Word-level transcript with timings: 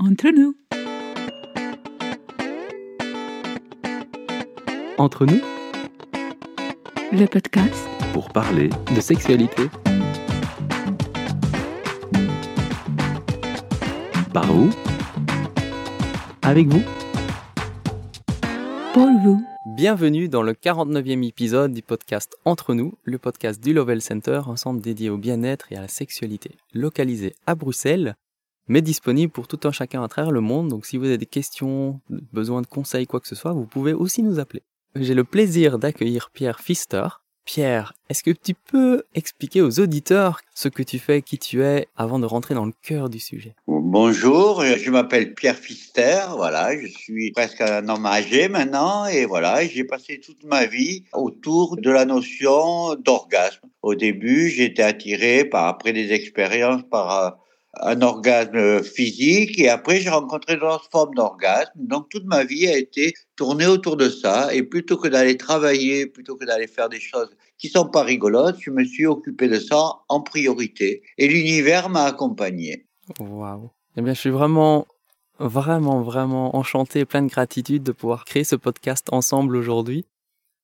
Entre 0.00 0.28
nous. 0.28 0.54
Entre 4.96 5.26
nous, 5.26 5.40
Le 7.10 7.26
podcast 7.26 7.88
pour 8.12 8.28
parler 8.28 8.70
de 8.94 9.00
sexualité. 9.00 9.64
Par 14.32 14.46
vous, 14.46 14.70
avec 16.42 16.68
vous. 16.68 16.82
pour 18.94 19.08
vous. 19.24 19.42
Bienvenue 19.76 20.28
dans 20.28 20.42
le 20.42 20.52
49e 20.52 21.26
épisode 21.26 21.72
du 21.72 21.82
podcast 21.82 22.36
Entre 22.44 22.74
nous, 22.74 22.94
le 23.02 23.18
podcast 23.18 23.60
du 23.60 23.72
Lovell 23.72 24.00
Center, 24.00 24.42
un 24.46 24.56
centre 24.56 24.80
dédié 24.80 25.10
au 25.10 25.18
bien-être 25.18 25.72
et 25.72 25.76
à 25.76 25.80
la 25.80 25.88
sexualité, 25.88 26.52
localisé 26.72 27.34
à 27.46 27.56
Bruxelles, 27.56 28.14
mais 28.68 28.82
disponible 28.82 29.32
pour 29.32 29.48
tout 29.48 29.60
un 29.64 29.72
chacun 29.72 30.02
à 30.02 30.08
travers 30.08 30.30
le 30.30 30.40
monde. 30.40 30.68
Donc 30.68 30.86
si 30.86 30.96
vous 30.96 31.06
avez 31.06 31.18
des 31.18 31.26
questions, 31.26 32.00
besoin 32.32 32.62
de 32.62 32.66
conseils, 32.66 33.06
quoi 33.06 33.20
que 33.20 33.28
ce 33.28 33.34
soit, 33.34 33.52
vous 33.52 33.66
pouvez 33.66 33.92
aussi 33.92 34.22
nous 34.22 34.38
appeler. 34.38 34.62
J'ai 34.94 35.14
le 35.14 35.24
plaisir 35.24 35.78
d'accueillir 35.78 36.30
Pierre 36.32 36.58
Pfister. 36.58 37.08
Pierre, 37.44 37.94
est-ce 38.10 38.22
que 38.22 38.30
tu 38.30 38.52
peux 38.52 39.04
expliquer 39.14 39.62
aux 39.62 39.80
auditeurs 39.80 40.40
ce 40.54 40.68
que 40.68 40.82
tu 40.82 40.98
fais, 40.98 41.22
qui 41.22 41.38
tu 41.38 41.62
es, 41.62 41.86
avant 41.96 42.18
de 42.18 42.26
rentrer 42.26 42.54
dans 42.54 42.66
le 42.66 42.74
cœur 42.82 43.08
du 43.08 43.20
sujet? 43.20 43.54
Bonjour, 43.66 44.62
je 44.62 44.90
m'appelle 44.90 45.32
Pierre 45.32 45.56
Fister, 45.56 46.24
voilà, 46.36 46.78
je 46.78 46.88
suis 46.88 47.32
presque 47.32 47.62
un 47.62 47.88
homme 47.88 48.04
âgé 48.04 48.48
maintenant 48.48 49.06
et 49.06 49.24
voilà, 49.24 49.66
j'ai 49.66 49.84
passé 49.84 50.20
toute 50.20 50.44
ma 50.44 50.66
vie 50.66 51.04
autour 51.14 51.78
de 51.78 51.90
la 51.90 52.04
notion 52.04 52.94
d'orgasme. 52.96 53.66
Au 53.80 53.94
début, 53.94 54.50
j'étais 54.50 54.82
attiré 54.82 55.46
par 55.46 55.68
après 55.68 55.94
des 55.94 56.12
expériences 56.12 56.82
par 56.90 57.24
euh, 57.24 57.30
un 57.74 58.00
orgasme 58.02 58.82
physique 58.82 59.58
et 59.58 59.68
après 59.68 60.00
j'ai 60.00 60.08
rencontré 60.08 60.56
d'autres 60.56 60.88
formes 60.90 61.14
d'orgasme. 61.14 61.70
Donc 61.76 62.08
toute 62.08 62.24
ma 62.24 62.44
vie 62.44 62.66
a 62.66 62.76
été 62.76 63.14
tournée 63.36 63.66
autour 63.66 63.96
de 63.96 64.08
ça 64.08 64.54
et 64.54 64.62
plutôt 64.62 64.96
que 64.96 65.08
d'aller 65.08 65.36
travailler, 65.36 66.06
plutôt 66.06 66.36
que 66.36 66.44
d'aller 66.44 66.66
faire 66.66 66.88
des 66.88 67.00
choses 67.00 67.30
qui 67.58 67.68
sont 67.68 67.88
pas 67.88 68.02
rigolotes, 68.02 68.56
je 68.60 68.70
me 68.70 68.84
suis 68.84 69.06
occupé 69.06 69.48
de 69.48 69.58
ça 69.58 70.00
en 70.08 70.20
priorité 70.20 71.02
et 71.18 71.28
l'univers 71.28 71.88
m'a 71.88 72.04
accompagné. 72.04 72.86
Waouh 73.18 73.70
Eh 73.96 74.02
bien, 74.02 74.14
je 74.14 74.20
suis 74.20 74.30
vraiment, 74.30 74.86
vraiment, 75.38 76.02
vraiment 76.02 76.56
enchanté 76.56 77.00
et 77.00 77.04
plein 77.04 77.22
de 77.22 77.28
gratitude 77.28 77.82
de 77.82 77.92
pouvoir 77.92 78.24
créer 78.24 78.44
ce 78.44 78.56
podcast 78.56 79.08
ensemble 79.12 79.56
aujourd'hui. 79.56 80.04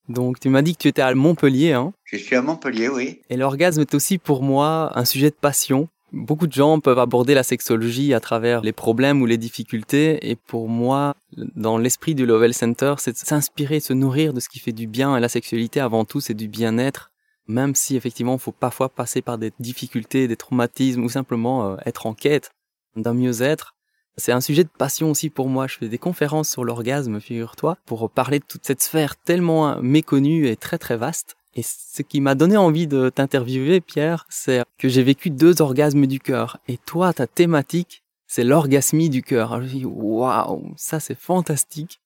Donc, 0.09 0.39
tu 0.39 0.51
m'as 0.51 0.61
dit 0.61 0.75
que 0.75 0.83
tu 0.83 0.89
étais 0.89 1.01
à 1.01 1.15
Montpellier, 1.15 1.73
hein? 1.73 1.95
Je 2.05 2.19
suis 2.19 2.37
à 2.37 2.43
Montpellier, 2.43 2.89
oui. 2.89 3.23
Et 3.31 3.39
l'orgasme 3.39 3.81
est 3.81 3.95
aussi 3.95 4.19
pour 4.19 4.43
moi 4.43 4.93
un 4.95 5.07
sujet 5.07 5.31
de 5.31 5.35
passion. 5.35 5.89
Beaucoup 6.15 6.47
de 6.47 6.53
gens 6.53 6.79
peuvent 6.79 7.01
aborder 7.01 7.35
la 7.35 7.43
sexologie 7.43 8.15
à 8.15 8.21
travers 8.21 8.61
les 8.61 8.73
problèmes 8.73 9.21
ou 9.21 9.27
les 9.27 9.37
difficultés. 9.37 10.31
Et 10.31 10.37
pour 10.37 10.69
moi, 10.69 11.17
dans 11.57 11.77
l'esprit 11.77 12.15
du 12.15 12.25
Lovell 12.25 12.55
Center, 12.55 12.95
c'est 12.99 13.13
de 13.13 13.17
s'inspirer, 13.17 13.81
se 13.81 13.93
nourrir 13.93 14.33
de 14.33 14.39
ce 14.39 14.49
qui 14.49 14.61
fait 14.61 14.73
du 14.73 14.87
bien. 14.87 15.17
Et 15.17 15.21
la 15.21 15.29
sexualité, 15.29 15.81
avant 15.81 16.05
tout, 16.05 16.21
c'est 16.21 16.35
du 16.35 16.47
bien-être. 16.47 17.11
Même 17.49 17.75
si 17.75 17.97
effectivement, 17.97 18.35
il 18.35 18.39
faut 18.39 18.53
parfois 18.53 18.89
passer 18.89 19.23
par 19.23 19.39
des 19.39 19.53
difficultés, 19.59 20.29
des 20.29 20.37
traumatismes 20.37 21.03
ou 21.03 21.09
simplement 21.09 21.73
euh, 21.73 21.77
être 21.85 22.07
en 22.07 22.15
quête 22.15 22.53
d'un 22.95 23.13
mieux-être. 23.13 23.75
C'est 24.17 24.31
un 24.31 24.41
sujet 24.41 24.63
de 24.63 24.69
passion 24.69 25.11
aussi 25.11 25.31
pour 25.31 25.49
moi. 25.49 25.67
Je 25.67 25.79
fais 25.79 25.89
des 25.89 25.99
conférences 25.99 26.49
sur 26.49 26.63
l'orgasme, 26.63 27.21
figure-toi, 27.21 27.77
pour 27.87 28.09
parler 28.09 28.39
de 28.39 28.45
toute 28.45 28.65
cette 28.65 28.83
sphère 28.83 29.17
tellement 29.17 29.83
méconnue 29.83 30.47
et 30.47 30.55
très 30.55 30.79
très 30.79 30.97
vaste. 30.97 31.35
Et 31.57 31.63
ce 31.63 32.03
qui 32.03 32.21
m'a 32.21 32.35
donné 32.35 32.57
envie 32.57 32.87
de 32.87 33.11
t'interviewer, 33.11 33.81
Pierre, 33.81 34.27
c'est 34.29 34.65
que 34.79 34.89
j'ai 34.89 35.03
vécu 35.03 35.31
deux 35.31 35.63
orgasmes 35.63 36.07
du 36.07 36.19
cœur. 36.19 36.59
Et 36.67 36.79
toi, 36.79 37.13
ta 37.13 37.27
thématique, 37.27 38.03
c'est 38.27 38.45
l'orgasmie 38.45 39.09
du 39.09 39.23
cœur. 39.23 39.63
Je 39.63 39.79
me 39.79 39.85
waouh, 39.87 40.73
ça 40.77 40.99
c'est 40.99 41.19
fantastique. 41.19 42.01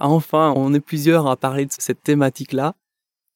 Enfin, 0.00 0.52
on 0.56 0.74
est 0.74 0.80
plusieurs 0.80 1.28
à 1.28 1.36
parler 1.36 1.66
de 1.66 1.72
cette 1.76 2.02
thématique-là. 2.02 2.74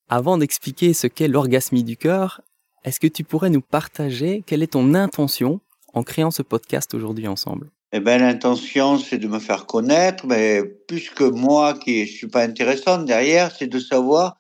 Avant 0.09 0.39
d'expliquer 0.39 0.95
ce 0.95 1.07
qu'est 1.07 1.29
l'orgasmie 1.29 1.85
du 1.85 1.97
cœur, 1.97 2.41
est-ce 2.85 2.99
que 2.99 3.07
tu 3.07 3.23
pourrais 3.25 3.51
nous 3.51 3.61
partager 3.61 4.43
quelle 4.47 4.63
est 4.63 4.73
ton 4.73 4.95
intention 4.95 5.61
en 5.93 6.03
créant 6.03 6.31
ce 6.31 6.43
podcast 6.43 6.95
aujourd'hui 6.95 7.29
ensemble? 7.29 7.71
Eh 7.93 8.01
ben, 8.01 8.21
l'intention, 8.21 8.99
c'est 8.99 9.19
de 9.19 9.29
me 9.29 9.39
faire 9.39 9.67
connaître, 9.67 10.27
mais 10.27 10.63
plus 10.65 11.13
moi 11.21 11.75
qui 11.75 12.07
suis 12.07 12.27
pas 12.27 12.43
intéressante 12.43 13.05
derrière, 13.05 13.55
c'est 13.55 13.69
de 13.69 13.79
savoir 13.79 14.37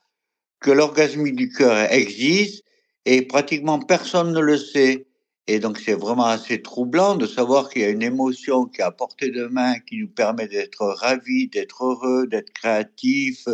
que 0.61 0.71
l'orgasmie 0.71 1.33
du 1.33 1.49
cœur 1.49 1.93
existe 1.93 2.65
et 3.05 3.23
pratiquement 3.23 3.79
personne 3.79 4.33
ne 4.33 4.41
le 4.41 4.57
sait. 4.57 5.07
Et 5.47 5.61
donc, 5.61 5.79
c'est 5.79 5.95
vraiment 5.95 6.27
assez 6.27 6.61
troublant 6.61 7.15
de 7.15 7.27
savoir 7.27 7.69
qu'il 7.69 7.83
y 7.83 7.85
a 7.85 7.91
une 7.91 8.03
émotion 8.03 8.65
qui 8.65 8.81
est 8.81 8.85
à 8.85 8.91
portée 8.91 9.31
de 9.31 9.47
main, 9.47 9.79
qui 9.79 9.99
nous 9.99 10.09
permet 10.09 10.49
d'être 10.49 10.85
ravis, 10.85 11.49
d'être 11.49 11.85
heureux, 11.85 12.27
d'être 12.27 12.53
créatif, 12.53 13.47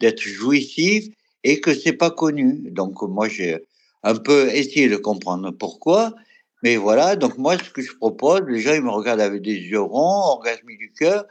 d'être 0.00 0.20
jouissif, 0.20 1.06
et 1.42 1.60
que 1.60 1.74
c'est 1.74 1.94
pas 1.94 2.10
connu. 2.10 2.70
Donc, 2.70 3.00
moi, 3.02 3.28
j'ai 3.28 3.58
un 4.02 4.16
peu 4.16 4.48
essayé 4.54 4.88
de 4.88 4.96
comprendre 4.96 5.50
pourquoi. 5.50 6.14
Mais 6.62 6.76
voilà, 6.76 7.16
donc 7.16 7.38
moi, 7.38 7.56
ce 7.56 7.70
que 7.70 7.80
je 7.80 7.96
propose, 7.96 8.42
les 8.46 8.60
gens, 8.60 8.74
ils 8.74 8.82
me 8.82 8.90
regardent 8.90 9.22
avec 9.22 9.40
des 9.40 9.56
yeux 9.56 9.80
ronds, 9.80 10.34
orgasmie 10.34 10.76
du 10.76 10.92
cœur. 10.92 11.24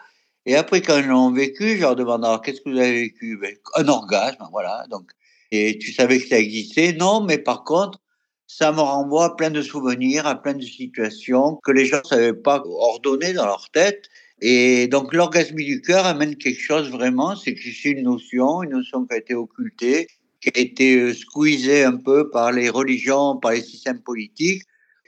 Et 0.50 0.56
après, 0.56 0.82
quand 0.82 0.98
ils 0.98 1.06
l'ont 1.06 1.32
vécu, 1.32 1.76
je 1.76 1.82
leur 1.82 1.96
demande 1.96 2.26
alors, 2.26 2.42
qu'est-ce 2.42 2.62
que 2.62 2.72
vous 2.72 2.80
avez 2.80 3.04
vécu? 3.04 3.38
Ben, 3.38 3.56
Un 3.76 3.88
orgasme, 3.88 4.44
voilà. 4.50 4.84
Donc, 4.90 5.12
et 5.52 5.78
tu 5.78 5.94
savais 5.94 6.18
que 6.18 6.28
ça 6.28 6.40
existait? 6.40 6.94
Non, 6.94 7.22
mais 7.22 7.38
par 7.38 7.64
contre, 7.64 8.00
ça 8.48 8.72
me 8.72 8.80
renvoie 8.80 9.26
à 9.26 9.36
plein 9.36 9.52
de 9.52 9.62
souvenirs, 9.62 10.26
à 10.26 10.42
plein 10.42 10.56
de 10.56 10.64
situations 10.64 11.58
que 11.64 11.72
les 11.72 11.86
gens 11.86 12.00
ne 12.04 12.08
savaient 12.08 12.34
pas 12.34 12.64
ordonner 12.66 13.34
dans 13.34 13.46
leur 13.46 13.70
tête. 13.70 14.10
Et 14.42 14.88
donc, 14.88 15.14
l'orgasmie 15.14 15.66
du 15.66 15.84
cœur 15.84 16.08
amène 16.08 16.36
quelque 16.36 16.60
chose 16.60 16.90
vraiment, 16.90 17.36
c'est 17.36 17.54
que 17.54 17.62
c'est 17.62 17.92
une 17.92 18.06
notion, 18.06 18.64
une 18.64 18.72
notion 18.72 19.06
qui 19.06 19.14
a 19.14 19.18
été 19.18 19.36
occultée, 19.36 20.08
qui 20.42 20.50
a 20.50 20.60
été 20.60 20.96
euh, 20.96 21.14
squeezée 21.14 21.84
un 21.84 21.98
peu 21.98 22.32
par 22.32 22.52
les 22.52 22.72
religions, 22.72 23.38
par 23.38 23.52
les 23.52 23.62
systèmes 23.62 24.02
politiques. 24.02 24.64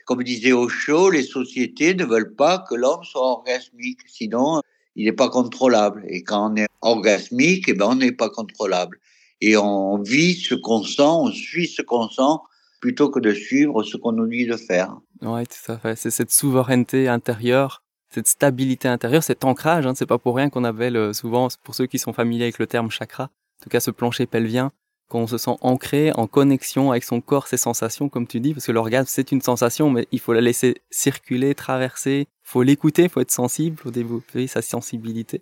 Comme 0.05 0.21
disait 0.21 0.51
Osho, 0.51 1.09
les 1.09 1.23
sociétés 1.23 1.95
ne 1.95 2.05
veulent 2.05 2.35
pas 2.35 2.63
que 2.69 2.75
l'homme 2.75 3.03
soit 3.03 3.23
orgasmique, 3.23 4.01
sinon 4.05 4.61
il 4.95 5.05
n'est 5.05 5.13
pas 5.13 5.29
contrôlable. 5.29 6.03
Et 6.07 6.23
quand 6.23 6.51
on 6.51 6.55
est 6.55 6.67
orgasmique, 6.81 7.65
eh 7.67 7.73
ben, 7.73 7.87
on 7.87 7.95
n'est 7.95 8.11
pas 8.11 8.29
contrôlable. 8.29 8.99
Et 9.39 9.57
on 9.57 10.01
vit 10.01 10.35
ce 10.35 10.55
qu'on 10.55 10.83
sent, 10.83 11.01
on 11.01 11.31
suit 11.31 11.67
ce 11.67 11.81
qu'on 11.81 12.09
sent, 12.09 12.39
plutôt 12.79 13.09
que 13.09 13.19
de 13.19 13.33
suivre 13.33 13.83
ce 13.83 13.97
qu'on 13.97 14.11
nous 14.11 14.27
dit 14.27 14.45
de 14.45 14.57
faire. 14.57 14.95
Oui, 15.21 15.43
tout 15.45 15.71
à 15.71 15.77
fait. 15.77 15.95
C'est 15.95 16.11
cette 16.11 16.31
souveraineté 16.31 17.07
intérieure, 17.07 17.83
cette 18.09 18.27
stabilité 18.27 18.87
intérieure, 18.87 19.23
cet 19.23 19.43
ancrage. 19.45 19.85
Hein, 19.87 19.93
c'est 19.95 20.05
pas 20.05 20.17
pour 20.17 20.35
rien 20.35 20.49
qu'on 20.49 20.63
appelle 20.63 21.13
souvent, 21.13 21.47
pour 21.63 21.75
ceux 21.75 21.87
qui 21.87 21.99
sont 21.99 22.13
familiers 22.13 22.43
avec 22.43 22.59
le 22.59 22.67
terme 22.67 22.91
chakra, 22.91 23.25
en 23.25 23.63
tout 23.63 23.69
cas 23.69 23.79
ce 23.79 23.91
plancher 23.91 24.25
pelvien, 24.25 24.71
qu'on 25.11 25.27
se 25.27 25.37
sent 25.37 25.57
ancré, 25.59 26.13
en 26.13 26.25
connexion 26.25 26.91
avec 26.91 27.03
son 27.03 27.19
corps, 27.19 27.47
ses 27.47 27.57
sensations, 27.57 28.07
comme 28.07 28.27
tu 28.27 28.39
dis, 28.39 28.53
parce 28.53 28.65
que 28.65 28.71
l'orgasme, 28.71 29.09
c'est 29.09 29.33
une 29.33 29.41
sensation, 29.41 29.89
mais 29.89 30.07
il 30.13 30.21
faut 30.21 30.31
la 30.31 30.39
laisser 30.39 30.77
circuler, 30.89 31.53
traverser, 31.53 32.27
faut 32.43 32.63
l'écouter, 32.63 33.09
faut 33.09 33.19
être 33.19 33.31
sensible, 33.31 33.75
faut 33.77 33.91
développer 33.91 34.47
sa 34.47 34.61
sensibilité. 34.61 35.41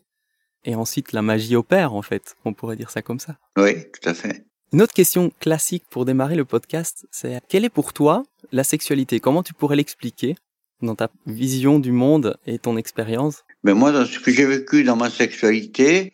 Et 0.65 0.73
ensuite, 0.73 1.13
la 1.13 1.21
magie 1.21 1.55
opère, 1.55 1.93
en 1.93 2.01
fait. 2.01 2.35
On 2.45 2.53
pourrait 2.53 2.77
dire 2.77 2.89
ça 2.89 3.03
comme 3.03 3.19
ça. 3.19 3.37
Oui, 3.57 3.75
tout 3.93 4.09
à 4.09 4.15
fait. 4.15 4.43
Une 4.73 4.81
autre 4.81 4.93
question 4.93 5.31
classique 5.39 5.83
pour 5.91 6.03
démarrer 6.03 6.35
le 6.35 6.45
podcast, 6.45 7.07
c'est 7.11 7.39
quelle 7.47 7.63
est 7.63 7.69
pour 7.69 7.93
toi 7.93 8.23
la 8.51 8.63
sexualité? 8.63 9.19
Comment 9.19 9.43
tu 9.43 9.53
pourrais 9.53 9.75
l'expliquer 9.75 10.35
dans 10.81 10.95
ta 10.95 11.11
vision 11.27 11.77
du 11.77 11.91
monde 11.91 12.37
et 12.47 12.57
ton 12.57 12.75
expérience? 12.75 13.43
Mais 13.63 13.75
moi, 13.75 13.91
dans 13.91 14.05
ce 14.05 14.19
que 14.19 14.31
j'ai 14.31 14.45
vécu 14.45 14.83
dans 14.83 14.95
ma 14.95 15.11
sexualité 15.11 16.11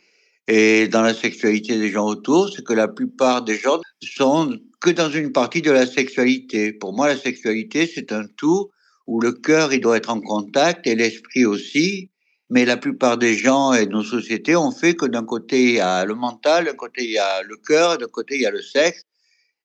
et 0.48 0.88
dans 0.88 1.02
la 1.02 1.14
sexualité 1.14 1.78
des 1.78 1.90
gens 1.90 2.06
autour, 2.06 2.50
c'est 2.54 2.64
que 2.64 2.74
la 2.74 2.88
plupart 2.88 3.44
des 3.44 3.58
gens 3.58 3.82
sont 4.02 4.60
que 4.80 4.92
dans 4.92 5.10
une 5.10 5.32
partie 5.32 5.62
de 5.62 5.72
la 5.72 5.88
sexualité. 5.88 6.72
Pour 6.72 6.94
moi, 6.94 7.08
la 7.08 7.18
sexualité, 7.18 7.88
c'est 7.88 8.12
un 8.12 8.26
tout 8.38 8.70
où 9.08 9.20
le 9.20 9.32
cœur, 9.32 9.74
il 9.74 9.82
doit 9.82 9.98
être 9.98 10.12
en 10.12 10.22
contact 10.22 10.86
et 10.86 10.96
l'esprit 10.96 11.46
aussi. 11.46 12.12
Mais 12.52 12.64
la 12.64 12.78
plupart 12.78 13.18
des 13.18 13.34
gens 13.36 13.74
et 13.74 13.88
de 13.88 13.92
nos 13.92 14.04
sociétés 14.04 14.56
ont 14.56 14.72
fait 14.72 14.94
que 14.94 15.08
d'un 15.08 15.26
côté, 15.26 15.64
il 15.64 15.74
y 15.76 15.80
a 15.80 16.06
le 16.06 16.14
mental, 16.14 16.66
d'un 16.66 16.76
côté, 16.76 17.04
il 17.04 17.12
y 17.12 17.18
a 17.18 17.42
le 17.42 17.58
cœur, 17.58 17.98
d'un 17.98 18.06
côté, 18.06 18.36
il 18.36 18.42
y 18.42 18.46
a 18.46 18.52
le 18.52 18.62
sexe. 18.62 19.04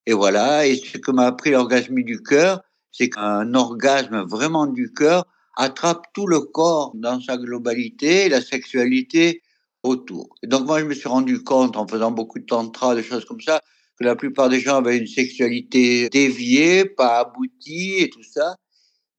Et 0.06 0.14
voilà. 0.14 0.66
Et 0.66 0.76
ce 0.76 0.96
que 0.96 1.10
m'a 1.10 1.26
appris 1.26 1.50
l'orgasme 1.50 2.02
du 2.02 2.22
cœur, 2.22 2.62
c'est 2.90 3.10
qu'un 3.10 3.52
orgasme 3.52 4.22
vraiment 4.26 4.66
du 4.66 4.90
cœur 4.94 5.26
attrape 5.56 6.06
tout 6.14 6.26
le 6.26 6.40
corps 6.40 6.92
dans 6.94 7.20
sa 7.20 7.36
globalité, 7.36 8.30
la 8.30 8.40
sexualité 8.40 9.42
autour. 9.82 10.36
Et 10.42 10.46
donc 10.46 10.66
moi, 10.66 10.80
je 10.80 10.84
me 10.84 10.94
suis 10.94 11.08
rendu 11.08 11.42
compte 11.42 11.76
en 11.76 11.86
faisant 11.86 12.10
beaucoup 12.10 12.38
de 12.38 12.46
tantra, 12.46 12.94
des 12.94 13.02
choses 13.02 13.24
comme 13.24 13.40
ça, 13.40 13.60
que 13.98 14.04
la 14.04 14.16
plupart 14.16 14.48
des 14.48 14.60
gens 14.60 14.76
avaient 14.76 14.98
une 14.98 15.06
sexualité 15.06 16.08
déviée, 16.10 16.84
pas 16.84 17.20
aboutie 17.20 17.96
et 17.98 18.10
tout 18.10 18.22
ça. 18.22 18.56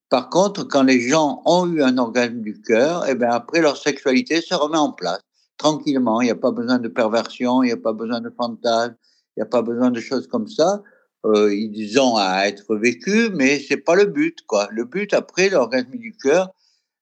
Par 0.09 0.29
contre, 0.29 0.63
quand 0.65 0.83
les 0.83 1.01
gens 1.01 1.41
ont 1.45 1.71
eu 1.71 1.81
un 1.81 1.97
orgasme 1.97 2.41
du 2.41 2.61
cœur, 2.61 3.07
et 3.07 3.15
ben 3.15 3.29
après 3.31 3.61
leur 3.61 3.77
sexualité 3.77 4.41
se 4.41 4.53
remet 4.53 4.77
en 4.77 4.91
place 4.91 5.21
tranquillement. 5.61 6.21
Il 6.21 6.25
n'y 6.25 6.31
a 6.31 6.35
pas 6.35 6.51
besoin 6.51 6.79
de 6.79 6.87
perversion, 6.87 7.63
il 7.63 7.67
n'y 7.67 7.71
a 7.71 7.77
pas 7.77 7.93
besoin 7.93 8.19
de 8.19 8.31
fantasmes, 8.31 8.95
il 9.37 9.39
n'y 9.39 9.43
a 9.43 9.45
pas 9.45 9.61
besoin 9.61 9.91
de 9.91 9.99
choses 9.99 10.27
comme 10.27 10.47
ça. 10.47 10.81
Euh, 11.25 11.53
ils 11.53 11.99
ont 11.99 12.17
à 12.17 12.47
être 12.47 12.75
vécus, 12.75 13.29
mais 13.35 13.59
c'est 13.59 13.77
pas 13.77 13.95
le 13.95 14.05
but, 14.05 14.39
quoi. 14.47 14.67
Le 14.71 14.85
but 14.85 15.13
après 15.13 15.49
l'orgasme 15.49 15.91
du 15.91 16.15
cœur, 16.17 16.49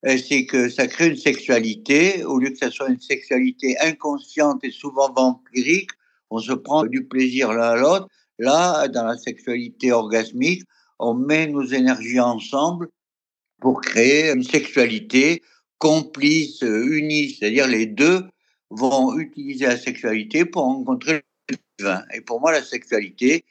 c'est 0.03 0.45
que 0.45 0.69
ça 0.69 0.87
crée 0.87 1.09
une 1.09 1.17
sexualité, 1.17 2.23
au 2.23 2.39
lieu 2.39 2.49
que 2.49 2.57
ça 2.57 2.71
soit 2.71 2.89
une 2.89 3.01
sexualité 3.01 3.77
inconsciente 3.79 4.63
et 4.63 4.71
souvent 4.71 5.11
vampirique, 5.11 5.91
on 6.29 6.39
se 6.39 6.53
prend 6.53 6.85
du 6.85 7.05
plaisir 7.05 7.51
l'un 7.51 7.71
à 7.71 7.75
l'autre. 7.75 8.07
Là, 8.37 8.87
dans 8.87 9.05
la 9.05 9.17
sexualité 9.17 9.91
orgasmique, 9.91 10.63
on 10.99 11.13
met 11.13 11.47
nos 11.47 11.65
énergies 11.65 12.19
ensemble 12.19 12.89
pour 13.59 13.81
créer 13.81 14.31
une 14.31 14.43
sexualité 14.43 15.41
complice, 15.79 16.61
unie, 16.61 17.31
c'est-à-dire 17.31 17.67
les 17.67 17.85
deux 17.85 18.23
vont 18.69 19.17
utiliser 19.17 19.65
la 19.65 19.77
sexualité 19.77 20.45
pour 20.45 20.63
rencontrer 20.63 21.23
le 21.49 21.57
divin. 21.77 22.03
Et 22.13 22.21
pour 22.21 22.39
moi, 22.39 22.51
la 22.51 22.63
sexualité, 22.63 23.43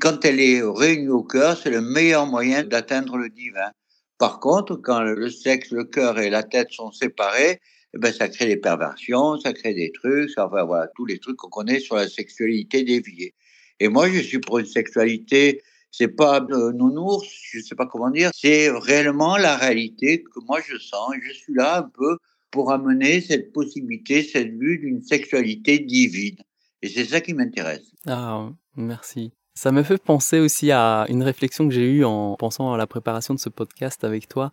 quand 0.00 0.24
elle 0.24 0.40
est 0.40 0.62
réunie 0.62 1.08
au 1.08 1.22
cœur, 1.22 1.56
c'est 1.56 1.70
le 1.70 1.80
meilleur 1.80 2.26
moyen 2.26 2.64
d'atteindre 2.64 3.16
le 3.16 3.28
divin. 3.28 3.70
Par 4.18 4.40
contre, 4.40 4.76
quand 4.76 5.02
le 5.02 5.30
sexe, 5.30 5.70
le 5.70 5.84
cœur 5.84 6.18
et 6.18 6.30
la 6.30 6.42
tête 6.42 6.70
sont 6.70 6.90
séparés, 6.90 7.60
eh 7.94 7.98
ben, 7.98 8.12
ça 8.12 8.28
crée 8.28 8.46
des 8.46 8.56
perversions, 8.56 9.38
ça 9.38 9.52
crée 9.52 9.74
des 9.74 9.92
trucs, 9.92 10.30
ça, 10.30 10.46
enfin, 10.46 10.64
voilà, 10.64 10.88
tous 10.96 11.04
les 11.04 11.18
trucs 11.18 11.36
qu'on 11.36 11.48
connaît 11.48 11.80
sur 11.80 11.96
la 11.96 12.08
sexualité 12.08 12.82
déviée. 12.82 13.34
Et 13.80 13.88
moi, 13.88 14.08
je 14.08 14.20
suis 14.20 14.38
pour 14.38 14.58
une 14.58 14.66
sexualité, 14.66 15.62
c'est 15.90 16.08
pas 16.08 16.44
euh, 16.50 16.72
nounours, 16.72 17.26
je 17.52 17.60
sais 17.60 17.74
pas 17.74 17.86
comment 17.86 18.10
dire, 18.10 18.30
c'est 18.34 18.70
réellement 18.70 19.36
la 19.36 19.56
réalité 19.56 20.22
que 20.22 20.40
moi 20.46 20.60
je 20.66 20.78
sens. 20.78 21.14
Je 21.22 21.32
suis 21.32 21.54
là 21.54 21.78
un 21.78 21.82
peu 21.82 22.18
pour 22.50 22.72
amener 22.72 23.20
cette 23.20 23.52
possibilité, 23.52 24.22
cette 24.22 24.52
vue 24.52 24.78
d'une 24.78 25.02
sexualité 25.02 25.78
divine. 25.78 26.36
Et 26.82 26.88
c'est 26.88 27.04
ça 27.04 27.20
qui 27.20 27.34
m'intéresse. 27.34 27.90
Ah, 28.06 28.50
merci. 28.76 29.32
Ça 29.56 29.72
me 29.72 29.82
fait 29.82 29.96
penser 29.96 30.38
aussi 30.38 30.70
à 30.70 31.06
une 31.08 31.22
réflexion 31.22 31.66
que 31.66 31.72
j'ai 31.72 31.90
eue 31.90 32.04
en 32.04 32.36
pensant 32.36 32.74
à 32.74 32.76
la 32.76 32.86
préparation 32.86 33.32
de 33.32 33.38
ce 33.38 33.48
podcast 33.48 34.04
avec 34.04 34.28
toi. 34.28 34.52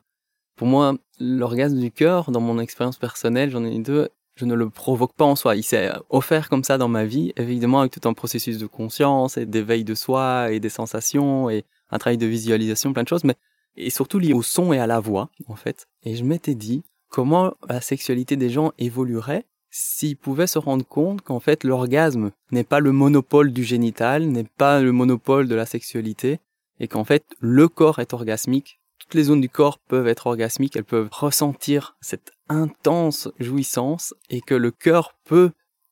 Pour 0.56 0.66
moi, 0.66 0.96
l'orgasme 1.20 1.78
du 1.78 1.92
cœur, 1.92 2.32
dans 2.32 2.40
mon 2.40 2.58
expérience 2.58 2.98
personnelle, 2.98 3.50
j'en 3.50 3.66
ai 3.66 3.78
deux, 3.80 4.08
je 4.36 4.46
ne 4.46 4.54
le 4.54 4.70
provoque 4.70 5.14
pas 5.14 5.26
en 5.26 5.36
soi. 5.36 5.58
Il 5.58 5.64
s'est 5.64 5.92
offert 6.10 6.48
comme 6.48 6.64
ça 6.64 6.78
dans 6.78 6.88
ma 6.88 7.04
vie, 7.04 7.34
évidemment 7.36 7.82
avec 7.82 7.92
tout 7.92 8.08
un 8.08 8.14
processus 8.14 8.58
de 8.58 8.66
conscience 8.66 9.36
et 9.36 9.46
d'éveil 9.46 9.84
de 9.84 9.94
soi 9.94 10.54
et 10.54 10.62
des 10.62 10.70
sensations 10.70 11.50
et 11.50 11.66
un 11.92 11.98
travail 11.98 12.18
de 12.18 12.26
visualisation, 12.26 12.94
plein 12.94 13.04
de 13.04 13.10
choses, 13.10 13.26
mais 13.26 13.36
et 13.76 13.90
surtout 13.90 14.20
lié 14.20 14.32
au 14.32 14.42
son 14.42 14.72
et 14.72 14.80
à 14.80 14.88
la 14.88 15.02
voix, 15.02 15.30
en 15.50 15.58
fait. 15.58 15.86
Et 16.04 16.16
je 16.16 16.24
m'étais 16.24 16.56
dit, 16.56 16.82
comment 17.10 17.56
la 17.68 17.82
sexualité 17.82 18.38
des 18.38 18.50
gens 18.50 18.72
évoluerait 18.78 19.46
s'ils 19.76 20.16
pouvaient 20.16 20.46
se 20.46 20.60
rendre 20.60 20.86
compte 20.86 21.24
qu'en 21.24 21.40
fait 21.40 21.64
l'orgasme 21.64 22.30
n'est 22.52 22.64
pas 22.64 22.80
le 22.80 22.92
monopole 22.92 23.52
du 23.52 23.64
génital, 23.64 24.28
n'est 24.28 24.44
pas 24.44 24.80
le 24.80 24.92
monopole 24.92 25.48
de 25.48 25.56
la 25.56 25.66
sexualité, 25.66 26.40
et 26.80 26.88
qu'en 26.88 27.04
fait 27.04 27.26
le 27.40 27.68
corps 27.68 27.98
est 27.98 28.14
orgasmique, 28.14 28.80
toutes 29.00 29.16
les 29.16 29.24
zones 29.24 29.42
du 29.42 29.50
corps 29.50 29.80
peuvent 29.80 30.08
être 30.08 30.28
orgasmiques, 30.28 30.76
elles 30.76 30.84
peuvent 30.84 31.10
ressentir 31.12 31.98
cette 32.02 32.34
intense 32.50 33.30
jouissance, 33.40 34.14
et 34.30 34.42
que 34.42 34.54
le 34.54 34.70
cœur 34.70 35.16
peut 35.26 35.50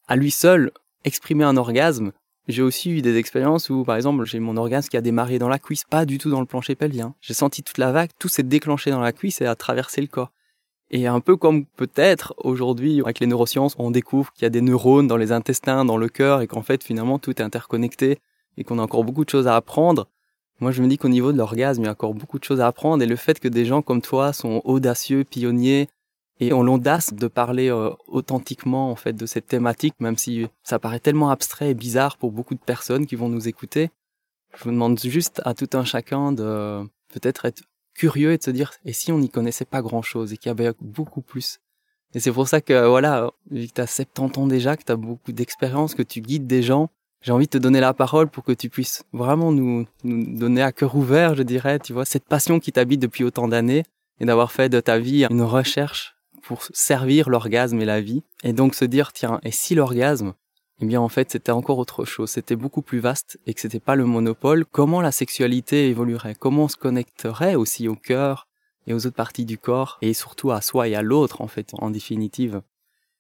à 0.08 0.16
lui 0.16 0.30
seul 0.30 0.72
exprimer 1.04 1.44
un 1.44 1.58
orgasme. 1.58 2.12
J'ai 2.48 2.62
aussi 2.62 2.92
eu 2.92 3.02
des 3.02 3.18
expériences 3.18 3.72
où, 3.72 3.84
par 3.84 3.96
exemple, 3.96 4.26
j'ai 4.26 4.40
mon 4.40 4.58
orgasme 4.58 4.90
qui 4.90 4.98
a 4.98 5.02
démarré 5.02 5.40
dans 5.40 5.50
la 5.50 5.60
cuisse, 5.60 5.86
pas 5.86 6.06
du 6.06 6.20
tout 6.20 6.30
dans 6.30 6.40
le 6.40 6.46
plancher 6.46 6.76
pelvien. 6.76 7.16
J'ai 7.20 7.34
senti 7.34 7.64
toute 7.64 7.80
la 7.80 7.92
vague, 7.92 8.12
tout 8.20 8.28
s'est 8.28 8.44
déclenché 8.44 8.92
dans 8.92 9.00
la 9.00 9.12
cuisse 9.12 9.42
et 9.42 9.46
a 9.46 9.56
traversé 9.56 10.02
le 10.02 10.08
corps. 10.08 10.32
Et 10.94 11.08
un 11.08 11.22
peu 11.22 11.38
comme 11.38 11.66
peut-être 11.66 12.34
aujourd'hui, 12.38 13.00
avec 13.00 13.22
les 13.22 13.28
neurosciences, 13.28 13.76
on 13.80 13.92
découvre 13.92 14.34
qu'il 14.34 14.44
y 14.44 14.46
a 14.46 14.50
des 14.50 14.60
neurones 14.60 15.08
dans 15.08 15.16
les 15.16 15.32
intestins, 15.32 15.86
dans 15.86 15.96
le 15.96 16.10
cœur, 16.10 16.42
et 16.42 16.48
qu'en 16.48 16.62
fait 16.62 16.84
finalement 16.84 17.18
tout 17.18 17.32
est 17.32 17.42
interconnecté, 17.42 18.20
et 18.58 18.66
qu'on 18.66 18.78
a 18.78 18.84
encore 18.84 19.06
beaucoup 19.06 19.24
de 19.24 19.30
choses 19.30 19.48
à 19.48 19.56
apprendre. 19.56 20.10
Moi 20.60 20.72
je 20.72 20.84
me 20.84 20.88
dis 20.90 20.98
qu'au 20.98 21.08
niveau 21.08 21.32
de 21.32 21.38
l'orgasme, 21.38 21.84
il 21.84 21.86
y 21.86 21.88
a 21.88 21.92
encore 21.92 22.14
beaucoup 22.14 22.40
de 22.40 22.44
choses 22.44 22.60
à 22.60 22.68
apprendre, 22.68 23.02
et 23.02 23.08
le 23.08 23.16
fait 23.16 23.40
que 23.40 23.48
des 23.48 23.64
gens 23.64 23.82
comme 23.82 24.02
toi 24.02 24.34
sont 24.34 24.62
audacieux, 24.66 25.24
pionniers, 25.24 25.88
et 26.42 26.52
ont 26.52 26.64
l'audace 26.64 27.14
de 27.14 27.28
parler 27.28 27.70
euh, 27.70 27.92
authentiquement 28.08 28.92
en 28.92 28.96
fait 28.98 29.14
de 29.14 29.26
cette 29.26 29.48
thématique, 29.48 29.94
même 30.00 30.18
si 30.18 30.48
ça 30.64 30.78
paraît 30.78 31.00
tellement 31.00 31.30
abstrait 31.30 31.70
et 31.70 31.74
bizarre 31.74 32.18
pour 32.18 32.32
beaucoup 32.32 32.56
de 32.56 32.60
personnes 32.60 33.06
qui 33.06 33.16
vont 33.16 33.30
nous 33.30 33.48
écouter. 33.48 33.92
Je 34.58 34.64
vous 34.66 34.72
demande 34.72 35.00
juste 35.00 35.42
à 35.46 35.54
tout 35.54 35.70
un 35.74 35.86
chacun 35.86 36.34
de 36.34 36.82
peut-être 37.14 37.46
être 37.46 37.64
curieux 37.94 38.32
et 38.32 38.38
de 38.38 38.44
se 38.44 38.52
dire, 38.52 38.72
et 38.86 38.94
si 38.94 39.12
on 39.12 39.20
n'y 39.20 39.30
connaissait 39.30 39.66
pas 39.66 39.82
grand-chose 39.82 40.34
et 40.34 40.38
qu'il 40.38 40.50
y 40.50 40.52
avait 40.52 40.72
beaucoup 40.82 41.22
plus? 41.22 41.60
Et 42.14 42.20
c'est 42.20 42.32
pour 42.32 42.48
ça 42.48 42.62
que, 42.62 42.88
voilà, 42.88 43.32
vu 43.50 43.68
que 43.68 43.74
tu 43.74 43.82
as 43.82 43.88
70 43.88 44.40
ans 44.40 44.48
déjà, 44.48 44.76
que 44.76 44.84
tu 44.84 44.92
as 44.92 44.98
beaucoup 44.98 45.32
d'expérience, 45.32 45.96
que 45.96 46.04
tu 46.04 46.22
guides 46.22 46.48
des 46.48 46.62
gens, 46.62 46.90
j'ai 47.22 47.32
envie 47.32 47.46
de 47.46 47.52
te 47.52 47.58
donner 47.58 47.80
la 47.80 47.94
parole 47.94 48.28
pour 48.28 48.44
que 48.44 48.52
tu 48.52 48.70
puisses 48.70 49.04
vraiment 49.14 49.52
nous, 49.52 49.86
nous 50.04 50.38
donner 50.38 50.62
à 50.62 50.72
cœur 50.72 50.96
ouvert, 50.96 51.36
je 51.36 51.44
dirais, 51.44 51.80
tu 51.80 51.94
vois, 51.94 52.06
cette 52.06 52.26
passion 52.26 52.60
qui 52.60 52.72
t'habite 52.72 53.00
depuis 53.00 53.24
autant 53.24 53.48
d'années 53.48 53.84
et 54.20 54.26
d'avoir 54.26 54.52
fait 54.52 54.70
de 54.70 54.80
ta 54.80 54.98
vie 54.98 55.26
une 55.30 55.44
recherche 55.44 56.16
pour 56.42 56.64
servir 56.74 57.30
l'orgasme 57.30 57.80
et 57.80 57.86
la 57.86 58.02
vie. 58.02 58.24
Et 58.44 58.54
donc 58.54 58.74
se 58.76 58.86
dire, 58.86 59.14
tiens, 59.14 59.40
et 59.44 59.52
si 59.52 59.76
l'orgasme, 59.76 60.34
eh 60.82 60.86
bien 60.86 61.00
en 61.00 61.10
fait 61.10 61.32
c'était 61.32 61.52
encore 61.52 61.78
autre 61.78 62.06
chose, 62.06 62.32
c'était 62.32 62.56
beaucoup 62.56 62.82
plus 62.82 63.00
vaste 63.00 63.40
et 63.46 63.54
que 63.54 63.62
c'était 63.62 63.80
pas 63.80 63.96
le 63.96 64.06
monopole. 64.06 64.66
Comment 64.66 65.02
la 65.02 65.12
sexualité 65.12 65.88
évoluerait? 65.90 66.36
Comment 66.36 66.64
on 66.64 66.68
se 66.68 66.78
connecterait 66.78 67.56
aussi 67.56 67.88
au 67.88 67.96
cœur 67.96 68.48
et 68.88 68.94
aux 68.94 69.06
autres 69.06 69.16
parties 69.16 69.46
du 69.46 69.60
corps 69.60 70.00
et 70.02 70.14
surtout 70.14 70.52
à 70.52 70.62
soi 70.62 70.88
et 70.88 70.96
à 70.96 71.04
l'autre 71.04 71.42
en 71.42 71.48
fait 71.48 71.70
en 71.74 71.92
définitive? 71.92 72.62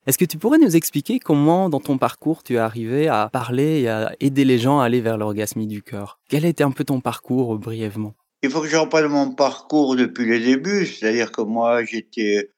Est-ce 0.07 0.17
que 0.17 0.25
tu 0.25 0.39
pourrais 0.39 0.57
nous 0.57 0.75
expliquer 0.75 1.19
comment 1.19 1.69
dans 1.69 1.79
ton 1.79 1.99
parcours 1.99 2.41
tu 2.41 2.55
es 2.55 2.57
arrivé 2.57 3.07
à 3.07 3.29
parler 3.31 3.81
et 3.81 3.89
à 3.89 4.15
aider 4.19 4.43
les 4.43 4.57
gens 4.57 4.79
à 4.79 4.85
aller 4.85 4.99
vers 4.99 5.17
l'orgasme 5.17 5.63
du 5.67 5.83
cœur? 5.83 6.19
Quel 6.27 6.45
été 6.45 6.63
un 6.63 6.71
peu 6.71 6.83
ton 6.83 6.99
parcours 6.99 7.59
brièvement? 7.59 8.15
Il 8.41 8.49
faut 8.49 8.61
que 8.61 8.67
je 8.67 8.77
reprenne 8.77 9.05
mon 9.05 9.35
parcours 9.35 9.95
depuis 9.95 10.25
le 10.25 10.39
début, 10.39 10.87
c'est-à-dire 10.87 11.31
que 11.31 11.41
moi 11.41 11.85
j'étais 11.85 12.49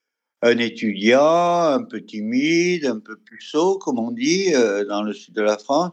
un 0.43 0.57
étudiant 0.57 1.63
un 1.79 1.83
peu 1.83 2.01
timide, 2.01 2.85
un 2.85 2.99
peu 2.99 3.15
puceau, 3.15 3.77
comme 3.77 3.97
on 3.97 4.11
dit, 4.11 4.53
euh, 4.53 4.83
dans 4.85 5.01
le 5.01 5.13
sud 5.13 5.33
de 5.33 5.41
la 5.41 5.57
France. 5.57 5.91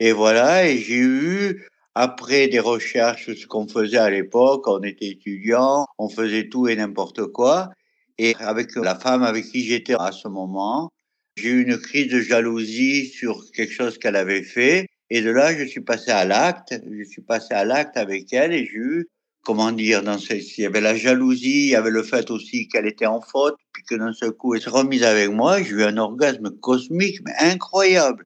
Et 0.00 0.12
voilà, 0.12 0.68
et 0.68 0.76
j'ai 0.78 0.98
eu, 0.98 1.66
après 1.94 2.48
des 2.48 2.60
recherches, 2.60 3.34
ce 3.34 3.46
qu'on 3.46 3.66
faisait 3.66 3.96
à 3.96 4.10
l'époque, 4.10 4.68
on 4.68 4.82
était 4.82 5.08
étudiant, 5.08 5.86
on 5.98 6.10
faisait 6.10 6.48
tout 6.48 6.68
et 6.68 6.76
n'importe 6.76 7.26
quoi. 7.28 7.70
Et 8.18 8.36
avec 8.38 8.76
la 8.76 8.94
femme 8.96 9.22
avec 9.22 9.46
qui 9.46 9.64
j'étais 9.64 9.94
à 9.98 10.12
ce 10.12 10.28
moment, 10.28 10.90
j'ai 11.36 11.48
eu 11.48 11.62
une 11.62 11.78
crise 11.78 12.08
de 12.08 12.20
jalousie 12.20 13.06
sur 13.06 13.50
quelque 13.52 13.72
chose 13.72 13.96
qu'elle 13.96 14.16
avait 14.16 14.42
fait. 14.42 14.88
Et 15.08 15.22
de 15.22 15.30
là, 15.30 15.56
je 15.56 15.64
suis 15.64 15.80
passé 15.80 16.10
à 16.10 16.26
l'acte. 16.26 16.74
Je 16.86 17.04
suis 17.04 17.22
passé 17.22 17.54
à 17.54 17.64
l'acte 17.64 17.96
avec 17.96 18.30
elle 18.34 18.52
et 18.52 18.66
j'ai 18.66 18.76
eu 18.76 19.08
comment 19.42 19.72
dire, 19.72 20.02
dans 20.02 20.18
ce, 20.18 20.34
il 20.34 20.62
y 20.62 20.66
avait 20.66 20.80
la 20.80 20.96
jalousie, 20.96 21.66
il 21.66 21.70
y 21.70 21.76
avait 21.76 21.90
le 21.90 22.02
fait 22.02 22.30
aussi 22.30 22.68
qu'elle 22.68 22.86
était 22.86 23.06
en 23.06 23.20
faute, 23.20 23.56
puis 23.72 23.82
que 23.84 23.94
d'un 23.94 24.12
seul 24.12 24.32
coup, 24.32 24.54
elle 24.54 24.60
se 24.60 24.70
remise 24.70 25.02
avec 25.04 25.30
moi, 25.30 25.62
j'ai 25.62 25.70
eu 25.70 25.84
un 25.84 25.96
orgasme 25.96 26.50
cosmique, 26.60 27.20
mais 27.24 27.32
incroyable. 27.40 28.24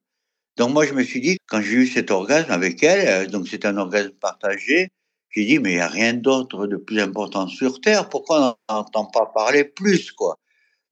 Donc 0.56 0.72
moi, 0.72 0.86
je 0.86 0.94
me 0.94 1.02
suis 1.02 1.20
dit, 1.20 1.38
quand 1.46 1.60
j'ai 1.60 1.74
eu 1.74 1.86
cet 1.86 2.10
orgasme 2.10 2.50
avec 2.52 2.82
elle, 2.82 3.26
euh, 3.26 3.30
donc 3.30 3.48
c'est 3.48 3.64
un 3.64 3.76
orgasme 3.76 4.12
partagé, 4.20 4.88
j'ai 5.30 5.44
dit, 5.44 5.58
mais 5.58 5.72
il 5.72 5.76
n'y 5.76 5.80
a 5.80 5.88
rien 5.88 6.14
d'autre 6.14 6.66
de 6.66 6.76
plus 6.76 7.00
important 7.00 7.48
sur 7.48 7.80
Terre, 7.80 8.08
pourquoi 8.08 8.56
on 8.68 8.74
n'entend 8.74 9.06
pas 9.06 9.26
parler 9.26 9.64
plus, 9.64 10.12
quoi? 10.12 10.36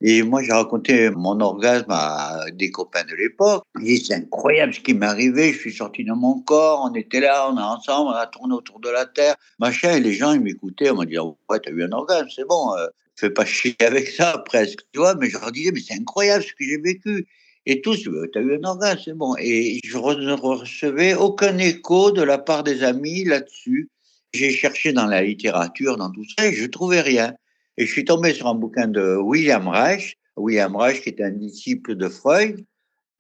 Et 0.05 0.23
moi, 0.25 0.43
j'ai 0.43 0.53
raconté 0.53 1.11
mon 1.11 1.41
orgasme 1.41 1.91
à 1.91 2.47
des 2.53 2.73
copains 2.73 3.05
de 3.05 3.15
l'époque. 3.15 3.63
Ils 3.79 3.85
dit, 3.85 4.05
c'est 4.05 4.15
incroyable 4.15 4.75
ce 4.75 4.81
qui 4.81 4.95
m'est 4.95 5.07
arrivé. 5.07 5.53
Je 5.53 5.59
suis 5.59 5.73
sorti 5.73 6.03
de 6.05 6.13
mon 6.13 6.41
corps. 6.41 6.91
On 6.91 6.95
était 6.95 7.21
là, 7.21 7.49
on 7.49 7.57
est 7.57 7.63
ensemble, 7.63 8.11
on 8.11 8.15
a 8.15 8.27
tourné 8.27 8.53
autour 8.55 8.81
de 8.81 8.89
la 8.89 9.07
terre, 9.07 9.37
machin. 9.61 9.93
Et 9.93 10.01
les 10.01 10.13
gens, 10.15 10.33
ils 10.33 10.41
m'écoutaient. 10.41 10.91
On 10.91 10.97
m'a 10.97 11.05
dit, 11.05 11.19
ouais, 11.19 11.61
t'as 11.63 11.71
eu 11.71 11.85
un 11.85 11.93
orgasme, 11.93 12.27
c'est 12.35 12.49
bon. 12.49 12.75
Euh, 12.77 12.89
fais 13.15 13.31
pas 13.31 13.45
chier 13.45 13.77
avec 13.81 14.09
ça, 14.09 14.43
presque. 14.45 14.81
Tu 14.93 14.99
vois, 14.99 15.15
mais 15.15 15.31
je 15.31 15.39
leur 15.39 15.53
disais, 15.53 15.71
mais 15.73 15.81
c'est 15.81 15.95
incroyable 15.95 16.43
ce 16.43 16.53
que 16.53 16.65
j'ai 16.65 16.79
vécu. 16.79 17.29
Et 17.67 17.81
tous, 17.81 18.09
t'as 18.33 18.41
eu 18.41 18.57
un 18.57 18.65
orgasme, 18.65 19.03
c'est 19.05 19.15
bon. 19.15 19.37
Et 19.39 19.79
je 19.85 19.97
ne 19.97 20.33
recevais 20.33 21.15
aucun 21.15 21.57
écho 21.59 22.11
de 22.11 22.23
la 22.23 22.39
part 22.39 22.65
des 22.65 22.83
amis 22.83 23.23
là-dessus. 23.23 23.89
J'ai 24.35 24.51
cherché 24.51 24.93
dans 24.93 25.07
la 25.07 25.23
littérature, 25.23 25.97
dans 25.97 26.11
tout 26.11 26.25
ça, 26.37 26.47
et 26.47 26.55
je 26.55 26.67
trouvais 26.67 27.03
rien. 27.03 27.35
Et 27.79 27.87
je 27.87 27.93
suis 27.93 28.05
tombé 28.05 28.35
sur 28.35 28.47
un 28.47 28.55
bouquin 28.55 28.89
de 28.89 29.17
William 29.17 29.67
Reich, 29.67 30.19
William 30.37 30.77
Reich 30.77 31.03
qui 31.03 31.09
était 31.09 31.25
un 31.25 31.31
disciple 31.31 31.95
de 31.95 32.09
Freud, 32.09 32.65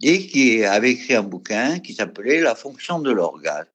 et 0.02 0.26
qui 0.26 0.64
avait 0.64 0.92
écrit 0.92 1.14
un 1.14 1.22
bouquin 1.22 1.78
qui 1.78 1.94
s'appelait 1.94 2.40
La 2.40 2.54
fonction 2.54 2.98
de 2.98 3.10
l'orgasme. 3.10 3.70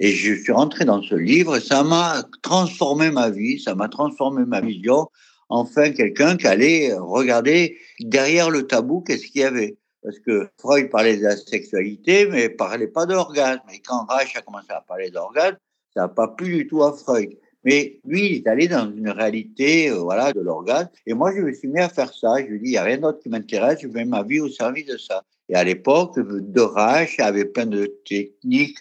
Et 0.00 0.12
je 0.12 0.34
suis 0.34 0.52
rentré 0.52 0.84
dans 0.84 1.02
ce 1.02 1.14
livre 1.14 1.56
et 1.56 1.60
ça 1.60 1.82
m'a 1.82 2.22
transformé 2.42 3.10
ma 3.10 3.30
vie, 3.30 3.60
ça 3.60 3.74
m'a 3.74 3.88
transformé 3.88 4.44
ma 4.44 4.60
vision. 4.60 5.08
Enfin, 5.48 5.90
quelqu'un 5.90 6.36
qui 6.36 6.46
allait 6.46 6.92
regarder 6.94 7.78
derrière 8.00 8.50
le 8.50 8.66
tabou 8.66 9.00
qu'est-ce 9.00 9.26
qu'il 9.26 9.40
y 9.40 9.44
avait? 9.44 9.76
Parce 10.02 10.18
que 10.20 10.48
Freud 10.60 10.90
parlait 10.90 11.16
de 11.16 11.22
la 11.22 11.36
sexualité, 11.36 12.26
mais 12.26 12.48
parlait 12.48 12.86
pas 12.86 13.06
d'orgasme. 13.06 13.62
Et 13.72 13.80
quand 13.80 14.04
Reich 14.06 14.36
a 14.36 14.42
commencé 14.42 14.70
à 14.70 14.80
parler 14.82 15.10
d'orgasme, 15.10 15.56
ça 15.94 16.02
n'a 16.02 16.08
pas 16.08 16.28
plu 16.28 16.58
du 16.58 16.66
tout 16.66 16.82
à 16.82 16.92
Freud. 16.92 17.30
Mais 17.64 18.00
lui, 18.04 18.26
il 18.26 18.36
est 18.36 18.46
allé 18.46 18.68
dans 18.68 18.90
une 18.90 19.10
réalité 19.10 19.90
euh, 19.90 19.96
voilà, 19.96 20.32
de 20.32 20.40
l'orgasme. 20.40 20.90
Et 21.06 21.14
moi, 21.14 21.32
je 21.34 21.40
me 21.42 21.52
suis 21.52 21.68
mis 21.68 21.80
à 21.80 21.88
faire 21.88 22.12
ça. 22.12 22.36
Je 22.38 22.46
lui 22.46 22.56
ai 22.56 22.58
dit, 22.60 22.66
il 22.66 22.70
n'y 22.70 22.76
a 22.78 22.84
rien 22.84 22.98
d'autre 22.98 23.20
qui 23.20 23.28
m'intéresse, 23.28 23.80
je 23.82 23.88
mets 23.88 24.04
ma 24.04 24.22
vie 24.22 24.40
au 24.40 24.48
service 24.48 24.86
de 24.86 24.96
ça. 24.96 25.24
Et 25.48 25.54
à 25.54 25.64
l'époque, 25.64 26.18
Dorach 26.18 27.18
avait 27.18 27.46
plein 27.46 27.66
de 27.66 27.86
techniques 28.04 28.78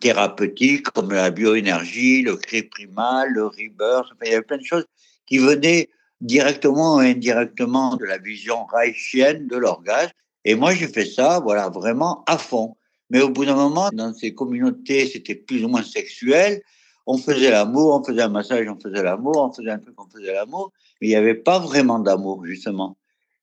thérapeutiques 0.00 0.90
comme 0.90 1.12
la 1.12 1.30
bioénergie, 1.30 2.22
le 2.22 2.36
cri 2.36 2.62
primal, 2.64 3.30
le 3.32 3.46
rebirth. 3.46 4.08
il 4.22 4.30
y 4.30 4.34
avait 4.34 4.42
plein 4.42 4.58
de 4.58 4.64
choses 4.64 4.86
qui 5.26 5.38
venaient 5.38 5.88
directement 6.20 6.96
ou 6.96 6.98
indirectement 6.98 7.96
de 7.96 8.04
la 8.04 8.18
vision 8.18 8.64
reichienne 8.66 9.48
de 9.48 9.56
l'orgasme. 9.56 10.12
Et 10.44 10.54
moi, 10.54 10.74
j'ai 10.74 10.88
fait 10.88 11.06
ça, 11.06 11.40
voilà, 11.40 11.70
vraiment 11.70 12.22
à 12.26 12.38
fond. 12.38 12.76
Mais 13.10 13.20
au 13.20 13.30
bout 13.30 13.44
d'un 13.44 13.54
moment, 13.54 13.90
dans 13.92 14.12
ces 14.12 14.34
communautés, 14.34 15.06
c'était 15.06 15.34
plus 15.34 15.64
ou 15.64 15.68
moins 15.68 15.82
sexuel. 15.82 16.62
On 17.06 17.18
faisait 17.18 17.50
l'amour, 17.50 18.00
on 18.00 18.04
faisait 18.04 18.22
un 18.22 18.28
massage, 18.28 18.66
on 18.68 18.78
faisait 18.80 19.02
l'amour, 19.02 19.36
on 19.36 19.52
faisait 19.52 19.70
un 19.70 19.78
truc, 19.78 19.94
on 20.00 20.08
faisait 20.08 20.32
l'amour. 20.32 20.72
Mais 21.00 21.08
il 21.08 21.10
n'y 21.10 21.16
avait 21.16 21.34
pas 21.34 21.58
vraiment 21.58 21.98
d'amour, 21.98 22.44
justement. 22.46 22.96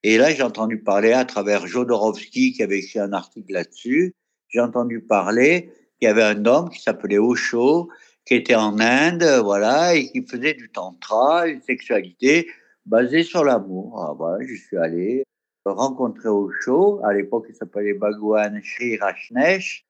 Et 0.03 0.17
là, 0.17 0.31
j'ai 0.33 0.41
entendu 0.41 0.81
parler 0.81 1.13
à 1.13 1.25
travers 1.25 1.67
Jodorowsky, 1.67 2.53
qui 2.53 2.63
avait 2.63 2.79
écrit 2.79 2.99
un 2.99 3.13
article 3.13 3.53
là-dessus. 3.53 4.15
J'ai 4.49 4.59
entendu 4.59 4.99
parler 4.99 5.71
qu'il 5.99 6.07
y 6.07 6.11
avait 6.11 6.23
un 6.23 6.45
homme 6.45 6.69
qui 6.69 6.81
s'appelait 6.81 7.19
Osho, 7.19 7.89
qui 8.25 8.35
était 8.35 8.55
en 8.55 8.79
Inde, 8.79 9.41
voilà, 9.43 9.95
et 9.95 10.09
qui 10.11 10.25
faisait 10.25 10.55
du 10.55 10.71
tantra, 10.71 11.47
une 11.47 11.61
sexualité 11.61 12.49
basée 12.85 13.23
sur 13.23 13.43
l'amour. 13.43 14.03
Ah, 14.03 14.13
voilà, 14.17 14.43
je 14.45 14.55
suis 14.55 14.77
allé 14.77 15.23
rencontrer 15.65 16.29
Osho. 16.29 16.99
À 17.03 17.13
l'époque, 17.13 17.45
il 17.49 17.55
s'appelait 17.55 17.93
Bhagwan 17.93 18.59
Sri 18.63 18.97
Rajneesh. 18.97 19.85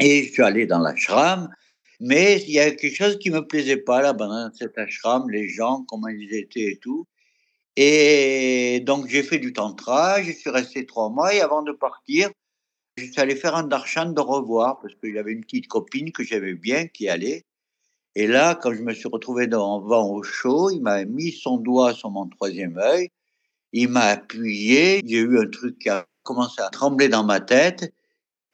Et 0.00 0.24
je 0.24 0.32
suis 0.32 0.42
allé 0.42 0.66
dans 0.66 0.78
l'ashram. 0.78 1.48
Mais 2.00 2.42
il 2.42 2.52
y 2.52 2.60
a 2.60 2.70
quelque 2.70 2.94
chose 2.94 3.18
qui 3.18 3.30
me 3.30 3.46
plaisait 3.46 3.76
pas 3.76 4.02
là 4.02 4.12
dans 4.12 4.52
cet 4.54 4.78
ashram, 4.78 5.28
les 5.30 5.48
gens, 5.48 5.84
comment 5.88 6.08
ils 6.08 6.34
étaient 6.34 6.72
et 6.72 6.78
tout. 6.78 7.06
Et 7.76 8.80
donc 8.86 9.08
j'ai 9.08 9.22
fait 9.22 9.38
du 9.38 9.52
tantra, 9.52 10.22
je 10.22 10.32
suis 10.32 10.50
resté 10.50 10.86
trois 10.86 11.10
mois 11.10 11.34
et 11.34 11.40
avant 11.40 11.62
de 11.62 11.72
partir, 11.72 12.30
je 12.96 13.04
suis 13.04 13.20
allé 13.20 13.36
faire 13.36 13.54
un 13.56 13.64
darshan 13.64 14.12
de 14.12 14.20
revoir 14.20 14.80
parce 14.80 14.94
qu'il 14.96 15.14
y 15.14 15.18
avait 15.18 15.32
une 15.32 15.42
petite 15.42 15.68
copine 15.68 16.12
que 16.12 16.24
j'aimais 16.24 16.54
bien 16.54 16.88
qui 16.88 17.08
allait. 17.08 17.44
Et 18.16 18.26
là, 18.26 18.56
quand 18.56 18.74
je 18.74 18.82
me 18.82 18.94
suis 18.94 19.08
retrouvé 19.08 19.46
devant 19.46 20.10
au 20.10 20.22
chaud, 20.22 20.70
il 20.70 20.80
m'a 20.82 21.04
mis 21.04 21.32
son 21.32 21.58
doigt 21.58 21.94
sur 21.94 22.10
mon 22.10 22.28
troisième 22.28 22.78
œil 22.78 23.10
il 23.72 23.88
m'a 23.88 24.06
appuyé, 24.06 25.02
j'ai 25.06 25.18
eu 25.18 25.38
un 25.38 25.48
truc 25.48 25.78
qui 25.78 25.88
a 25.88 26.06
commencé 26.22 26.60
à 26.60 26.70
trembler 26.70 27.08
dans 27.08 27.24
ma 27.24 27.40
tête, 27.40 27.92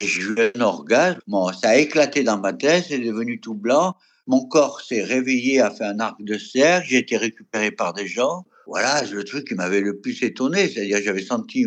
j'ai 0.00 0.22
eu 0.22 0.36
un 0.54 0.60
orgasme. 0.60 1.20
Bon, 1.26 1.52
ça 1.52 1.70
a 1.70 1.76
éclaté 1.76 2.22
dans 2.22 2.38
ma 2.38 2.52
tête, 2.52 2.86
c'est 2.88 2.98
devenu 2.98 3.40
tout 3.40 3.54
blanc. 3.54 3.94
Mon 4.26 4.46
corps 4.46 4.80
s'est 4.80 5.02
réveillé, 5.02 5.60
a 5.60 5.70
fait 5.70 5.84
un 5.84 6.00
arc 6.00 6.22
de 6.22 6.38
cercle, 6.38 6.88
j'ai 6.88 6.98
été 6.98 7.16
récupéré 7.16 7.70
par 7.70 7.92
des 7.92 8.06
gens. 8.06 8.44
Voilà, 8.66 9.04
c'est 9.04 9.12
le 9.12 9.24
truc 9.24 9.46
qui 9.46 9.54
m'avait 9.54 9.80
le 9.80 10.00
plus 10.00 10.22
étonné, 10.22 10.68
c'est-à-dire 10.68 11.00
j'avais 11.02 11.22
senti 11.22 11.66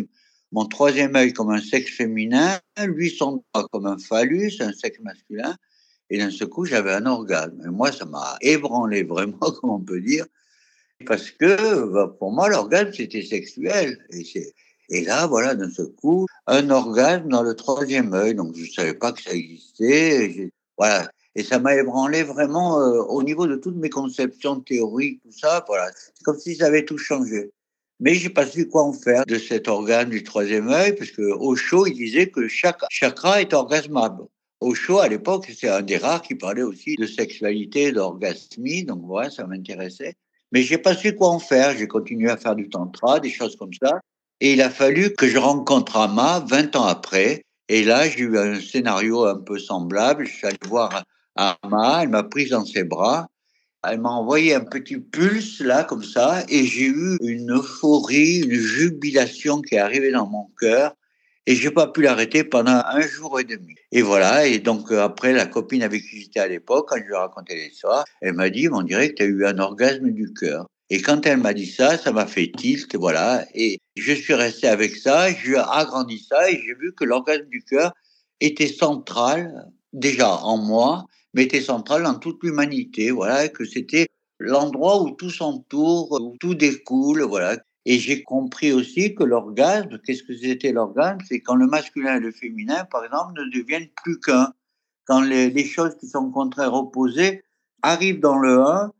mon 0.50 0.66
troisième 0.66 1.14
œil 1.14 1.32
comme 1.32 1.50
un 1.50 1.60
sexe 1.60 1.92
féminin, 1.92 2.58
lui 2.84 3.10
son 3.10 3.44
doigt 3.54 3.68
comme 3.70 3.86
un 3.86 3.98
phallus, 3.98 4.52
un 4.60 4.72
sexe 4.72 4.98
masculin, 5.00 5.56
et 6.10 6.18
d'un 6.18 6.30
seul 6.30 6.48
coup 6.48 6.64
j'avais 6.64 6.92
un 6.92 7.06
orgasme. 7.06 7.62
Et 7.64 7.70
moi, 7.70 7.92
ça 7.92 8.06
m'a 8.06 8.36
ébranlé 8.40 9.02
vraiment, 9.04 9.38
comme 9.38 9.70
on 9.70 9.80
peut 9.80 10.00
dire. 10.00 10.26
Parce 11.06 11.30
que 11.30 11.92
bah, 11.92 12.16
pour 12.18 12.32
moi, 12.32 12.48
l'orgasme, 12.48 12.92
c'était 12.92 13.22
sexuel. 13.22 14.04
Et, 14.10 14.24
et 14.88 15.04
là, 15.04 15.26
voilà, 15.26 15.54
d'un 15.54 15.70
seul 15.70 15.88
coup, 15.88 16.26
un 16.46 16.70
orgasme 16.70 17.28
dans 17.28 17.42
le 17.42 17.54
troisième 17.54 18.14
œil. 18.14 18.34
Donc, 18.34 18.54
je 18.56 18.62
ne 18.62 18.70
savais 18.70 18.94
pas 18.94 19.12
que 19.12 19.22
ça 19.22 19.32
existait. 19.32 20.50
voilà. 20.76 21.10
Et 21.34 21.44
ça 21.44 21.58
m'a 21.58 21.76
ébranlé 21.76 22.22
vraiment 22.22 22.80
euh, 22.80 23.02
au 23.02 23.22
niveau 23.22 23.46
de 23.46 23.56
toutes 23.56 23.76
mes 23.76 23.90
conceptions 23.90 24.60
théoriques, 24.60 25.20
tout 25.22 25.32
ça. 25.32 25.64
Voilà. 25.68 25.90
C'est 25.94 26.24
comme 26.24 26.38
si 26.38 26.56
ça 26.56 26.66
avait 26.66 26.84
tout 26.84 26.98
changé. 26.98 27.50
Mais 28.00 28.14
j'ai 28.14 28.30
pas 28.30 28.46
su 28.46 28.68
quoi 28.68 28.82
en 28.84 28.92
faire 28.92 29.24
de 29.26 29.38
cet 29.38 29.68
organe 29.68 30.08
du 30.08 30.22
troisième 30.22 30.68
œil, 30.68 30.94
parce 30.94 31.10
que 31.10 31.22
Osho, 31.22 31.86
il 31.86 31.94
disait 31.94 32.28
que 32.28 32.48
chaque 32.48 32.82
chakra 32.90 33.40
est 33.40 33.52
orgasmable. 33.52 34.24
Osho, 34.60 34.98
à 34.98 35.08
l'époque, 35.08 35.50
c'est 35.56 35.68
un 35.68 35.82
des 35.82 35.98
rares 35.98 36.22
qui 36.22 36.34
parlait 36.34 36.62
aussi 36.62 36.96
de 36.96 37.06
sexualité, 37.06 37.92
d'orgasmie, 37.92 38.84
donc 38.84 39.02
voilà, 39.04 39.30
ça 39.30 39.46
m'intéressait. 39.46 40.14
Mais 40.52 40.62
j'ai 40.62 40.78
pas 40.78 40.94
su 40.94 41.14
quoi 41.14 41.28
en 41.28 41.38
faire. 41.38 41.76
J'ai 41.76 41.86
continué 41.86 42.30
à 42.30 42.36
faire 42.36 42.54
du 42.54 42.68
tantra, 42.68 43.20
des 43.20 43.30
choses 43.30 43.56
comme 43.56 43.72
ça. 43.72 44.00
Et 44.40 44.52
il 44.52 44.62
a 44.62 44.70
fallu 44.70 45.14
que 45.14 45.26
je 45.26 45.38
rencontre 45.38 45.96
Ama 45.96 46.44
20 46.48 46.76
ans 46.76 46.84
après. 46.84 47.42
Et 47.68 47.84
là, 47.84 48.08
j'ai 48.08 48.20
eu 48.20 48.38
un 48.38 48.60
scénario 48.60 49.24
un 49.24 49.38
peu 49.38 49.58
semblable. 49.58 50.26
Je 50.26 50.32
suis 50.32 50.46
allé 50.46 50.58
voir 50.66 51.04
Ama, 51.36 52.00
elle 52.02 52.08
m'a 52.08 52.22
prise 52.22 52.50
dans 52.50 52.64
ses 52.64 52.84
bras. 52.84 53.28
Elle 53.88 54.00
m'a 54.00 54.10
envoyé 54.10 54.54
un 54.54 54.64
petit 54.64 54.98
pulse 54.98 55.60
là, 55.60 55.84
comme 55.84 56.02
ça, 56.02 56.42
et 56.48 56.64
j'ai 56.66 56.86
eu 56.86 57.16
une 57.22 57.52
euphorie, 57.52 58.40
une 58.40 58.54
jubilation 58.54 59.62
qui 59.62 59.76
est 59.76 59.78
arrivée 59.78 60.10
dans 60.10 60.26
mon 60.26 60.48
cœur 60.58 60.94
et 61.48 61.54
j'ai 61.54 61.70
pas 61.70 61.86
pu 61.86 62.02
l'arrêter 62.02 62.44
pendant 62.44 62.82
un 62.84 63.00
jour 63.00 63.40
et 63.40 63.44
demi. 63.44 63.74
Et 63.90 64.02
voilà, 64.02 64.46
et 64.46 64.58
donc 64.58 64.92
euh, 64.92 65.02
après, 65.02 65.32
la 65.32 65.46
copine 65.46 65.82
avec 65.82 66.02
qui 66.02 66.20
j'étais 66.20 66.40
à 66.40 66.46
l'époque, 66.46 66.88
quand 66.90 66.98
je 66.98 67.04
lui 67.04 67.14
ai 67.14 67.16
raconté 67.16 67.54
l'histoire, 67.54 68.04
elle 68.20 68.34
m'a 68.34 68.50
dit, 68.50 68.68
on 68.70 68.82
dirait 68.82 69.08
que 69.08 69.14
tu 69.14 69.22
as 69.22 69.26
eu 69.26 69.46
un 69.46 69.58
orgasme 69.58 70.10
du 70.10 70.34
cœur. 70.34 70.66
Et 70.90 71.02
quand 71.02 71.26
elle 71.26 71.38
m'a 71.38 71.52
dit 71.52 71.66
ça, 71.66 71.98
ça 71.98 72.12
m'a 72.12 72.26
fait 72.26 72.50
tilt, 72.56 72.94
voilà. 72.96 73.44
Et 73.54 73.78
je 73.96 74.12
suis 74.12 74.34
resté 74.34 74.68
avec 74.68 74.96
ça, 74.96 75.30
j'ai 75.30 75.56
agrandi 75.56 76.18
ça 76.18 76.50
et 76.50 76.54
j'ai 76.54 76.74
vu 76.74 76.94
que 76.94 77.04
l'orgasme 77.04 77.46
du 77.46 77.62
cœur 77.62 77.92
était 78.40 78.68
central, 78.68 79.70
déjà 79.92 80.30
en 80.30 80.56
moi, 80.56 81.04
mais 81.34 81.44
était 81.44 81.60
central 81.60 82.04
dans 82.04 82.14
toute 82.14 82.42
l'humanité, 82.42 83.10
voilà, 83.10 83.48
que 83.48 83.64
c'était 83.64 84.08
l'endroit 84.38 85.02
où 85.02 85.10
tout 85.10 85.30
s'entoure, 85.30 86.12
où 86.12 86.36
tout 86.38 86.54
découle, 86.54 87.22
voilà. 87.22 87.58
Et 87.84 87.98
j'ai 87.98 88.22
compris 88.22 88.72
aussi 88.72 89.14
que 89.14 89.24
l'orgasme, 89.24 89.98
qu'est-ce 90.04 90.22
que 90.22 90.36
c'était 90.36 90.72
l'orgasme? 90.72 91.20
C'est 91.26 91.40
quand 91.40 91.54
le 91.54 91.66
masculin 91.66 92.16
et 92.16 92.20
le 92.20 92.32
féminin, 92.32 92.84
par 92.84 93.04
exemple, 93.04 93.32
ne 93.40 93.50
deviennent 93.50 93.88
plus 94.02 94.20
qu'un. 94.20 94.52
Quand 95.06 95.22
les, 95.22 95.64
choses 95.64 95.96
qui 95.98 96.06
sont 96.06 96.30
contraires 96.30 96.74
opposées 96.74 97.42
arrivent 97.82 98.20
dans 98.20 98.36
le 98.38 98.60
1 98.60 98.92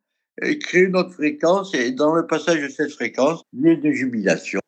et 0.42 0.58
créent 0.58 0.84
une 0.84 0.96
autre 0.96 1.12
fréquence, 1.12 1.74
et 1.74 1.92
dans 1.92 2.14
le 2.14 2.26
passage 2.26 2.62
de 2.62 2.68
cette 2.68 2.92
fréquence, 2.92 3.42
il 3.52 3.66
y 3.66 3.70
a 3.70 3.76
de 3.76 3.90
jubilation, 3.90 4.60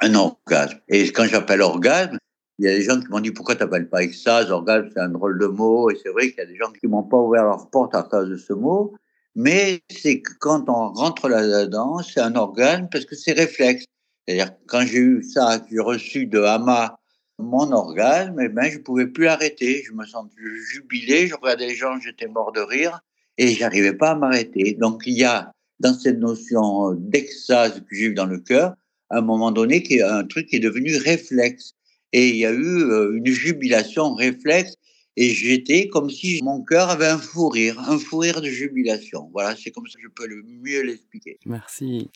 un 0.00 0.14
orgasme. 0.14 0.78
Et 0.88 1.10
quand 1.12 1.24
j'appelle 1.24 1.62
orgasme, 1.62 2.18
il 2.58 2.66
y 2.66 2.68
a 2.68 2.76
des 2.76 2.82
gens 2.82 3.00
qui 3.00 3.08
m'ont 3.08 3.20
dit 3.20 3.32
pourquoi 3.32 3.56
tu 3.56 3.62
n'appelles 3.62 3.88
pas 3.88 4.02
extase, 4.02 4.50
orgasme 4.50 4.88
c'est 4.92 5.00
un 5.00 5.08
drôle 5.08 5.38
de 5.38 5.46
mot, 5.46 5.90
et 5.90 5.98
c'est 6.02 6.10
vrai 6.10 6.28
qu'il 6.28 6.38
y 6.38 6.42
a 6.42 6.46
des 6.46 6.56
gens 6.56 6.70
qui 6.72 6.86
m'ont 6.86 7.02
pas 7.02 7.16
ouvert 7.16 7.44
leur 7.44 7.68
porte 7.70 7.94
à 7.94 8.02
cause 8.02 8.28
de 8.28 8.36
ce 8.36 8.52
mot, 8.52 8.94
mais 9.34 9.80
c'est 9.90 10.20
que 10.20 10.32
quand 10.38 10.68
on 10.68 10.92
rentre 10.92 11.28
là-dedans, 11.28 11.98
c'est 11.98 12.20
un 12.20 12.36
organe 12.36 12.88
parce 12.90 13.04
que 13.04 13.16
c'est 13.16 13.32
réflexe. 13.32 13.84
C'est-à-dire, 14.26 14.52
quand 14.66 14.82
j'ai 14.82 14.98
eu 14.98 15.22
ça, 15.22 15.60
j'ai 15.70 15.80
reçu 15.80 16.26
de 16.26 16.40
Hama 16.40 16.98
mon 17.38 17.72
orgasme, 17.72 18.38
eh 18.40 18.48
ben, 18.48 18.70
je 18.70 18.78
pouvais 18.78 19.06
plus 19.06 19.26
arrêter. 19.26 19.82
Je 19.84 19.92
me 19.92 20.06
sentais 20.06 20.36
jubilé, 20.70 21.26
je 21.26 21.34
regardais 21.34 21.66
les 21.66 21.74
gens, 21.74 21.98
j'étais 21.98 22.28
mort 22.28 22.52
de 22.52 22.60
rire 22.60 23.00
et 23.38 23.54
j'arrivais 23.54 23.94
pas 23.94 24.10
à 24.10 24.14
m'arrêter. 24.14 24.76
Donc, 24.80 25.02
il 25.06 25.18
y 25.18 25.24
a 25.24 25.52
dans 25.80 25.94
cette 25.94 26.18
notion 26.18 26.92
d'extase 26.92 27.80
que 27.80 27.96
j'ai 27.96 28.06
eu 28.06 28.14
dans 28.14 28.26
le 28.26 28.38
cœur, 28.38 28.74
à 29.10 29.18
un 29.18 29.22
moment 29.22 29.50
donné, 29.50 29.82
qui 29.82 29.96
est 29.96 30.02
un 30.02 30.24
truc 30.24 30.48
qui 30.48 30.56
est 30.56 30.60
devenu 30.60 30.96
réflexe. 30.96 31.74
Et 32.12 32.28
il 32.28 32.36
y 32.36 32.46
a 32.46 32.52
eu 32.52 32.82
euh, 32.82 33.16
une 33.16 33.26
jubilation 33.26 34.14
réflexe 34.14 34.76
et 35.16 35.30
j'étais 35.30 35.88
comme 35.88 36.10
si 36.10 36.40
mon 36.42 36.62
cœur 36.62 36.90
avait 36.90 37.06
un 37.06 37.18
fou 37.18 37.48
rire, 37.48 37.78
un 37.88 37.98
fou 37.98 38.18
rire 38.18 38.40
de 38.40 38.48
jubilation. 38.48 39.30
Voilà, 39.32 39.54
c'est 39.56 39.70
comme 39.70 39.86
ça 39.86 39.94
que 39.96 40.02
je 40.02 40.08
peux 40.08 40.26
le 40.26 40.42
mieux 40.42 40.82
l'expliquer. 40.82 41.38
Merci. 41.46 42.10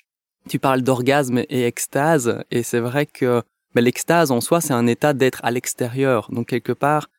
Tu 0.49 0.59
parles 0.59 0.83
d'orgasme 0.83 1.45
et 1.49 1.65
extase, 1.65 2.43
et 2.51 2.63
c'est 2.63 2.81
vrai 2.81 3.07
que 3.07 3.43
mais 3.75 3.83
l'extase 3.83 4.31
en 4.31 4.41
soi, 4.41 4.61
c'est 4.61 4.73
un 4.73 4.87
état 4.87 5.13
d'être 5.13 5.45
à 5.45 5.51
l'extérieur. 5.51 6.31
Donc 6.33 6.49
quelque 6.49 6.73
part, 6.73 7.11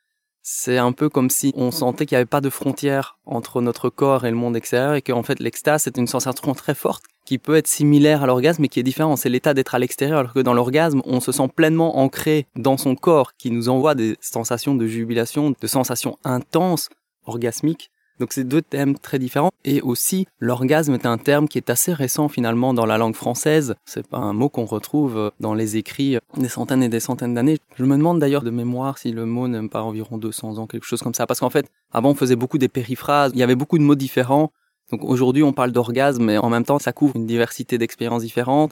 c'est 0.51 0.79
un 0.79 0.93
peu 0.93 1.09
comme 1.09 1.29
si 1.29 1.53
on 1.55 1.69
sentait 1.69 2.07
qu'il 2.07 2.15
n'y 2.15 2.21
avait 2.21 2.25
pas 2.25 2.41
de 2.41 2.49
frontière 2.49 3.19
entre 3.27 3.61
notre 3.61 3.91
corps 3.91 4.25
et 4.25 4.31
le 4.31 4.35
monde 4.35 4.57
extérieur, 4.57 4.95
et 4.95 5.03
qu'en 5.03 5.21
fait 5.21 5.39
l'extase, 5.39 5.83
c'est 5.83 5.95
une 5.97 6.07
sensation 6.07 6.55
très 6.55 6.73
forte 6.73 7.03
qui 7.23 7.37
peut 7.37 7.55
être 7.55 7.67
similaire 7.67 8.23
à 8.23 8.25
l'orgasme, 8.25 8.63
mais 8.63 8.67
qui 8.67 8.79
est 8.79 8.83
différent. 8.83 9.15
C'est 9.15 9.29
l'état 9.29 9.53
d'être 9.53 9.75
à 9.75 9.79
l'extérieur, 9.79 10.17
alors 10.17 10.33
que 10.33 10.39
dans 10.39 10.55
l'orgasme, 10.55 11.03
on 11.05 11.19
se 11.19 11.31
sent 11.31 11.47
pleinement 11.55 11.99
ancré 11.99 12.47
dans 12.55 12.77
son 12.77 12.95
corps, 12.95 13.35
qui 13.37 13.51
nous 13.51 13.69
envoie 13.69 13.93
des 13.93 14.17
sensations 14.21 14.73
de 14.73 14.87
jubilation, 14.87 15.51
de 15.51 15.67
sensations 15.67 16.17
intenses, 16.23 16.89
orgasmiques. 17.27 17.91
Donc 18.19 18.33
c'est 18.33 18.43
deux 18.43 18.61
thèmes 18.61 18.97
très 18.97 19.19
différents. 19.19 19.51
Et 19.65 19.81
aussi, 19.81 20.27
l'orgasme 20.39 20.93
est 20.93 21.05
un 21.05 21.17
terme 21.17 21.47
qui 21.47 21.57
est 21.57 21.69
assez 21.69 21.93
récent 21.93 22.27
finalement 22.27 22.73
dans 22.73 22.85
la 22.85 22.97
langue 22.97 23.15
française. 23.15 23.75
C'est 23.85 24.07
pas 24.07 24.17
un 24.17 24.33
mot 24.33 24.49
qu'on 24.49 24.65
retrouve 24.65 25.31
dans 25.39 25.53
les 25.53 25.77
écrits 25.77 26.17
des 26.37 26.49
centaines 26.49 26.83
et 26.83 26.89
des 26.89 26.99
centaines 26.99 27.33
d'années. 27.33 27.57
Je 27.75 27.85
me 27.85 27.97
demande 27.97 28.19
d'ailleurs 28.19 28.43
de 28.43 28.51
mémoire 28.51 28.97
si 28.97 29.11
le 29.11 29.25
mot 29.25 29.47
n'aime 29.47 29.69
pas 29.69 29.83
environ 29.83 30.17
200 30.17 30.57
ans, 30.57 30.67
quelque 30.67 30.85
chose 30.85 31.01
comme 31.01 31.13
ça. 31.13 31.25
Parce 31.25 31.39
qu'en 31.39 31.49
fait, 31.49 31.69
avant 31.91 32.11
on 32.11 32.15
faisait 32.15 32.35
beaucoup 32.35 32.57
des 32.57 32.69
périphrases, 32.69 33.31
il 33.33 33.39
y 33.39 33.43
avait 33.43 33.55
beaucoup 33.55 33.77
de 33.77 33.83
mots 33.83 33.95
différents. 33.95 34.51
Donc 34.91 35.03
aujourd'hui, 35.03 35.43
on 35.43 35.53
parle 35.53 35.71
d'orgasme, 35.71 36.23
mais 36.23 36.37
en 36.37 36.49
même 36.49 36.65
temps, 36.65 36.79
ça 36.79 36.91
couvre 36.91 37.15
une 37.15 37.27
diversité 37.27 37.77
d'expériences 37.77 38.23
différentes. 38.23 38.71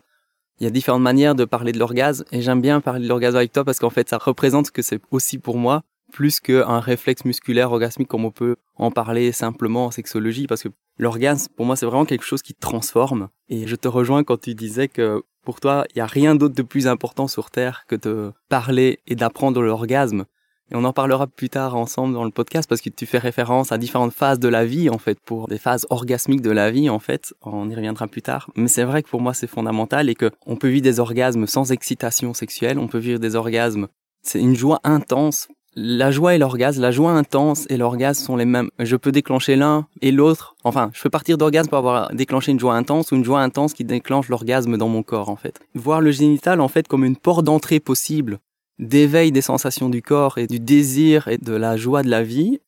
Il 0.60 0.64
y 0.64 0.68
a 0.68 0.72
différentes 0.72 1.04
manières 1.04 1.36
de 1.36 1.46
parler 1.46 1.72
de 1.72 1.78
l'orgasme, 1.78 2.26
et 2.32 2.42
j'aime 2.42 2.62
bien 2.62 2.82
parler 2.82 3.04
de 3.04 3.10
l'orgasme 3.10 3.38
avec 3.38 3.52
toi 3.52 3.64
parce 3.64 3.78
qu'en 3.78 3.92
fait, 3.92 4.10
ça 4.10 4.18
représente 4.18 4.68
ce 4.68 4.72
que 4.72 4.82
c'est 4.82 5.00
aussi 5.12 5.38
pour 5.38 5.58
moi, 5.58 5.84
plus 6.12 6.40
qu'un 6.40 6.80
réflexe 6.80 7.26
musculaire 7.26 7.72
orgasmique 7.72 8.08
comme 8.08 8.26
on 8.26 8.32
peut 8.32 8.56
en 8.76 8.92
parler 8.92 9.32
simplement 9.32 9.86
en 9.86 9.92
sexologie, 9.92 10.48
parce 10.48 10.64
que 10.64 10.70
l'orgasme, 10.98 11.52
pour 11.56 11.66
moi, 11.66 11.76
c'est 11.76 11.86
vraiment 11.86 12.06
quelque 12.06 12.26
chose 12.26 12.42
qui 12.42 12.54
transforme. 12.54 13.30
Et 13.50 13.68
je 13.68 13.76
te 13.76 13.88
rejoins 13.88 14.24
quand 14.24 14.42
tu 14.42 14.56
disais 14.56 14.88
que 14.88 15.24
pour 15.44 15.60
toi, 15.60 15.86
il 15.92 15.98
n'y 15.98 16.02
a 16.02 16.08
rien 16.08 16.36
d'autre 16.36 16.56
de 16.56 16.62
plus 16.62 16.88
important 16.88 17.28
sur 17.28 17.52
Terre 17.52 17.86
que 17.88 17.96
de 17.96 18.34
parler 18.50 19.00
et 19.08 19.16
d'apprendre 19.16 19.62
l'orgasme. 19.62 20.26
Et 20.70 20.76
on 20.76 20.84
en 20.84 20.92
parlera 20.92 21.28
plus 21.28 21.50
tard 21.50 21.76
ensemble 21.76 22.14
dans 22.14 22.26
le 22.26 22.32
podcast 22.32 22.68
parce 22.68 22.82
que 22.82 22.90
tu 22.90 23.06
fais 23.06 23.20
référence 23.20 23.72
à 23.72 23.78
différentes 23.78 24.12
phases 24.12 24.40
de 24.40 24.50
la 24.50 24.66
vie, 24.66 24.90
en 24.90 24.98
fait, 24.98 25.18
pour 25.22 25.48
des 25.48 25.58
phases 25.58 25.88
orgasmiques 25.90 26.42
de 26.42 26.52
la 26.52 26.72
vie, 26.72 26.90
en 26.90 27.00
fait. 27.00 27.34
On 27.42 27.70
y 27.70 27.76
reviendra 27.76 28.08
plus 28.08 28.22
tard. 28.22 28.50
Mais 28.56 28.68
c'est 28.68 28.84
vrai 28.84 29.04
que 29.04 29.10
pour 29.10 29.22
moi, 29.22 29.34
c'est 29.34 29.48
fondamental 29.48 30.10
et 30.10 30.16
que 30.16 30.32
on 30.46 30.58
peut 30.58 30.68
vivre 30.68 30.84
des 30.84 31.00
orgasmes 31.00 31.48
sans 31.48 31.72
excitation 31.72 32.34
sexuelle. 32.34 32.80
On 32.80 32.88
peut 32.88 32.98
vivre 32.98 33.20
des 33.20 33.36
orgasmes. 33.36 33.88
C'est 34.24 34.42
une 34.42 34.56
joie 34.56 34.82
intense. 34.84 35.48
La 35.80 36.10
joie 36.10 36.34
et 36.34 36.40
l'orgasme, 36.40 36.82
la 36.82 36.90
joie 36.90 37.12
intense 37.12 37.68
et 37.70 37.78
l'orgasme 37.78 38.26
sont 38.26 38.36
les 38.36 38.46
mêmes. 38.46 38.72
Je 38.80 38.96
peux 38.96 39.12
déclencher 39.12 39.56
l'un 39.56 39.86
et 40.02 40.12
l'autre. 40.12 40.56
Enfin, 40.64 40.90
je 40.92 41.04
peux 41.04 41.12
partir 41.12 41.38
d'orgasme 41.38 41.70
pour 41.70 41.78
avoir 41.78 42.12
déclenché 42.16 42.52
une 42.52 42.60
joie 42.60 42.74
intense 42.74 43.12
ou 43.12 43.16
une 43.16 43.24
joie 43.24 43.42
intense 43.42 43.76
qui 43.76 43.84
déclenche 43.84 44.28
l'orgasme 44.28 44.76
dans 44.78 44.88
mon 44.88 45.04
corps, 45.04 45.30
en 45.30 45.36
fait. 45.36 45.60
Voir 45.76 46.02
le 46.02 46.10
génital, 46.10 46.62
en 46.62 46.68
fait, 46.68 46.88
comme 46.88 47.06
une 47.06 47.16
porte 47.16 47.46
d'entrée 47.46 47.80
possible 47.80 48.40
d'éveil 48.80 49.32
des 49.32 49.42
sensations 49.42 49.88
du 49.88 50.02
corps 50.02 50.40
et 50.40 50.48
du 50.48 50.60
désir 50.60 51.28
et 51.28 51.38
de 51.38 51.54
la 51.54 51.78
joie 51.78 52.02
de 52.02 52.10
la 52.10 52.24
vie 52.24 52.60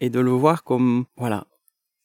et 0.00 0.08
de 0.08 0.20
le 0.20 0.30
voir 0.30 0.62
comme 0.62 1.06
voilà. 1.16 1.48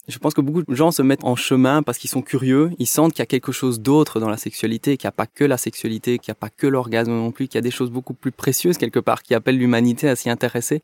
Je 0.09 0.17
pense 0.17 0.33
que 0.33 0.41
beaucoup 0.41 0.63
de 0.63 0.73
gens 0.73 0.89
se 0.89 1.03
mettent 1.03 1.23
en 1.23 1.35
chemin 1.35 1.83
parce 1.83 1.99
qu'ils 1.99 2.09
sont 2.09 2.23
curieux, 2.23 2.71
ils 2.79 2.87
sentent 2.87 3.13
qu'il 3.13 3.19
y 3.19 3.21
a 3.21 3.27
quelque 3.27 3.51
chose 3.51 3.79
d'autre 3.79 4.19
dans 4.19 4.27
la 4.27 4.37
sexualité, 4.37 4.97
qu'il 4.97 5.05
n'y 5.05 5.09
a 5.09 5.13
pas 5.13 5.27
que 5.27 5.43
la 5.43 5.57
sexualité, 5.57 6.17
qu'il 6.17 6.31
n'y 6.31 6.35
a 6.35 6.41
pas 6.41 6.49
que 6.49 6.65
l'orgasme 6.65 7.11
non 7.11 7.31
plus, 7.31 7.47
qu'il 7.47 7.59
y 7.59 7.59
a 7.59 7.61
des 7.61 7.69
choses 7.69 7.91
beaucoup 7.91 8.15
plus 8.15 8.31
précieuses 8.31 8.79
quelque 8.79 8.99
part 8.99 9.21
qui 9.21 9.35
appellent 9.35 9.59
l'humanité 9.59 10.09
à 10.09 10.15
s'y 10.15 10.31
intéresser. 10.31 10.81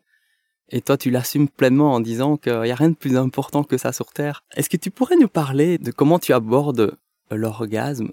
Et 0.69 0.81
toi, 0.81 0.95
tu 0.95 1.09
l'assumes 1.09 1.49
pleinement 1.49 1.93
en 1.93 2.01
disant 2.01 2.37
qu'il 2.37 2.61
n'y 2.61 2.71
a 2.71 2.75
rien 2.75 2.89
de 2.89 2.95
plus 2.95 3.17
important 3.17 3.63
que 3.63 3.79
ça 3.79 3.91
sur 3.91 4.13
Terre. 4.13 4.43
Est-ce 4.55 4.69
que 4.69 4.77
tu 4.77 4.91
pourrais 4.91 5.17
nous 5.17 5.27
parler 5.27 5.79
de 5.79 5.89
comment 5.89 6.19
tu 6.19 6.31
abordes 6.31 6.95
l'orgasme 7.31 8.11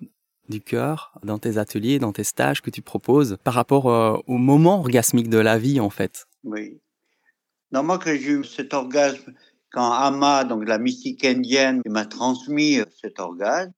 du 0.48 0.62
cœur 0.62 1.12
dans 1.22 1.38
tes 1.38 1.58
ateliers, 1.58 1.98
dans 1.98 2.12
tes 2.12 2.24
stages 2.24 2.62
que 2.62 2.70
tu 2.70 2.80
proposes 2.80 3.36
par 3.44 3.52
rapport 3.52 3.90
euh, 3.90 4.16
au 4.26 4.38
moment 4.38 4.80
orgasmique 4.80 5.28
de 5.28 5.38
la 5.38 5.58
vie 5.58 5.78
en 5.78 5.90
fait? 5.90 6.26
Oui. 6.42 6.80
Non, 7.70 7.82
moi 7.82 7.98
que 7.98 8.14
j'ai 8.16 8.32
eu 8.32 8.44
cet 8.44 8.72
orgasme 8.72 9.34
quand 9.72 9.90
Ama, 9.90 10.44
donc 10.44 10.68
la 10.68 10.78
mystique 10.78 11.24
indienne, 11.24 11.80
m'a 11.88 12.04
transmis 12.04 12.78
euh, 12.78 12.84
cet 13.00 13.18
orgasme, 13.18 13.72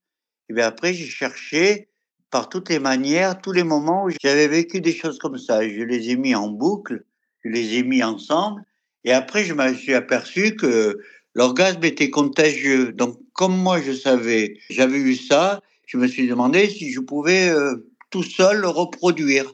et 0.48 0.54
bien 0.54 0.66
après 0.66 0.92
j'ai 0.92 1.06
cherché 1.06 1.88
par 2.30 2.48
toutes 2.48 2.68
les 2.68 2.80
manières, 2.80 3.40
tous 3.40 3.52
les 3.52 3.62
moments 3.62 4.04
où 4.04 4.10
j'avais 4.20 4.48
vécu 4.48 4.80
des 4.80 4.92
choses 4.92 5.18
comme 5.18 5.38
ça. 5.38 5.66
Je 5.68 5.82
les 5.82 6.10
ai 6.10 6.16
mis 6.16 6.34
en 6.34 6.48
boucle, 6.48 7.04
je 7.44 7.48
les 7.48 7.76
ai 7.76 7.84
mis 7.84 8.02
ensemble, 8.02 8.64
et 9.04 9.12
après 9.12 9.44
je 9.44 9.54
me 9.54 9.72
suis 9.74 9.94
aperçu 9.94 10.56
que 10.56 10.98
l'orgasme 11.34 11.84
était 11.84 12.10
contagieux. 12.10 12.92
Donc 12.92 13.18
comme 13.32 13.56
moi 13.56 13.80
je 13.80 13.92
savais, 13.92 14.58
j'avais 14.68 14.98
eu 14.98 15.14
ça, 15.14 15.60
je 15.86 15.96
me 15.96 16.08
suis 16.08 16.26
demandé 16.26 16.68
si 16.68 16.90
je 16.90 17.00
pouvais 17.00 17.50
euh, 17.50 17.88
tout 18.10 18.24
seul 18.24 18.62
le 18.62 18.68
reproduire. 18.68 19.52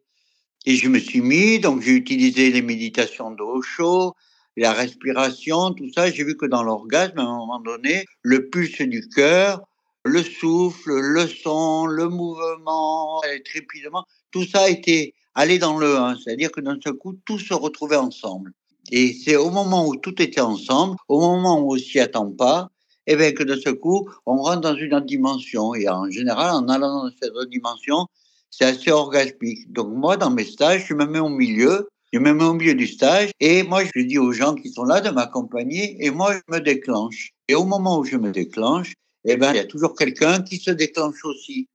Et 0.66 0.76
je 0.76 0.88
me 0.88 0.98
suis 0.98 1.22
mis, 1.22 1.58
donc 1.58 1.82
j'ai 1.82 1.92
utilisé 1.92 2.50
les 2.50 2.62
méditations 2.62 3.30
d'eau 3.30 3.62
chaud, 3.62 4.14
la 4.56 4.72
respiration, 4.72 5.72
tout 5.72 5.90
ça. 5.94 6.10
J'ai 6.10 6.24
vu 6.24 6.36
que 6.36 6.46
dans 6.46 6.62
l'orgasme, 6.62 7.18
à 7.18 7.22
un 7.22 7.36
moment 7.36 7.60
donné, 7.60 8.04
le 8.22 8.48
pulse 8.48 8.82
du 8.82 9.08
cœur, 9.08 9.62
le 10.04 10.22
souffle, 10.22 10.92
le 10.92 11.26
son, 11.26 11.86
le 11.86 12.08
mouvement, 12.08 13.20
les 13.30 13.42
trépiedements, 13.42 14.04
tout 14.30 14.44
ça 14.44 14.68
était 14.68 15.14
allé 15.34 15.58
dans 15.58 15.78
le 15.78 15.96
1. 15.96 16.16
C'est-à-dire 16.16 16.50
que 16.50 16.60
d'un 16.60 16.78
seul 16.82 16.94
coup, 16.94 17.14
tout 17.24 17.38
se 17.38 17.54
retrouvait 17.54 17.96
ensemble. 17.96 18.52
Et 18.90 19.12
c'est 19.12 19.36
au 19.36 19.50
moment 19.50 19.86
où 19.86 19.96
tout 19.96 20.20
était 20.20 20.40
ensemble, 20.40 20.96
au 21.08 21.20
moment 21.20 21.60
où 21.60 21.74
on 21.74 21.78
s'y 21.78 22.00
attend 22.00 22.30
pas, 22.30 22.70
et 23.06 23.14
eh 23.14 23.16
bien 23.16 23.32
que 23.32 23.42
de 23.42 23.56
ce 23.56 23.70
coup, 23.70 24.08
on 24.26 24.36
rentre 24.36 24.60
dans 24.60 24.76
une 24.76 24.94
autre 24.94 25.06
dimension. 25.06 25.74
Et 25.74 25.88
en 25.88 26.08
général, 26.10 26.52
en 26.52 26.68
allant 26.68 27.04
dans 27.04 27.10
cette 27.20 27.32
autre 27.32 27.50
dimension, 27.50 28.06
c'est 28.50 28.64
assez 28.64 28.90
orgasmique. 28.90 29.72
Donc 29.72 29.88
moi, 29.88 30.16
dans 30.16 30.30
mes 30.30 30.44
stages, 30.44 30.86
je 30.86 30.94
me 30.94 31.06
mets 31.06 31.18
au 31.18 31.28
milieu, 31.28 31.88
je 32.12 32.18
me 32.18 32.32
mets 32.32 32.44
au 32.44 32.54
milieu 32.54 32.74
du 32.74 32.86
stage, 32.86 33.30
et 33.40 33.62
moi, 33.62 33.82
je 33.84 34.00
dis 34.02 34.18
aux 34.18 34.32
gens 34.32 34.54
qui 34.54 34.70
sont 34.70 34.84
là 34.84 35.00
de 35.00 35.10
m'accompagner, 35.10 36.04
et 36.04 36.10
moi, 36.10 36.34
je 36.34 36.54
me 36.54 36.60
déclenche. 36.60 37.30
Et 37.48 37.54
au 37.54 37.64
moment 37.64 37.98
où 37.98 38.04
je 38.04 38.16
me 38.16 38.30
déclenche, 38.30 38.94
eh 39.24 39.36
ben, 39.36 39.52
il 39.52 39.56
y 39.56 39.60
a 39.60 39.64
toujours 39.64 39.94
quelqu'un 39.94 40.42
qui 40.42 40.56
se 40.56 40.70
déclenche 40.70 41.24
aussi. 41.24 41.68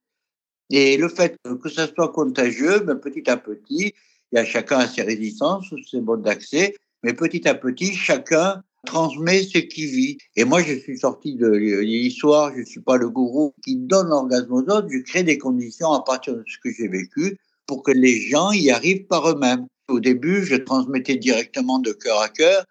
Et 0.69 0.97
le 0.97 1.09
fait 1.09 1.37
que 1.61 1.69
ça 1.69 1.87
soit 1.87 2.11
contagieux, 2.11 2.79
ben, 2.79 2.95
petit 2.95 3.29
à 3.29 3.37
petit, 3.37 3.93
il 4.31 4.35
y 4.35 4.37
a 4.37 4.45
chacun 4.45 4.79
a 4.79 4.87
ses 4.87 5.03
résistances, 5.03 5.73
ses 5.89 6.01
modes 6.01 6.23
d'accès, 6.23 6.75
mais 7.03 7.13
petit 7.13 7.47
à 7.47 7.55
petit, 7.55 7.93
chacun 7.93 8.61
transmet 8.85 9.43
ce 9.43 9.59
qu'il 9.59 9.87
vit. 9.87 10.17
Et 10.35 10.43
moi, 10.43 10.61
je 10.61 10.73
suis 10.73 10.97
sorti 10.99 11.35
de 11.35 11.47
l'histoire, 11.47 12.51
je 12.53 12.59
ne 12.59 12.65
suis 12.65 12.81
pas 12.81 12.97
le 12.97 13.09
gourou 13.09 13.53
qui 13.63 13.75
donne 13.75 14.09
l'orgasme 14.09 14.51
aux 14.51 14.61
autres, 14.61 14.87
je 14.91 14.99
crée 14.99 15.23
des 15.23 15.37
conditions 15.37 15.91
à 15.91 16.03
partir 16.03 16.35
de 16.35 16.43
ce 16.47 16.57
que 16.63 16.71
j'ai 16.71 16.87
vécu 16.87 17.37
pour 17.67 17.83
que 17.83 17.91
les 17.91 18.19
gens 18.21 18.51
y 18.51 18.69
arrivent 18.71 19.05
par 19.07 19.29
eux-mêmes. 19.29 19.67
Au 19.87 19.99
début, 19.99 20.43
je 20.45 20.55
transmettais 20.55 21.15
directement 21.15 21.79
de 21.79 21.91
cœur 21.91 22.19
à 22.19 22.29
cœur 22.29 22.65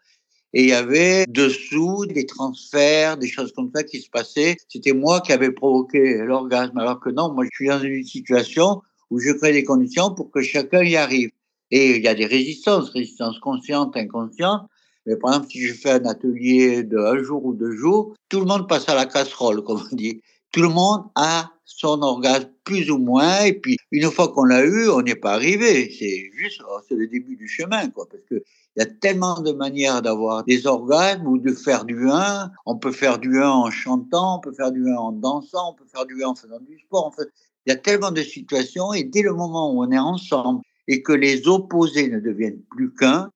et 0.57 0.63
il 0.63 0.69
y 0.69 0.73
avait 0.73 1.27
dessous 1.29 2.07
des 2.07 2.27
transferts, 2.27 3.17
des 3.17 3.27
choses 3.27 3.53
comme 3.53 3.71
ça 3.75 3.83
qui 3.83 4.01
se 4.01 4.09
passaient. 4.09 4.57
C'était 4.69 4.93
moi 4.93 5.21
qui 5.21 5.33
avais 5.33 5.51
provoqué 5.51 6.19
l'orgasme, 6.19 6.79
alors 6.79 7.01
que 7.01 7.11
non, 7.11 7.33
moi 7.33 7.45
je 7.45 7.51
suis 7.57 7.67
dans 7.67 7.81
une 7.81 8.05
situation 8.05 8.81
où 9.11 9.19
je 9.19 9.33
crée 9.33 9.53
des 9.53 9.65
conditions 9.65 10.15
pour 10.15 10.31
que 10.31 10.43
chacun 10.43 10.85
y 10.85 10.95
arrive. 10.95 11.31
Et 11.73 11.97
il 11.97 12.05
y 12.05 12.09
a 12.09 12.15
des 12.15 12.27
résistances, 12.27 12.91
résistances 12.91 13.41
conscientes, 13.41 13.97
inconscientes, 13.97 14.63
mais 15.07 15.17
par 15.17 15.33
exemple, 15.33 15.51
si 15.51 15.61
je 15.61 15.75
fais 15.75 15.91
un 15.91 16.05
atelier 16.07 16.85
de 16.85 16.99
un 16.99 17.21
jour 17.21 17.45
ou 17.45 17.53
deux 17.53 17.75
jours, 17.77 18.15
tout 18.29 18.39
le 18.39 18.47
monde 18.47 18.69
passe 18.69 18.89
à 18.89 18.95
la 18.95 19.07
casserole, 19.07 19.63
comme 19.65 19.83
on 19.91 19.97
dit. 19.97 20.21
Tout 20.55 20.63
le 20.63 20.69
monde 20.69 21.03
a 21.17 21.51
son 21.65 22.01
orgasme 22.03 22.49
plus 22.63 22.89
ou 22.89 22.99
moins, 22.99 23.41
et 23.41 23.55
puis 23.55 23.77
une 23.91 24.09
fois 24.09 24.29
qu'on 24.29 24.45
l'a 24.45 24.65
eu, 24.65 24.89
on 24.89 25.03
n'est 25.03 25.17
pas 25.17 25.33
arrivé. 25.33 25.93
C'est 25.99 26.31
juste, 26.33 26.63
oh, 26.65 26.79
c'est 26.89 26.95
le 26.95 27.09
début 27.09 27.35
du 27.35 27.49
chemin, 27.49 27.91
quoi, 27.91 28.07
parce 28.09 28.23
que 28.31 28.37
il 28.37 28.79
y 28.79 28.83
a 28.83 28.87
tellement 28.87 29.41
de 29.41 29.51
manières 29.51 30.01
d'avoir 30.01 30.45
des 30.45 30.69
orgasmes 30.69 31.27
ou 31.27 31.39
de 31.39 31.51
faire 31.51 31.85
du 31.85 32.09
1. 32.09 32.53
On 32.67 32.77
peut 32.77 32.93
faire 32.93 33.19
du 33.19 33.41
1 33.43 33.51
en 33.51 33.71
chantant, 33.73 34.37
on 34.37 34.41
peut 34.41 34.53
faire 34.53 34.71
du 34.71 34.89
1 34.89 34.95
en 34.95 35.11
dansant, 35.11 35.73
on 35.73 35.75
peut 35.75 35.89
faire 35.93 36.07
du 36.07 36.23
1 36.23 36.29
en 36.29 36.35
faisant 36.37 36.61
du 36.61 36.79
sport. 36.79 37.07
En 37.07 37.11
fait, 37.11 37.29
il 37.67 37.71
y 37.71 37.73
a 37.73 37.77
tellement 37.77 38.13
de 38.13 38.23
situations 38.23 38.93
et 38.93 39.03
dès 39.03 39.23
le 39.23 39.33
moment 39.33 39.73
où 39.73 39.83
on 39.83 39.91
est 39.91 39.99
ensemble 39.99 40.61
et 40.87 41.03
que 41.03 41.13
les 41.13 41.49
opposés 41.49 42.09
ne 42.09 42.21
deviennent 42.21 42.63
plus 42.71 42.95
qu'un, 42.95 43.31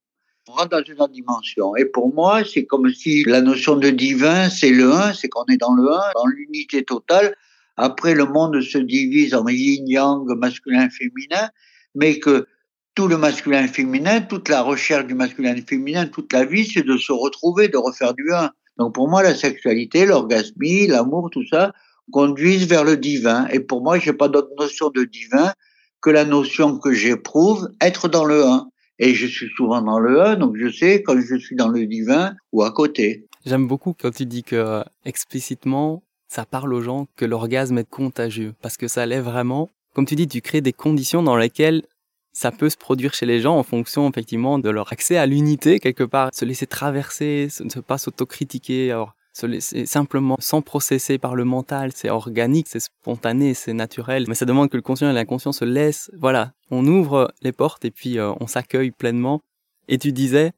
rentre 0.52 0.70
dans 0.70 0.82
une 0.82 1.00
autre 1.00 1.12
dimension. 1.12 1.76
Et 1.76 1.84
pour 1.84 2.12
moi, 2.12 2.42
c'est 2.44 2.64
comme 2.64 2.90
si 2.92 3.24
la 3.24 3.40
notion 3.40 3.76
de 3.76 3.90
divin, 3.90 4.48
c'est 4.50 4.70
le 4.70 4.92
1, 4.92 5.14
c'est 5.14 5.28
qu'on 5.28 5.44
est 5.46 5.56
dans 5.56 5.72
le 5.72 5.90
1, 5.90 5.96
dans 6.14 6.26
l'unité 6.26 6.84
totale. 6.84 7.34
Après, 7.76 8.14
le 8.14 8.26
monde 8.26 8.60
se 8.60 8.78
divise 8.78 9.34
en 9.34 9.46
yin-yang, 9.46 10.26
masculin-féminin, 10.36 11.50
mais 11.94 12.18
que 12.18 12.46
tout 12.94 13.06
le 13.06 13.16
masculin-féminin, 13.16 14.22
toute 14.22 14.48
la 14.48 14.62
recherche 14.62 15.06
du 15.06 15.14
masculin-féminin, 15.14 16.06
toute 16.06 16.32
la 16.32 16.44
vie, 16.44 16.66
c'est 16.66 16.82
de 16.82 16.96
se 16.96 17.12
retrouver, 17.12 17.68
de 17.68 17.76
refaire 17.76 18.14
du 18.14 18.32
1. 18.32 18.50
Donc 18.78 18.94
pour 18.94 19.08
moi, 19.08 19.22
la 19.22 19.34
sexualité, 19.34 20.06
l'orgasmie, 20.06 20.86
l'amour, 20.86 21.30
tout 21.30 21.46
ça, 21.46 21.72
conduisent 22.10 22.66
vers 22.66 22.84
le 22.84 22.96
divin. 22.96 23.46
Et 23.52 23.60
pour 23.60 23.82
moi, 23.82 23.98
j'ai 23.98 24.12
pas 24.12 24.28
d'autre 24.28 24.50
notion 24.58 24.90
de 24.90 25.04
divin 25.04 25.52
que 26.00 26.10
la 26.10 26.24
notion 26.24 26.78
que 26.78 26.92
j'éprouve, 26.92 27.68
être 27.80 28.08
dans 28.08 28.24
le 28.24 28.44
1. 28.44 28.68
Et 28.98 29.14
je 29.14 29.26
suis 29.26 29.48
souvent 29.56 29.80
dans 29.82 30.00
le 30.00 30.20
1, 30.20 30.36
donc 30.36 30.56
je 30.56 30.68
sais 30.68 31.02
quand 31.02 31.20
je 31.20 31.36
suis 31.36 31.56
dans 31.56 31.68
le 31.68 31.86
divin 31.86 32.34
ou 32.52 32.62
à 32.62 32.72
côté. 32.72 33.26
J'aime 33.46 33.66
beaucoup 33.66 33.94
quand 33.98 34.10
tu 34.10 34.26
dis 34.26 34.42
que 34.42 34.82
explicitement, 35.04 36.02
ça 36.26 36.44
parle 36.44 36.74
aux 36.74 36.82
gens 36.82 37.06
que 37.16 37.24
l'orgasme 37.24 37.78
est 37.78 37.88
contagieux, 37.88 38.54
parce 38.60 38.76
que 38.76 38.88
ça 38.88 39.06
l'est 39.06 39.20
vraiment. 39.20 39.70
Comme 39.94 40.04
tu 40.04 40.16
dis, 40.16 40.28
tu 40.28 40.40
crées 40.40 40.60
des 40.60 40.72
conditions 40.72 41.22
dans 41.22 41.36
lesquelles 41.36 41.82
ça 42.32 42.52
peut 42.52 42.68
se 42.70 42.76
produire 42.76 43.14
chez 43.14 43.26
les 43.26 43.40
gens 43.40 43.56
en 43.56 43.62
fonction 43.62 44.08
effectivement 44.08 44.58
de 44.58 44.70
leur 44.70 44.92
accès 44.92 45.16
à 45.16 45.26
l'unité 45.26 45.80
quelque 45.80 46.04
part, 46.04 46.30
se 46.32 46.44
laisser 46.44 46.66
traverser, 46.66 47.48
ne 47.60 47.80
pas 47.80 47.98
s'autocritiquer. 47.98 48.92
Se 49.38 49.86
simplement 49.86 50.36
sans 50.40 50.62
processer 50.62 51.18
par 51.18 51.34
le 51.36 51.44
mental, 51.44 51.92
c'est 51.94 52.10
organique, 52.10 52.66
c'est 52.68 52.80
spontané, 52.80 53.54
c'est 53.54 53.72
naturel, 53.72 54.24
mais 54.28 54.34
ça 54.34 54.44
demande 54.44 54.68
que 54.68 54.76
le 54.76 54.82
conscient 54.82 55.10
et 55.10 55.12
l'inconscient 55.12 55.52
se 55.52 55.64
laissent, 55.64 56.10
voilà, 56.18 56.52
on 56.70 56.86
ouvre 56.86 57.32
les 57.42 57.52
portes 57.52 57.84
et 57.84 57.90
puis 57.90 58.18
euh, 58.18 58.32
on 58.40 58.46
s'accueille 58.46 58.90
pleinement. 58.90 59.40
Et 59.88 59.98
tu 59.98 60.12
disais 60.12 60.52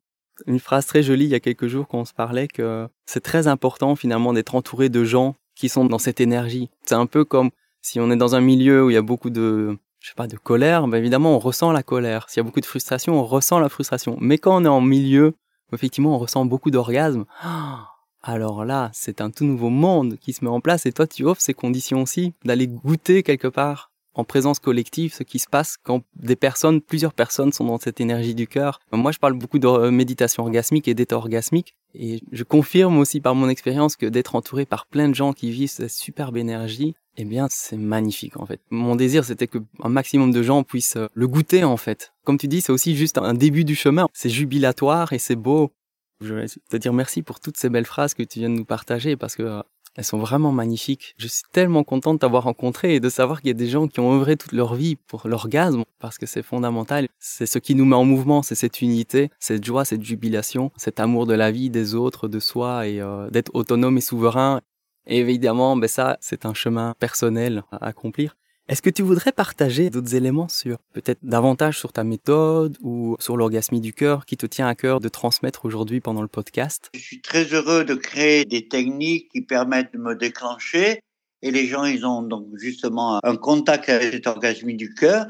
une 0.47 0.59
phrase 0.59 0.87
très 0.87 1.03
jolie 1.03 1.27
il 1.27 1.31
y 1.31 1.35
a 1.35 1.40
quelques 1.40 1.66
jours 1.66 1.87
quand 1.87 1.99
on 1.99 2.05
se 2.05 2.14
parlait 2.14 2.49
que 2.49 2.88
c'est 3.05 3.21
très 3.21 3.47
important 3.47 3.95
finalement 3.95 4.33
d'être 4.33 4.55
entouré 4.55 4.88
de 4.88 5.05
gens 5.05 5.37
qui 5.55 5.69
sont 5.69 5.85
dans 5.85 5.99
cette 5.99 6.21
énergie. 6.21 6.71
C'est 6.87 6.95
un 6.95 7.07
peu 7.07 7.25
comme 7.25 7.51
si 7.83 8.01
on 8.01 8.11
est 8.11 8.16
dans 8.16 8.35
un 8.35 8.40
milieu 8.40 8.85
où 8.85 8.90
il 8.90 8.95
y 8.95 8.97
a 8.97 9.03
beaucoup 9.03 9.31
de 9.31 9.77
je 10.01 10.09
sais 10.09 10.14
pas 10.14 10.27
de 10.27 10.37
colère, 10.37 10.88
ben 10.88 10.97
évidemment 10.97 11.37
on 11.37 11.38
ressent 11.38 11.73
la 11.73 11.83
colère. 11.83 12.31
S'il 12.31 12.40
y 12.40 12.40
a 12.40 12.45
beaucoup 12.45 12.61
de 12.61 12.66
frustration, 12.66 13.21
on 13.21 13.25
ressent 13.25 13.59
la 13.59 13.69
frustration. 13.69 14.16
Mais 14.21 14.38
quand 14.38 14.57
on 14.57 14.64
est 14.64 14.69
en 14.69 14.81
milieu, 14.81 15.35
effectivement 15.75 16.14
on 16.14 16.19
ressent 16.19 16.47
beaucoup 16.47 16.71
d'orgasme. 16.71 17.27
Ah, 17.43 17.89
alors 18.22 18.64
là, 18.64 18.90
c'est 18.92 19.20
un 19.20 19.30
tout 19.30 19.44
nouveau 19.44 19.70
monde 19.70 20.16
qui 20.20 20.33
se 20.33 20.44
met 20.44 20.50
en 20.50 20.61
place 20.61 20.87
et 20.87 20.92
toi, 20.92 21.06
tu 21.06 21.24
offres 21.24 21.40
ces 21.40 21.54
conditions 21.54 22.02
aussi 22.02 22.35
d'aller 22.44 22.66
goûter 22.66 23.22
quelque 23.22 23.48
part 23.48 23.90
en 24.14 24.24
présence 24.24 24.59
collective 24.59 25.14
ce 25.14 25.22
qui 25.22 25.38
se 25.38 25.48
passe 25.48 25.76
quand 25.83 26.02
des 26.16 26.37
personnes, 26.37 26.80
plusieurs 26.80 27.14
personnes 27.14 27.52
sont 27.52 27.64
dans 27.64 27.78
cette 27.78 28.00
énergie 28.00 28.35
du 28.35 28.46
cœur. 28.46 28.80
Moi, 28.92 29.12
je 29.12 29.18
parle 29.18 29.35
beaucoup 29.35 29.59
de 29.59 29.90
méditation 29.90 30.44
orgasmique 30.44 30.88
et 30.88 30.94
d'état 30.94 31.16
orgasmique 31.16 31.76
et 31.94 32.20
je 32.30 32.44
confirme 32.44 32.98
aussi 32.98 33.20
par 33.20 33.35
mon 33.35 33.48
expérience 33.48 33.96
que 33.96 34.06
d'être 34.06 34.35
entouré 34.35 34.66
par 34.66 34.87
plein 34.87 35.09
de 35.09 35.14
gens 35.14 35.33
qui 35.33 35.50
vivent 35.50 35.70
cette 35.70 35.90
superbe 35.90 36.37
énergie, 36.37 36.94
eh 37.16 37.24
bien, 37.24 37.48
c'est 37.50 37.76
magnifique 37.76 38.37
en 38.37 38.46
fait. 38.46 38.61
Mon 38.70 38.96
désir, 38.96 39.24
c'était 39.24 39.46
que 39.46 39.59
un 39.83 39.88
maximum 39.88 40.30
de 40.30 40.42
gens 40.42 40.62
puissent 40.62 40.96
euh, 40.96 41.09
le 41.12 41.26
goûter 41.26 41.64
en 41.64 41.76
fait. 41.76 42.12
Comme 42.24 42.38
tu 42.38 42.48
dis, 42.48 42.61
c'est 42.61 42.72
aussi 42.72 42.96
juste 42.96 43.18
un 43.18 43.35
début 43.35 43.64
du 43.64 43.74
chemin. 43.74 44.06
C'est 44.12 44.30
jubilatoire 44.30 45.12
et 45.12 45.18
c'est 45.18 45.37
beau. 45.37 45.72
Je 46.20 46.35
vais 46.35 46.46
te 46.46 46.76
dire 46.76 46.92
merci 46.92 47.22
pour 47.22 47.40
toutes 47.40 47.56
ces 47.56 47.70
belles 47.70 47.87
phrases 47.87 48.14
que 48.14 48.22
tu 48.22 48.40
viens 48.40 48.50
de 48.50 48.54
nous 48.54 48.64
partager 48.64 49.16
parce 49.16 49.37
que 49.37 49.42
euh, 49.42 49.62
elles 49.96 50.04
sont 50.04 50.18
vraiment 50.18 50.52
magnifiques. 50.52 51.14
Je 51.18 51.26
suis 51.26 51.42
tellement 51.50 51.83
content 51.83 52.14
de 52.14 52.18
t'avoir 52.18 52.44
rencontré 52.44 52.94
et 52.94 53.00
de 53.00 53.09
savoir 53.09 53.40
qu'il 53.40 53.48
y 53.48 53.50
a 53.50 53.54
des 53.54 53.66
gens 53.66 53.88
qui 53.88 54.00
ont 54.00 54.12
œuvré 54.12 54.37
toute 54.37 54.52
leur 54.52 54.74
vie 54.74 54.96
pour 54.96 55.26
l'orgasme 55.26 55.85
parce 55.98 56.18
que 56.18 56.26
c'est 56.26 56.42
fondamental. 56.42 57.09
C'est 57.18 57.46
ce 57.46 57.59
qui 57.59 57.74
nous 57.74 57.85
met 57.85 57.96
en 57.96 58.04
mouvement, 58.04 58.42
c'est 58.42 58.54
cette 58.54 58.83
unité, 58.83 59.30
cette 59.38 59.64
joie, 59.64 59.85
cette 59.85 60.04
jubilation, 60.04 60.70
cet 60.76 61.00
amour 61.00 61.26
de 61.26 61.35
la 61.35 61.50
vie, 61.50 61.70
des 61.70 61.94
autres, 61.94 62.28
de 62.28 62.38
soi 62.38 62.87
et 62.87 63.00
euh, 63.00 63.30
d'être 63.30 63.50
autonome 63.54 63.98
et 63.98 64.02
souverain. 64.02 64.61
Et 65.06 65.18
évidemment, 65.18 65.76
ben 65.76 65.88
ça, 65.88 66.18
c'est 66.20 66.46
un 66.46 66.54
chemin 66.54 66.94
personnel 67.00 67.64
à 67.72 67.87
accomplir. 67.87 68.37
Est-ce 68.70 68.83
que 68.83 68.90
tu 68.90 69.02
voudrais 69.02 69.33
partager 69.33 69.90
d'autres 69.90 70.14
éléments 70.14 70.46
sur 70.46 70.78
peut-être 70.92 71.18
davantage 71.24 71.76
sur 71.76 71.92
ta 71.92 72.04
méthode 72.04 72.78
ou 72.83 73.16
sur 73.18 73.37
l'orgasmie 73.37 73.80
du 73.80 73.92
cœur 73.92 74.24
qui 74.24 74.37
te 74.37 74.46
tient 74.46 74.68
à 74.68 74.76
cœur 74.76 75.00
de 75.00 75.09
transmettre 75.09 75.64
aujourd'hui 75.64 76.00
pendant 76.00 76.22
le 76.22 76.28
podcast? 76.28 76.88
Je 76.94 77.00
suis 77.00 77.20
très 77.20 77.46
heureux 77.46 77.85
de 77.85 77.96
créer 77.96 78.44
des 78.44 78.68
techniques 78.68 79.28
qui 79.33 79.40
permettent 79.40 79.92
de 79.92 79.98
me 79.98 80.14
déclencher. 80.14 81.00
Et 81.42 81.50
les 81.50 81.66
gens, 81.66 81.85
ils 81.85 82.06
ont 82.06 82.22
donc 82.22 82.46
justement 82.59 83.18
un 83.24 83.35
contact 83.35 83.88
avec 83.88 84.12
cette 84.12 84.28
orgasmie 84.28 84.76
du 84.76 84.94
cœur. 84.94 85.26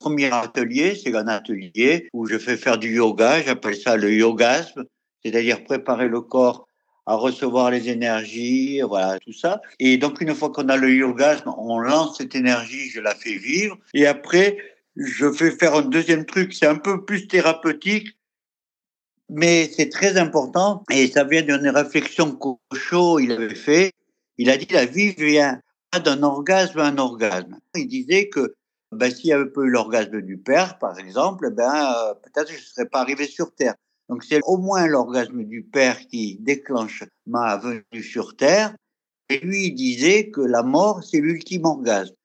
Premier 0.00 0.32
atelier, 0.32 0.96
c'est 0.96 1.14
un 1.14 1.28
atelier 1.28 2.08
où 2.12 2.26
je 2.26 2.38
fais 2.38 2.56
faire 2.56 2.76
du 2.76 2.96
yoga, 2.96 3.40
j'appelle 3.40 3.76
ça 3.76 3.96
le 3.96 4.12
yogasme, 4.12 4.82
c'est-à-dire 5.24 5.62
préparer 5.62 6.08
le 6.08 6.22
corps 6.22 6.66
à 7.10 7.16
recevoir 7.16 7.72
les 7.72 7.88
énergies, 7.88 8.80
voilà, 8.82 9.18
tout 9.18 9.32
ça. 9.32 9.60
Et 9.80 9.98
donc, 9.98 10.20
une 10.20 10.32
fois 10.32 10.50
qu'on 10.50 10.68
a 10.68 10.76
le 10.76 10.94
yogasme, 10.94 11.52
on 11.58 11.80
lance 11.80 12.18
cette 12.18 12.36
énergie, 12.36 12.88
je 12.88 13.00
la 13.00 13.16
fais 13.16 13.34
vivre. 13.34 13.76
Et 13.94 14.06
après, 14.06 14.56
je 14.94 15.32
fais 15.32 15.50
faire 15.50 15.74
un 15.74 15.82
deuxième 15.82 16.24
truc, 16.24 16.54
c'est 16.54 16.68
un 16.68 16.76
peu 16.76 17.04
plus 17.04 17.26
thérapeutique, 17.26 18.16
mais 19.28 19.68
c'est 19.76 19.88
très 19.88 20.18
important. 20.18 20.84
Et 20.88 21.08
ça 21.08 21.24
vient 21.24 21.42
d'une 21.42 21.68
réflexion 21.70 22.30
qu'Ocho, 22.30 23.18
il 23.18 23.32
avait 23.32 23.56
fait. 23.56 23.90
Il 24.38 24.48
a 24.48 24.56
dit, 24.56 24.68
la 24.70 24.86
vie 24.86 25.12
vient 25.12 25.60
d'un 26.04 26.22
orgasme 26.22 26.78
à 26.78 26.84
un 26.84 26.98
orgasme. 26.98 27.58
Il 27.74 27.88
disait 27.88 28.28
que 28.28 28.54
ben, 28.92 29.10
s'il 29.10 29.26
n'y 29.26 29.32
avait 29.32 29.50
pas 29.50 29.62
eu 29.62 29.70
l'orgasme 29.70 30.20
du 30.20 30.38
père, 30.38 30.78
par 30.78 30.96
exemple, 30.96 31.50
ben, 31.50 31.74
euh, 31.74 32.14
peut-être 32.14 32.52
je 32.52 32.56
ne 32.56 32.62
serais 32.62 32.86
pas 32.86 33.00
arrivé 33.00 33.26
sur 33.26 33.52
Terre. 33.52 33.74
Donc 34.10 34.24
c'est 34.24 34.40
au 34.44 34.56
moins 34.58 34.88
l'orgasme 34.88 35.44
du 35.44 35.62
père 35.62 35.96
qui 36.08 36.36
déclenche 36.40 37.04
ma 37.26 37.56
venue 37.56 38.02
sur 38.02 38.36
Terre. 38.36 38.74
Et 39.28 39.38
lui, 39.38 39.66
il 39.66 39.74
disait 39.74 40.30
que 40.30 40.40
la 40.40 40.64
mort, 40.64 41.04
c'est 41.04 41.20
l'ultime 41.20 41.64
orgasme. 41.64 42.16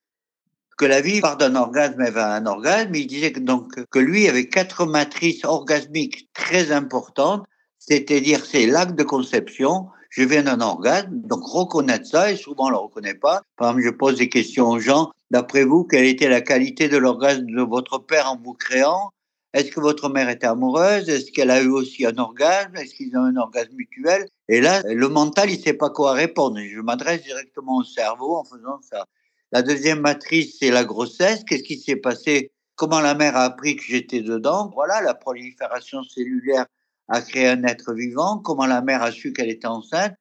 Que 0.76 0.84
la 0.84 1.00
vie 1.00 1.20
part 1.20 1.36
d'un 1.36 1.54
orgasme 1.54 2.02
et 2.02 2.10
va 2.10 2.34
à 2.34 2.36
un 2.38 2.46
orgasme. 2.46 2.92
Il 2.96 3.06
disait 3.06 3.30
que, 3.30 3.38
donc, 3.38 3.72
que 3.88 3.98
lui 4.00 4.28
avait 4.28 4.48
quatre 4.48 4.84
matrices 4.84 5.44
orgasmiques 5.44 6.28
très 6.34 6.72
importantes. 6.72 7.46
C'est-à-dire, 7.78 8.44
c'est 8.44 8.66
l'acte 8.66 8.96
de 8.96 9.04
conception. 9.04 9.86
Je 10.10 10.24
viens 10.24 10.42
d'un 10.42 10.60
orgasme. 10.60 11.12
Donc, 11.12 11.44
reconnaître 11.44 12.06
ça, 12.06 12.32
et 12.32 12.36
souvent 12.36 12.66
on 12.66 12.70
le 12.70 12.78
reconnaît 12.78 13.14
pas. 13.14 13.42
Par 13.56 13.68
exemple, 13.68 13.86
je 13.86 13.90
pose 13.90 14.16
des 14.16 14.28
questions 14.28 14.70
aux 14.70 14.80
gens. 14.80 15.12
D'après 15.30 15.64
vous, 15.64 15.84
quelle 15.84 16.06
était 16.06 16.28
la 16.28 16.40
qualité 16.40 16.88
de 16.88 16.96
l'orgasme 16.96 17.46
de 17.46 17.62
votre 17.62 17.98
père 17.98 18.28
en 18.28 18.36
vous 18.36 18.54
créant? 18.54 19.12
Est-ce 19.56 19.70
que 19.70 19.80
votre 19.80 20.10
mère 20.10 20.28
était 20.28 20.46
amoureuse? 20.46 21.08
Est-ce 21.08 21.32
qu'elle 21.32 21.50
a 21.50 21.62
eu 21.62 21.70
aussi 21.70 22.04
un 22.04 22.18
orgasme? 22.18 22.76
Est-ce 22.76 22.94
qu'ils 22.94 23.16
ont 23.16 23.22
un 23.22 23.36
orgasme 23.36 23.72
mutuel? 23.72 24.28
Et 24.50 24.60
là, 24.60 24.82
le 24.84 25.08
mental, 25.08 25.48
il 25.48 25.58
sait 25.58 25.72
pas 25.72 25.88
quoi 25.88 26.12
répondre. 26.12 26.58
Je 26.60 26.78
m'adresse 26.82 27.22
directement 27.22 27.78
au 27.78 27.82
cerveau 27.82 28.36
en 28.36 28.44
faisant 28.44 28.82
ça. 28.82 29.06
La 29.52 29.62
deuxième 29.62 30.00
matrice, 30.00 30.58
c'est 30.60 30.70
la 30.70 30.84
grossesse. 30.84 31.42
Qu'est-ce 31.42 31.62
qui 31.62 31.78
s'est 31.78 31.96
passé? 31.96 32.52
Comment 32.74 33.00
la 33.00 33.14
mère 33.14 33.34
a 33.34 33.44
appris 33.44 33.76
que 33.76 33.82
j'étais 33.82 34.20
dedans? 34.20 34.70
Voilà, 34.74 35.00
la 35.00 35.14
prolifération 35.14 36.02
cellulaire 36.02 36.66
a 37.08 37.22
créé 37.22 37.48
un 37.48 37.64
être 37.64 37.94
vivant. 37.94 38.36
Comment 38.36 38.66
la 38.66 38.82
mère 38.82 39.02
a 39.02 39.10
su 39.10 39.32
qu'elle 39.32 39.48
était 39.48 39.66
enceinte? 39.66 40.12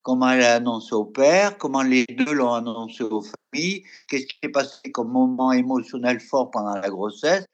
Comment 0.00 0.30
elle 0.30 0.44
a 0.44 0.54
annoncé 0.54 0.94
au 0.94 1.04
père? 1.04 1.58
Comment 1.58 1.82
les 1.82 2.06
deux 2.06 2.32
l'ont 2.32 2.54
annoncé 2.54 3.04
aux 3.04 3.20
familles? 3.20 3.84
Qu'est-ce 4.08 4.24
qui 4.24 4.38
s'est 4.42 4.48
passé 4.48 4.90
comme 4.92 5.12
moment 5.12 5.52
émotionnel 5.52 6.20
fort 6.20 6.50
pendant 6.50 6.76
la 6.76 6.88
grossesse? 6.88 7.44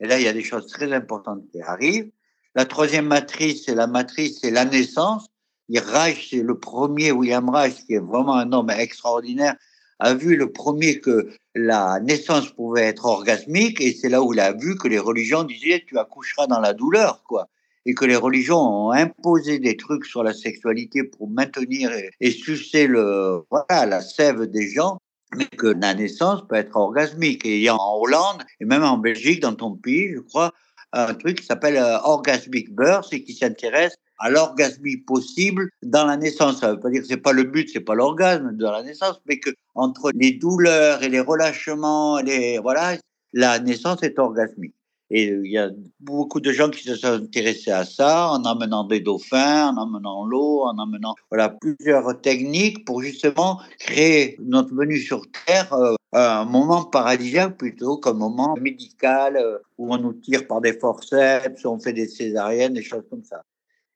Et 0.00 0.06
là, 0.06 0.18
il 0.18 0.24
y 0.24 0.28
a 0.28 0.32
des 0.32 0.42
choses 0.42 0.66
très 0.66 0.92
importantes 0.92 1.42
qui 1.52 1.60
arrivent. 1.60 2.10
La 2.54 2.64
troisième 2.64 3.06
matrice, 3.06 3.64
c'est 3.66 3.74
la 3.74 3.86
matrice, 3.86 4.40
c'est 4.40 4.50
la 4.50 4.64
naissance. 4.64 5.26
Reich, 5.72 6.30
c'est 6.30 6.42
le 6.42 6.58
premier, 6.58 7.12
William 7.12 7.48
Reich, 7.48 7.86
qui 7.86 7.94
est 7.94 8.04
vraiment 8.04 8.34
un 8.34 8.52
homme 8.52 8.70
extraordinaire, 8.70 9.54
a 10.00 10.14
vu 10.14 10.34
le 10.34 10.50
premier 10.50 10.98
que 10.98 11.30
la 11.54 12.00
naissance 12.00 12.50
pouvait 12.50 12.86
être 12.86 13.04
orgasmique, 13.04 13.80
et 13.80 13.92
c'est 13.92 14.08
là 14.08 14.22
où 14.22 14.32
il 14.32 14.40
a 14.40 14.52
vu 14.52 14.76
que 14.76 14.88
les 14.88 14.98
religions 14.98 15.44
disaient 15.44 15.84
tu 15.86 15.98
accoucheras 15.98 16.48
dans 16.48 16.58
la 16.58 16.72
douleur, 16.72 17.22
quoi. 17.24 17.48
Et 17.86 17.94
que 17.94 18.04
les 18.04 18.16
religions 18.16 18.58
ont 18.58 18.90
imposé 18.90 19.58
des 19.58 19.76
trucs 19.76 20.06
sur 20.06 20.22
la 20.22 20.34
sexualité 20.34 21.04
pour 21.04 21.30
maintenir 21.30 21.92
et, 21.92 22.10
et 22.20 22.30
sucer 22.30 22.86
le, 22.86 23.44
voilà, 23.50 23.86
la 23.86 24.00
sève 24.00 24.46
des 24.46 24.68
gens 24.68 24.98
mais 25.36 25.46
que 25.46 25.68
la 25.68 25.94
naissance 25.94 26.46
peut 26.48 26.56
être 26.56 26.76
orgasmique. 26.76 27.44
Et 27.44 27.56
il 27.56 27.62
y 27.62 27.68
a 27.68 27.76
en 27.76 28.00
Hollande, 28.00 28.42
et 28.60 28.64
même 28.64 28.82
en 28.82 28.98
Belgique, 28.98 29.40
dans 29.40 29.54
ton 29.54 29.76
pays, 29.76 30.12
je 30.14 30.20
crois, 30.20 30.52
un 30.92 31.14
truc 31.14 31.40
qui 31.40 31.46
s'appelle 31.46 31.76
euh, 31.76 31.98
Orgasmic 32.02 32.74
Birth 32.74 33.12
et 33.12 33.22
qui 33.22 33.34
s'intéresse 33.34 33.96
à 34.18 34.28
l'orgasmie 34.28 34.98
possible 34.98 35.70
dans 35.82 36.04
la 36.04 36.16
naissance. 36.16 36.60
Ça 36.60 36.72
veut 36.72 36.80
pas 36.80 36.90
dire 36.90 37.02
que 37.02 37.06
c'est 37.06 37.16
pas 37.16 37.32
le 37.32 37.44
but, 37.44 37.70
c'est 37.72 37.80
pas 37.80 37.94
l'orgasme 37.94 38.56
de 38.56 38.64
la 38.64 38.82
naissance, 38.82 39.20
mais 39.26 39.38
que 39.38 39.50
entre 39.74 40.10
les 40.14 40.32
douleurs 40.32 41.02
et 41.02 41.08
les 41.08 41.20
relâchements, 41.20 42.20
les, 42.20 42.58
voilà, 42.58 42.96
la 43.32 43.58
naissance 43.60 44.02
est 44.02 44.18
orgasmique. 44.18 44.74
Et 45.10 45.24
il 45.24 45.50
y 45.50 45.58
a 45.58 45.70
beaucoup 45.98 46.40
de 46.40 46.52
gens 46.52 46.70
qui 46.70 46.84
se 46.84 46.94
sont 46.94 47.08
intéressés 47.08 47.72
à 47.72 47.84
ça 47.84 48.30
en 48.30 48.44
amenant 48.44 48.84
des 48.84 49.00
dauphins, 49.00 49.74
en 49.74 49.82
amenant 49.82 50.24
l'eau, 50.24 50.62
en 50.62 50.78
amenant 50.78 51.16
voilà 51.30 51.48
plusieurs 51.48 52.20
techniques 52.20 52.84
pour 52.84 53.02
justement 53.02 53.60
créer 53.80 54.36
notre 54.40 54.72
venue 54.72 55.00
sur 55.00 55.22
Terre 55.46 55.72
euh, 55.72 55.94
un 56.12 56.44
moment 56.44 56.84
paradisiaque 56.84 57.56
plutôt 57.56 57.98
qu'un 57.98 58.14
moment 58.14 58.54
médical 58.60 59.36
euh, 59.36 59.58
où 59.78 59.92
on 59.92 59.98
nous 59.98 60.12
tire 60.12 60.46
par 60.46 60.60
des 60.60 60.72
forceps, 60.72 61.64
on 61.64 61.78
fait 61.80 61.92
des 61.92 62.06
césariennes, 62.06 62.74
des 62.74 62.82
choses 62.82 63.04
comme 63.10 63.24
ça. 63.24 63.42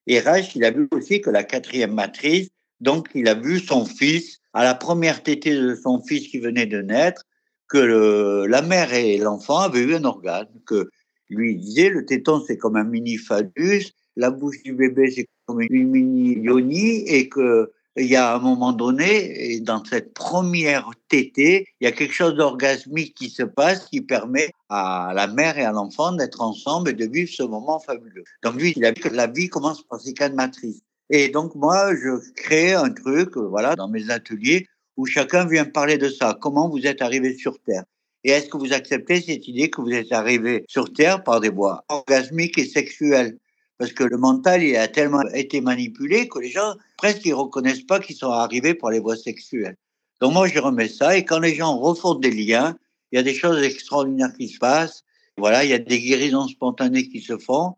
Et 0.07 0.19
Reich, 0.21 0.55
il 0.57 0.65
a 0.65 0.71
vu 0.71 0.89
aussi 0.93 1.21
que 1.21 1.31
la 1.31 1.45
quatrième 1.45 1.95
matrice, 1.95 2.49
donc 2.81 3.09
il 3.15 3.29
a 3.29 3.35
vu 3.35 3.59
son 3.59 3.85
fils 3.85 4.41
à 4.53 4.65
la 4.65 4.75
première 4.75 5.23
tétée 5.23 5.57
de 5.57 5.75
son 5.75 6.03
fils 6.03 6.29
qui 6.29 6.39
venait 6.39 6.67
de 6.67 6.83
naître, 6.83 7.25
que 7.69 8.45
la 8.47 8.63
mère 8.63 8.93
et 8.93 9.17
l'enfant 9.19 9.59
avaient 9.59 9.81
eu 9.81 9.95
un 9.95 10.05
organe, 10.05 10.47
que 10.67 10.91
lui 11.35 11.57
disait 11.57 11.91
le 11.91 12.05
téton 12.05 12.43
c'est 12.47 12.57
comme 12.57 12.77
un 12.77 12.85
mini 12.85 13.17
phallus, 13.17 13.93
la 14.17 14.31
bouche 14.31 14.63
du 14.63 14.73
bébé 14.73 15.11
c'est 15.11 15.27
comme 15.47 15.61
une 15.61 15.91
mini 15.91 16.39
yoni 16.39 17.09
et 17.09 17.29
que 17.29 17.71
il 17.97 18.07
y 18.07 18.17
a 18.17 18.35
un 18.35 18.41
moment 18.41 18.73
donné, 18.73 19.53
et 19.53 19.61
dans 19.61 19.85
cette 19.85 20.15
première 20.15 20.91
tétée, 21.09 21.69
il 21.81 21.85
y 21.85 21.87
a 21.87 21.93
quelque 21.93 22.13
chose 22.13 22.35
d'orgasmique 22.35 23.15
qui 23.15 23.31
se 23.31 23.45
passe 23.45 23.87
qui 23.87 24.01
permet 24.01 24.51
à 24.69 25.13
la 25.15 25.29
mère 25.29 25.59
et 25.59 25.65
à 25.65 25.71
l'enfant 25.71 26.11
d'être 26.11 26.41
ensemble 26.41 26.91
et 26.91 26.95
de 26.95 27.07
vivre 27.07 27.31
ce 27.31 27.45
moment 27.45 27.79
fabuleux. 27.79 28.25
Donc 28.43 28.57
lui, 28.57 28.73
il 28.75 28.85
a 28.85 28.91
vu 28.91 29.01
que 29.01 29.09
la 29.11 29.29
vie 29.29 29.49
commence 29.49 29.83
par 29.87 30.01
ces 30.01 30.13
quatre 30.13 30.35
matrices. 30.35 30.83
Et 31.11 31.29
donc 31.29 31.55
moi, 31.55 31.95
je 31.95 32.19
crée 32.35 32.73
un 32.73 32.91
truc, 32.91 33.37
voilà, 33.37 33.77
dans 33.77 33.89
mes 33.89 34.11
ateliers, 34.11 34.67
où 34.97 35.07
chacun 35.07 35.47
vient 35.47 35.65
parler 35.65 35.97
de 35.97 36.09
ça. 36.09 36.37
Comment 36.41 36.69
vous 36.69 36.87
êtes 36.87 37.01
arrivé 37.01 37.37
sur 37.37 37.61
Terre? 37.63 37.85
Et 38.25 38.31
est-ce 38.31 38.49
que 38.49 38.57
vous 38.57 38.73
acceptez 38.73 39.21
cette 39.21 39.47
idée 39.49 39.69
que 39.69 39.83
vous 39.83 39.93
êtes 39.93 40.11
arrivé 40.11 40.65
sur 40.67 40.91
Terre 40.91 41.23
par 41.23 41.41
des 41.41 41.51
voies 41.51 41.85
orgasmiques 41.91 42.59
et 42.59 42.65
sexuelles? 42.65 43.39
Parce 43.77 43.93
que 43.93 44.05
le 44.05 44.17
mental, 44.17 44.63
il 44.63 44.77
a 44.77 44.89
tellement 44.89 45.23
été 45.35 45.61
manipulé 45.61 46.27
que 46.29 46.39
les 46.39 46.51
gens 46.51 46.75
presque 46.97 47.27
ils 47.27 47.35
reconnaissent 47.35 47.85
pas 47.85 48.01
qu'ils 48.01 48.17
sont 48.17 48.31
arrivés 48.31 48.73
par 48.73 48.91
les 48.91 49.01
voies 49.01 49.17
sexuelles. 49.17 49.77
Donc 50.23 50.33
moi, 50.33 50.49
je 50.49 50.59
remets 50.59 50.89
ça. 50.89 51.19
Et 51.19 51.25
quand 51.27 51.39
les 51.39 51.55
gens 51.55 51.77
refont 51.77 52.15
des 52.15 52.31
liens, 52.31 52.79
il 53.13 53.17
y 53.17 53.19
a 53.19 53.23
des 53.23 53.35
choses 53.35 53.63
extraordinaires 53.63 54.33
qui 54.39 54.49
se 54.49 54.59
passent. 54.59 55.05
Voilà, 55.37 55.65
il 55.65 55.71
y 55.71 55.75
a 55.75 55.79
des 55.79 56.01
guérisons 56.01 56.49
spontanées 56.49 57.09
qui 57.09 57.21
se 57.21 57.37
font. 57.37 57.75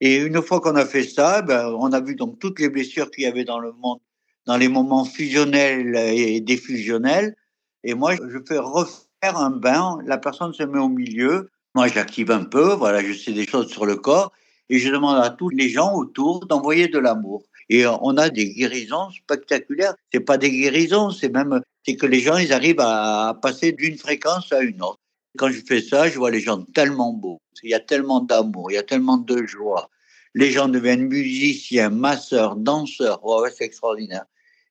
Et 0.00 0.16
une 0.16 0.40
fois 0.40 0.60
qu'on 0.60 0.76
a 0.76 0.86
fait 0.86 1.02
ça, 1.02 1.42
ben, 1.42 1.74
on 1.78 1.92
a 1.92 2.00
vu 2.00 2.14
donc 2.14 2.38
toutes 2.38 2.58
les 2.58 2.70
blessures 2.70 3.10
qu'il 3.10 3.24
y 3.24 3.26
avait 3.26 3.44
dans 3.44 3.58
le 3.58 3.72
monde, 3.72 3.98
dans 4.46 4.56
les 4.56 4.68
moments 4.68 5.04
fusionnels 5.04 5.94
et 5.96 6.40
défusionnels. 6.40 7.36
Et 7.82 7.94
moi, 7.94 8.14
je 8.14 8.38
fais 8.46 8.58
refaire 8.58 9.03
un 9.32 9.50
bain, 9.50 9.98
la 10.04 10.18
personne 10.18 10.52
se 10.52 10.62
met 10.62 10.78
au 10.78 10.88
milieu. 10.88 11.50
Moi, 11.74 11.88
j'active 11.88 12.30
un 12.30 12.44
peu, 12.44 12.74
voilà, 12.74 13.02
je 13.02 13.12
sais 13.12 13.32
des 13.32 13.46
choses 13.46 13.70
sur 13.70 13.86
le 13.86 13.96
corps 13.96 14.32
et 14.68 14.78
je 14.78 14.90
demande 14.90 15.18
à 15.18 15.30
tous 15.30 15.50
les 15.50 15.68
gens 15.68 15.94
autour 15.94 16.46
d'envoyer 16.46 16.88
de 16.88 16.98
l'amour. 16.98 17.44
Et 17.68 17.86
euh, 17.86 17.92
on 18.02 18.16
a 18.16 18.28
des 18.30 18.52
guérisons 18.54 19.10
spectaculaires. 19.10 19.94
C'est 20.12 20.20
pas 20.20 20.38
des 20.38 20.50
guérisons, 20.50 21.10
c'est 21.10 21.28
même 21.28 21.60
c'est 21.84 21.96
que 21.96 22.06
les 22.06 22.20
gens 22.20 22.36
ils 22.36 22.52
arrivent 22.52 22.80
à 22.80 23.38
passer 23.42 23.72
d'une 23.72 23.98
fréquence 23.98 24.52
à 24.52 24.60
une 24.60 24.82
autre. 24.82 25.00
Quand 25.36 25.50
je 25.50 25.60
fais 25.66 25.82
ça, 25.82 26.08
je 26.08 26.18
vois 26.18 26.30
les 26.30 26.40
gens 26.40 26.62
tellement 26.74 27.12
beaux. 27.12 27.40
Il 27.62 27.70
y 27.70 27.74
a 27.74 27.80
tellement 27.80 28.20
d'amour, 28.20 28.70
il 28.70 28.74
y 28.74 28.78
a 28.78 28.82
tellement 28.82 29.18
de 29.18 29.44
joie. 29.46 29.90
Les 30.34 30.50
gens 30.50 30.68
deviennent 30.68 31.08
musiciens, 31.08 31.90
masseurs, 31.90 32.56
danseurs. 32.56 33.24
ouais 33.24 33.50
c'est 33.56 33.64
extraordinaire. 33.64 34.24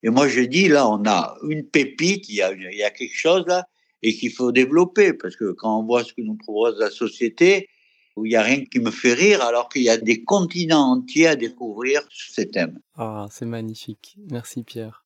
Et 0.03 0.09
moi, 0.09 0.27
je 0.27 0.41
dis, 0.41 0.67
là, 0.67 0.87
on 0.89 1.05
a 1.05 1.37
une 1.47 1.65
pépite, 1.65 2.27
il 2.27 2.35
y 2.35 2.41
a, 2.41 2.51
il 2.51 2.77
y 2.77 2.83
a 2.83 2.89
quelque 2.89 3.15
chose 3.15 3.45
là, 3.47 3.65
et 4.03 4.13
qu'il 4.13 4.31
faut 4.31 4.51
développer, 4.51 5.13
parce 5.13 5.35
que 5.35 5.51
quand 5.53 5.79
on 5.79 5.83
voit 5.83 6.03
ce 6.03 6.13
que 6.13 6.21
nous 6.21 6.35
propose 6.35 6.77
la 6.79 6.91
société, 6.91 7.69
il 8.17 8.23
n'y 8.29 8.35
a 8.35 8.43
rien 8.43 8.63
qui 8.65 8.79
me 8.79 8.91
fait 8.91 9.13
rire, 9.13 9.41
alors 9.41 9.69
qu'il 9.69 9.81
y 9.81 9.89
a 9.89 9.97
des 9.97 10.23
continents 10.23 10.91
entiers 10.91 11.27
à 11.27 11.35
découvrir 11.35 12.01
sur 12.09 12.35
ces 12.35 12.49
thèmes. 12.49 12.79
Ah, 12.95 13.25
c'est 13.31 13.45
magnifique. 13.45 14.17
Merci 14.29 14.63
Pierre. 14.63 15.03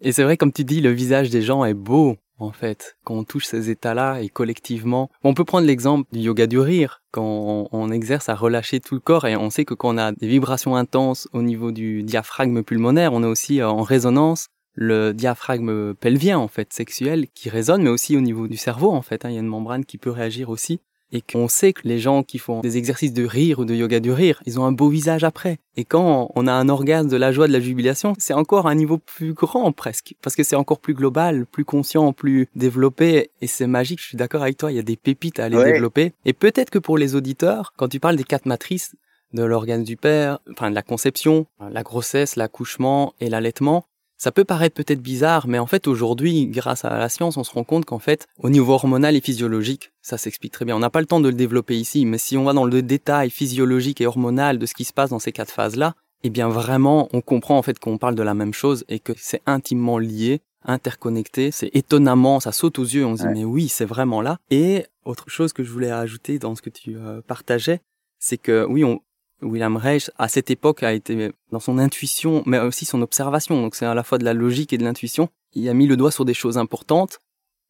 Et 0.00 0.12
c'est 0.12 0.22
vrai, 0.22 0.36
comme 0.36 0.52
tu 0.52 0.64
dis, 0.64 0.80
le 0.80 0.90
visage 0.90 1.30
des 1.30 1.42
gens 1.42 1.64
est 1.64 1.74
beau, 1.74 2.16
en 2.38 2.52
fait, 2.52 2.96
quand 3.04 3.14
on 3.14 3.24
touche 3.24 3.46
ces 3.46 3.70
états-là 3.70 4.20
et 4.20 4.28
collectivement. 4.28 5.10
On 5.24 5.34
peut 5.34 5.44
prendre 5.44 5.66
l'exemple 5.66 6.08
du 6.12 6.20
yoga 6.20 6.46
du 6.46 6.58
rire, 6.58 7.02
quand 7.10 7.68
on, 7.72 7.90
exerce 7.90 8.28
à 8.28 8.34
relâcher 8.34 8.80
tout 8.80 8.94
le 8.94 9.00
corps 9.00 9.26
et 9.26 9.36
on 9.36 9.48
sait 9.48 9.64
que 9.64 9.72
quand 9.72 9.94
on 9.94 9.98
a 9.98 10.12
des 10.12 10.28
vibrations 10.28 10.76
intenses 10.76 11.28
au 11.32 11.40
niveau 11.40 11.72
du 11.72 12.02
diaphragme 12.02 12.62
pulmonaire, 12.62 13.14
on 13.14 13.22
a 13.22 13.28
aussi 13.28 13.62
en 13.62 13.82
résonance 13.82 14.48
le 14.76 15.12
diaphragme 15.12 15.94
pelvien, 15.94 16.38
en 16.38 16.48
fait, 16.48 16.72
sexuel, 16.72 17.26
qui 17.34 17.48
résonne, 17.48 17.82
mais 17.82 17.90
aussi 17.90 18.16
au 18.16 18.20
niveau 18.20 18.46
du 18.46 18.56
cerveau, 18.56 18.92
en 18.92 19.02
fait. 19.02 19.24
Hein. 19.24 19.30
il 19.30 19.34
y 19.34 19.38
a 19.38 19.40
une 19.40 19.46
membrane 19.46 19.84
qui 19.84 19.98
peut 19.98 20.10
réagir 20.10 20.50
aussi 20.50 20.80
et 21.12 21.20
qu'on 21.20 21.48
sait 21.48 21.72
que 21.72 21.86
les 21.86 21.98
gens 21.98 22.22
qui 22.22 22.38
font 22.38 22.60
des 22.60 22.76
exercices 22.76 23.12
de 23.12 23.24
rire 23.24 23.60
ou 23.60 23.64
de 23.64 23.74
yoga 23.74 24.00
du 24.00 24.10
rire, 24.10 24.42
ils 24.44 24.58
ont 24.58 24.64
un 24.64 24.72
beau 24.72 24.88
visage 24.88 25.24
après. 25.24 25.58
Et 25.76 25.84
quand 25.84 26.30
on 26.34 26.46
a 26.46 26.52
un 26.52 26.68
orgasme 26.68 27.08
de 27.08 27.16
la 27.16 27.32
joie, 27.32 27.46
de 27.46 27.52
la 27.52 27.60
jubilation, 27.60 28.14
c'est 28.18 28.34
encore 28.34 28.66
un 28.66 28.74
niveau 28.74 28.98
plus 28.98 29.32
grand 29.32 29.70
presque, 29.72 30.14
parce 30.22 30.34
que 30.34 30.42
c'est 30.42 30.56
encore 30.56 30.80
plus 30.80 30.94
global, 30.94 31.46
plus 31.46 31.64
conscient, 31.64 32.12
plus 32.12 32.48
développé, 32.56 33.30
et 33.40 33.46
c'est 33.46 33.66
magique, 33.66 34.00
je 34.00 34.08
suis 34.08 34.16
d'accord 34.16 34.42
avec 34.42 34.56
toi, 34.56 34.72
il 34.72 34.76
y 34.76 34.80
a 34.80 34.82
des 34.82 34.96
pépites 34.96 35.38
à 35.38 35.44
aller 35.44 35.62
développer. 35.62 36.12
Et 36.24 36.32
peut-être 36.32 36.70
que 36.70 36.78
pour 36.78 36.98
les 36.98 37.14
auditeurs, 37.14 37.72
quand 37.76 37.88
tu 37.88 38.00
parles 38.00 38.16
des 38.16 38.24
quatre 38.24 38.46
matrices, 38.46 38.96
de 39.32 39.42
l'organe 39.42 39.82
du 39.82 39.96
père, 39.96 40.38
enfin 40.52 40.70
de 40.70 40.74
la 40.74 40.82
conception, 40.82 41.46
la 41.60 41.82
grossesse, 41.82 42.36
l'accouchement 42.36 43.12
et 43.20 43.28
l'allaitement, 43.28 43.84
ça 44.18 44.32
peut 44.32 44.44
paraître 44.44 44.74
peut-être 44.74 45.02
bizarre, 45.02 45.46
mais 45.46 45.58
en 45.58 45.66
fait 45.66 45.86
aujourd'hui, 45.86 46.46
grâce 46.46 46.84
à 46.84 46.98
la 46.98 47.08
science, 47.08 47.36
on 47.36 47.44
se 47.44 47.52
rend 47.52 47.64
compte 47.64 47.84
qu'en 47.84 47.98
fait, 47.98 48.26
au 48.38 48.48
niveau 48.48 48.72
hormonal 48.72 49.14
et 49.14 49.20
physiologique, 49.20 49.92
ça 50.00 50.16
s'explique 50.16 50.52
très 50.52 50.64
bien. 50.64 50.76
On 50.76 50.80
n'a 50.80 50.90
pas 50.90 51.00
le 51.00 51.06
temps 51.06 51.20
de 51.20 51.28
le 51.28 51.34
développer 51.34 51.76
ici, 51.76 52.06
mais 52.06 52.18
si 52.18 52.36
on 52.36 52.44
va 52.44 52.52
dans 52.52 52.64
le 52.64 52.82
détail 52.82 53.30
physiologique 53.30 54.00
et 54.00 54.06
hormonal 54.06 54.58
de 54.58 54.66
ce 54.66 54.74
qui 54.74 54.84
se 54.84 54.92
passe 54.92 55.10
dans 55.10 55.18
ces 55.18 55.32
quatre 55.32 55.52
phases-là, 55.52 55.94
eh 56.22 56.30
bien 56.30 56.48
vraiment, 56.48 57.08
on 57.12 57.20
comprend 57.20 57.58
en 57.58 57.62
fait 57.62 57.78
qu'on 57.78 57.98
parle 57.98 58.14
de 58.14 58.22
la 58.22 58.34
même 58.34 58.54
chose 58.54 58.84
et 58.88 59.00
que 59.00 59.12
c'est 59.16 59.42
intimement 59.46 59.98
lié, 59.98 60.40
interconnecté. 60.64 61.50
C'est 61.50 61.70
étonnamment, 61.74 62.40
ça 62.40 62.52
saute 62.52 62.78
aux 62.78 62.84
yeux, 62.84 63.04
on 63.04 63.16
se 63.16 63.22
dit 63.22 63.28
mais 63.32 63.44
oui, 63.44 63.68
c'est 63.68 63.84
vraiment 63.84 64.22
là. 64.22 64.38
Et 64.50 64.86
autre 65.04 65.28
chose 65.28 65.52
que 65.52 65.62
je 65.62 65.70
voulais 65.70 65.90
ajouter 65.90 66.38
dans 66.38 66.54
ce 66.54 66.62
que 66.62 66.70
tu 66.70 66.96
euh, 66.96 67.20
partageais, 67.20 67.80
c'est 68.18 68.38
que 68.38 68.64
oui, 68.68 68.82
on, 68.82 69.00
William 69.42 69.76
Reich, 69.76 70.10
à 70.18 70.28
cette 70.28 70.50
époque, 70.50 70.82
a 70.82 70.92
été 70.92 71.32
dans 71.50 71.60
son 71.60 71.78
intuition, 71.78 72.42
mais 72.46 72.58
aussi 72.58 72.84
son 72.84 73.02
observation. 73.02 73.60
Donc 73.60 73.74
c'est 73.74 73.86
à 73.86 73.94
la 73.94 74.02
fois 74.02 74.18
de 74.18 74.24
la 74.24 74.34
logique 74.34 74.72
et 74.72 74.78
de 74.78 74.84
l'intuition. 74.84 75.28
Il 75.52 75.68
a 75.68 75.74
mis 75.74 75.86
le 75.86 75.96
doigt 75.96 76.10
sur 76.10 76.24
des 76.24 76.34
choses 76.34 76.58
importantes 76.58 77.20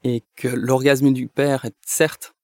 et 0.05 0.23
que 0.37 0.49
l'orgasme 0.49 1.13
du 1.13 1.29
père 1.29 1.65
est 1.65 1.75
certes 1.85 2.35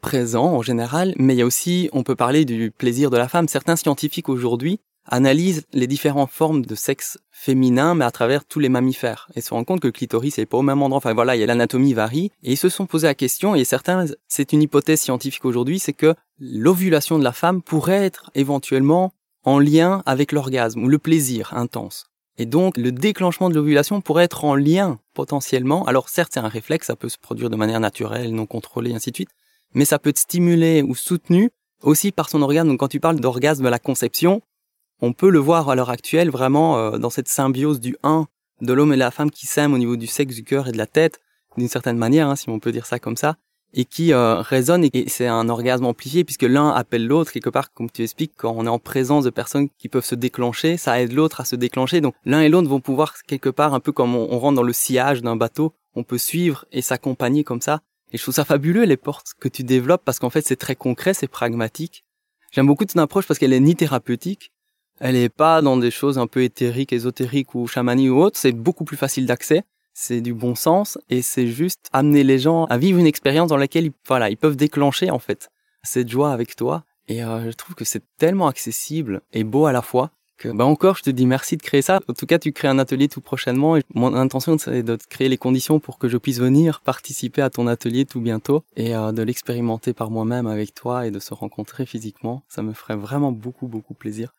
présent 0.00 0.52
en 0.54 0.62
général, 0.62 1.14
mais 1.16 1.34
il 1.34 1.38
y 1.38 1.42
a 1.42 1.46
aussi, 1.46 1.88
on 1.92 2.02
peut 2.02 2.16
parler 2.16 2.44
du 2.44 2.70
plaisir 2.70 3.10
de 3.10 3.16
la 3.16 3.28
femme. 3.28 3.48
Certains 3.48 3.76
scientifiques 3.76 4.28
aujourd'hui 4.28 4.80
analysent 5.08 5.64
les 5.72 5.86
différentes 5.86 6.30
formes 6.30 6.64
de 6.64 6.74
sexe 6.74 7.18
féminin, 7.30 7.94
mais 7.94 8.04
à 8.04 8.10
travers 8.10 8.44
tous 8.44 8.58
les 8.58 8.68
mammifères, 8.68 9.28
et 9.34 9.40
se 9.40 9.52
rendent 9.52 9.66
compte 9.66 9.80
que 9.80 9.88
le 9.88 9.92
clitoris 9.92 10.38
n'est 10.38 10.46
pas 10.46 10.58
au 10.58 10.62
même 10.62 10.82
endroit. 10.82 10.98
Enfin 10.98 11.14
voilà, 11.14 11.36
l'anatomie 11.36 11.94
varie, 11.94 12.30
et 12.42 12.52
ils 12.52 12.56
se 12.56 12.68
sont 12.68 12.86
posé 12.86 13.06
la 13.06 13.14
question, 13.14 13.54
et 13.54 13.64
certains, 13.64 14.06
c'est 14.28 14.52
une 14.52 14.62
hypothèse 14.62 15.00
scientifique 15.00 15.44
aujourd'hui, 15.44 15.78
c'est 15.78 15.92
que 15.92 16.14
l'ovulation 16.38 17.18
de 17.18 17.24
la 17.24 17.32
femme 17.32 17.62
pourrait 17.62 18.04
être 18.04 18.30
éventuellement 18.34 19.12
en 19.44 19.58
lien 19.58 20.02
avec 20.06 20.32
l'orgasme 20.32 20.82
ou 20.82 20.88
le 20.88 20.98
plaisir 20.98 21.54
intense. 21.54 22.06
Et 22.38 22.46
donc, 22.46 22.76
le 22.76 22.92
déclenchement 22.92 23.48
de 23.48 23.54
l'ovulation 23.54 24.00
pourrait 24.00 24.24
être 24.24 24.44
en 24.44 24.54
lien 24.54 24.98
potentiellement. 25.14 25.86
Alors 25.86 26.08
certes, 26.08 26.32
c'est 26.34 26.40
un 26.40 26.48
réflexe, 26.48 26.88
ça 26.88 26.96
peut 26.96 27.08
se 27.08 27.16
produire 27.16 27.48
de 27.48 27.56
manière 27.56 27.80
naturelle, 27.80 28.34
non 28.34 28.44
contrôlée, 28.44 28.92
ainsi 28.94 29.10
de 29.10 29.16
suite, 29.16 29.30
mais 29.72 29.84
ça 29.84 29.98
peut 29.98 30.10
être 30.10 30.18
stimulé 30.18 30.82
ou 30.82 30.94
soutenu 30.94 31.50
aussi 31.82 32.12
par 32.12 32.28
son 32.28 32.42
organe. 32.42 32.68
Donc 32.68 32.80
quand 32.80 32.88
tu 32.88 33.00
parles 33.00 33.20
d'orgasme 33.20 33.64
à 33.66 33.70
la 33.70 33.78
conception, 33.78 34.42
on 35.00 35.12
peut 35.12 35.30
le 35.30 35.38
voir 35.38 35.68
à 35.68 35.74
l'heure 35.74 35.90
actuelle 35.90 36.30
vraiment 36.30 36.78
euh, 36.78 36.98
dans 36.98 37.10
cette 37.10 37.28
symbiose 37.28 37.80
du 37.80 37.96
un 38.02 38.26
de 38.60 38.72
l'homme 38.72 38.92
et 38.92 38.96
la 38.96 39.10
femme 39.10 39.30
qui 39.30 39.46
s'aiment 39.46 39.74
au 39.74 39.78
niveau 39.78 39.96
du 39.96 40.06
sexe, 40.06 40.34
du 40.34 40.44
cœur 40.44 40.68
et 40.68 40.72
de 40.72 40.78
la 40.78 40.86
tête, 40.86 41.20
d'une 41.56 41.68
certaine 41.68 41.98
manière, 41.98 42.28
hein, 42.28 42.36
si 42.36 42.48
on 42.48 42.58
peut 42.58 42.72
dire 42.72 42.86
ça 42.86 42.98
comme 42.98 43.16
ça, 43.16 43.36
et 43.74 43.84
qui 43.84 44.12
euh, 44.12 44.40
résonne 44.40 44.84
et 44.84 45.08
c'est 45.08 45.26
un 45.26 45.48
orgasme 45.48 45.84
amplifié 45.84 46.24
puisque 46.24 46.42
l'un 46.42 46.70
appelle 46.70 47.06
l'autre 47.06 47.32
quelque 47.32 47.50
part, 47.50 47.72
comme 47.72 47.90
tu 47.90 48.02
expliques, 48.02 48.32
quand 48.36 48.54
on 48.56 48.64
est 48.64 48.70
en 48.70 48.78
présence 48.78 49.24
de 49.24 49.30
personnes 49.30 49.68
qui 49.78 49.88
peuvent 49.88 50.04
se 50.04 50.14
déclencher, 50.14 50.76
ça 50.78 51.00
aide 51.00 51.12
l'autre 51.12 51.40
à 51.40 51.44
se 51.44 51.56
déclencher. 51.56 52.00
Donc 52.00 52.14
l'un 52.24 52.40
et 52.40 52.48
l'autre 52.48 52.68
vont 52.68 52.80
pouvoir 52.80 53.14
quelque 53.26 53.50
part, 53.50 53.74
un 53.74 53.80
peu 53.80 53.92
comme 53.92 54.14
on, 54.14 54.28
on 54.30 54.38
rentre 54.38 54.56
dans 54.56 54.62
le 54.62 54.72
sillage 54.72 55.20
d'un 55.20 55.36
bateau, 55.36 55.74
on 55.94 56.04
peut 56.04 56.18
suivre 56.18 56.64
et 56.72 56.80
s'accompagner 56.80 57.44
comme 57.44 57.60
ça. 57.60 57.82
Et 58.12 58.18
je 58.18 58.22
trouve 58.22 58.34
ça 58.34 58.44
fabuleux 58.44 58.84
les 58.84 58.96
portes 58.96 59.32
que 59.38 59.48
tu 59.48 59.62
développes 59.62 60.02
parce 60.04 60.18
qu'en 60.18 60.30
fait 60.30 60.46
c'est 60.46 60.56
très 60.56 60.76
concret, 60.76 61.12
c'est 61.12 61.28
pragmatique. 61.28 62.04
J'aime 62.52 62.66
beaucoup 62.66 62.86
ton 62.86 63.00
approche 63.00 63.26
parce 63.26 63.38
qu'elle 63.38 63.52
est 63.52 63.60
ni 63.60 63.74
thérapeutique, 63.74 64.52
elle 65.00 65.16
est 65.16 65.28
pas 65.28 65.62
dans 65.62 65.76
des 65.76 65.90
choses 65.90 66.18
un 66.18 66.26
peu 66.26 66.42
éthériques, 66.42 66.92
ésotériques 66.92 67.54
ou 67.54 67.66
chamaniques 67.66 68.10
ou 68.10 68.20
autres. 68.22 68.38
C'est 68.38 68.52
beaucoup 68.52 68.84
plus 68.84 68.96
facile 68.96 69.26
d'accès. 69.26 69.64
C'est 69.92 70.20
du 70.20 70.34
bon 70.34 70.54
sens 70.54 70.98
et 71.08 71.22
c'est 71.22 71.46
juste 71.46 71.88
amener 71.92 72.22
les 72.22 72.38
gens 72.38 72.64
à 72.66 72.76
vivre 72.76 72.98
une 72.98 73.06
expérience 73.06 73.48
dans 73.48 73.56
laquelle 73.56 73.86
ils, 73.86 73.92
voilà, 74.06 74.28
ils 74.28 74.36
peuvent 74.36 74.56
déclencher 74.56 75.10
en 75.10 75.18
fait 75.18 75.50
cette 75.82 76.08
joie 76.08 76.32
avec 76.32 76.54
toi. 76.56 76.84
Et 77.08 77.24
euh, 77.24 77.50
je 77.50 77.56
trouve 77.56 77.74
que 77.74 77.84
c'est 77.84 78.02
tellement 78.18 78.48
accessible 78.48 79.22
et 79.32 79.44
beau 79.44 79.66
à 79.66 79.72
la 79.72 79.82
fois 79.82 80.10
que 80.36 80.48
bah 80.50 80.66
encore 80.66 80.96
je 80.96 81.02
te 81.02 81.10
dis 81.10 81.24
merci 81.24 81.56
de 81.56 81.62
créer 81.62 81.80
ça. 81.82 82.00
En 82.08 82.12
tout 82.12 82.26
cas, 82.26 82.38
tu 82.38 82.52
crées 82.52 82.68
un 82.68 82.78
atelier 82.78 83.08
tout 83.08 83.22
prochainement 83.22 83.76
et 83.76 83.82
mon 83.94 84.14
intention 84.14 84.58
c'est 84.58 84.82
de 84.82 84.98
créer 85.08 85.28
les 85.30 85.38
conditions 85.38 85.80
pour 85.80 85.98
que 85.98 86.08
je 86.08 86.18
puisse 86.18 86.40
venir 86.40 86.82
participer 86.82 87.40
à 87.40 87.48
ton 87.48 87.66
atelier 87.66 88.04
tout 88.04 88.20
bientôt 88.20 88.64
et 88.76 88.94
euh, 88.94 89.12
de 89.12 89.22
l'expérimenter 89.22 89.94
par 89.94 90.10
moi-même 90.10 90.46
avec 90.46 90.74
toi 90.74 91.06
et 91.06 91.10
de 91.10 91.20
se 91.20 91.32
rencontrer 91.32 91.86
physiquement. 91.86 92.42
Ça 92.48 92.62
me 92.62 92.74
ferait 92.74 92.96
vraiment 92.96 93.32
beaucoup 93.32 93.66
beaucoup 93.66 93.94
plaisir. 93.94 94.34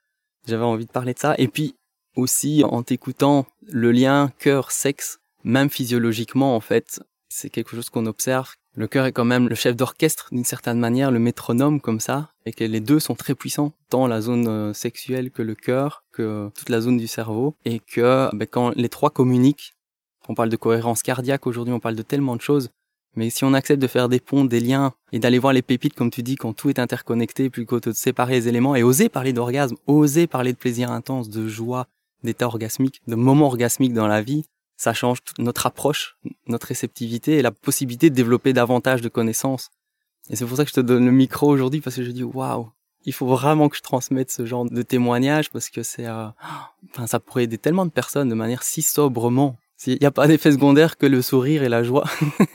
J'avais 0.47 0.63
envie 0.63 0.85
de 0.85 0.91
parler 0.91 1.13
de 1.13 1.19
ça. 1.19 1.35
Et 1.37 1.47
puis 1.47 1.75
aussi, 2.15 2.63
en 2.63 2.81
t'écoutant, 2.83 3.45
le 3.67 3.91
lien 3.91 4.31
cœur-sexe, 4.39 5.19
même 5.43 5.69
physiologiquement, 5.69 6.55
en 6.55 6.59
fait, 6.59 7.01
c'est 7.29 7.49
quelque 7.49 7.75
chose 7.75 7.89
qu'on 7.89 8.05
observe. 8.05 8.53
Le 8.75 8.87
cœur 8.87 9.05
est 9.05 9.11
quand 9.11 9.25
même 9.25 9.49
le 9.49 9.55
chef 9.55 9.75
d'orchestre 9.75 10.29
d'une 10.31 10.45
certaine 10.45 10.79
manière, 10.79 11.11
le 11.11 11.19
métronome 11.19 11.81
comme 11.81 11.99
ça, 11.99 12.29
et 12.45 12.53
que 12.53 12.63
les 12.63 12.79
deux 12.79 12.99
sont 12.99 13.15
très 13.15 13.35
puissants, 13.35 13.73
tant 13.89 14.07
la 14.07 14.21
zone 14.21 14.47
euh, 14.47 14.73
sexuelle 14.73 15.31
que 15.31 15.41
le 15.41 15.55
cœur, 15.55 16.03
que 16.11 16.49
toute 16.55 16.69
la 16.69 16.79
zone 16.79 16.97
du 16.97 17.07
cerveau, 17.07 17.55
et 17.65 17.79
que 17.79 18.29
ben, 18.33 18.47
quand 18.47 18.69
les 18.75 18.89
trois 18.89 19.09
communiquent, 19.09 19.73
on 20.29 20.35
parle 20.35 20.49
de 20.49 20.57
cohérence 20.57 21.01
cardiaque 21.01 21.47
aujourd'hui, 21.47 21.73
on 21.73 21.79
parle 21.79 21.95
de 21.95 22.03
tellement 22.03 22.35
de 22.35 22.41
choses, 22.41 22.69
mais 23.17 23.31
si 23.31 23.43
on 23.43 23.53
accepte 23.53 23.81
de 23.81 23.87
faire 23.87 24.09
des 24.09 24.19
ponts, 24.19 24.45
des 24.45 24.59
liens 24.59 24.93
et 25.11 25.17
d'aller 25.17 25.39
voir 25.39 25.51
les 25.51 25.63
pépites, 25.63 25.95
comme 25.95 26.11
tu 26.11 26.21
dis, 26.21 26.35
quand 26.35 26.53
tout 26.53 26.69
est 26.69 26.77
interconnecté, 26.77 27.49
plutôt 27.49 27.79
que 27.79 27.89
de 27.89 27.95
séparer 27.95 28.35
les 28.35 28.47
éléments 28.47 28.75
et 28.75 28.83
oser 28.83 29.09
parler 29.09 29.33
d'orgasme, 29.33 29.75
oser 29.87 30.27
parler 30.27 30.53
de 30.53 30.57
plaisir 30.57 30.91
intense, 30.91 31.27
de 31.27 31.47
joie, 31.47 31.87
d'état 32.23 32.45
orgasmique, 32.45 33.01
de 33.07 33.15
moments 33.15 33.47
orgasmiques 33.47 33.93
dans 33.93 34.07
la 34.07 34.21
vie, 34.21 34.45
ça 34.77 34.93
change 34.93 35.17
notre 35.39 35.65
approche, 35.65 36.19
notre 36.45 36.67
réceptivité 36.67 37.39
et 37.39 37.41
la 37.41 37.49
possibilité 37.49 38.11
de 38.11 38.15
développer 38.15 38.53
davantage 38.53 39.01
de 39.01 39.09
connaissances. 39.09 39.71
Et 40.29 40.35
c'est 40.35 40.45
pour 40.45 40.55
ça 40.55 40.63
que 40.63 40.69
je 40.69 40.75
te 40.75 40.81
donne 40.81 41.05
le 41.05 41.11
micro 41.11 41.47
aujourd'hui 41.47 41.81
parce 41.81 41.95
que 41.95 42.03
je 42.03 42.11
dis 42.11 42.23
waouh, 42.23 42.69
il 43.05 43.13
faut 43.13 43.25
vraiment 43.25 43.67
que 43.67 43.77
je 43.77 43.81
transmette 43.81 44.29
ce 44.29 44.45
genre 44.45 44.65
de 44.65 44.81
témoignages 44.83 45.49
parce 45.49 45.71
que 45.71 45.81
c'est, 45.81 46.05
euh, 46.05 46.27
enfin, 46.91 47.07
ça 47.07 47.19
pourrait 47.19 47.45
aider 47.45 47.57
tellement 47.57 47.87
de 47.87 47.91
personnes 47.91 48.29
de 48.29 48.35
manière 48.35 48.61
si 48.61 48.83
sobrement 48.83 49.57
il 49.85 49.97
n'y 49.99 50.07
a 50.07 50.11
pas 50.11 50.27
d'effet 50.27 50.51
secondaire 50.51 50.97
que 50.97 51.05
le 51.05 51.21
sourire 51.21 51.63
et 51.63 51.69
la 51.69 51.83
joie, 51.83 52.05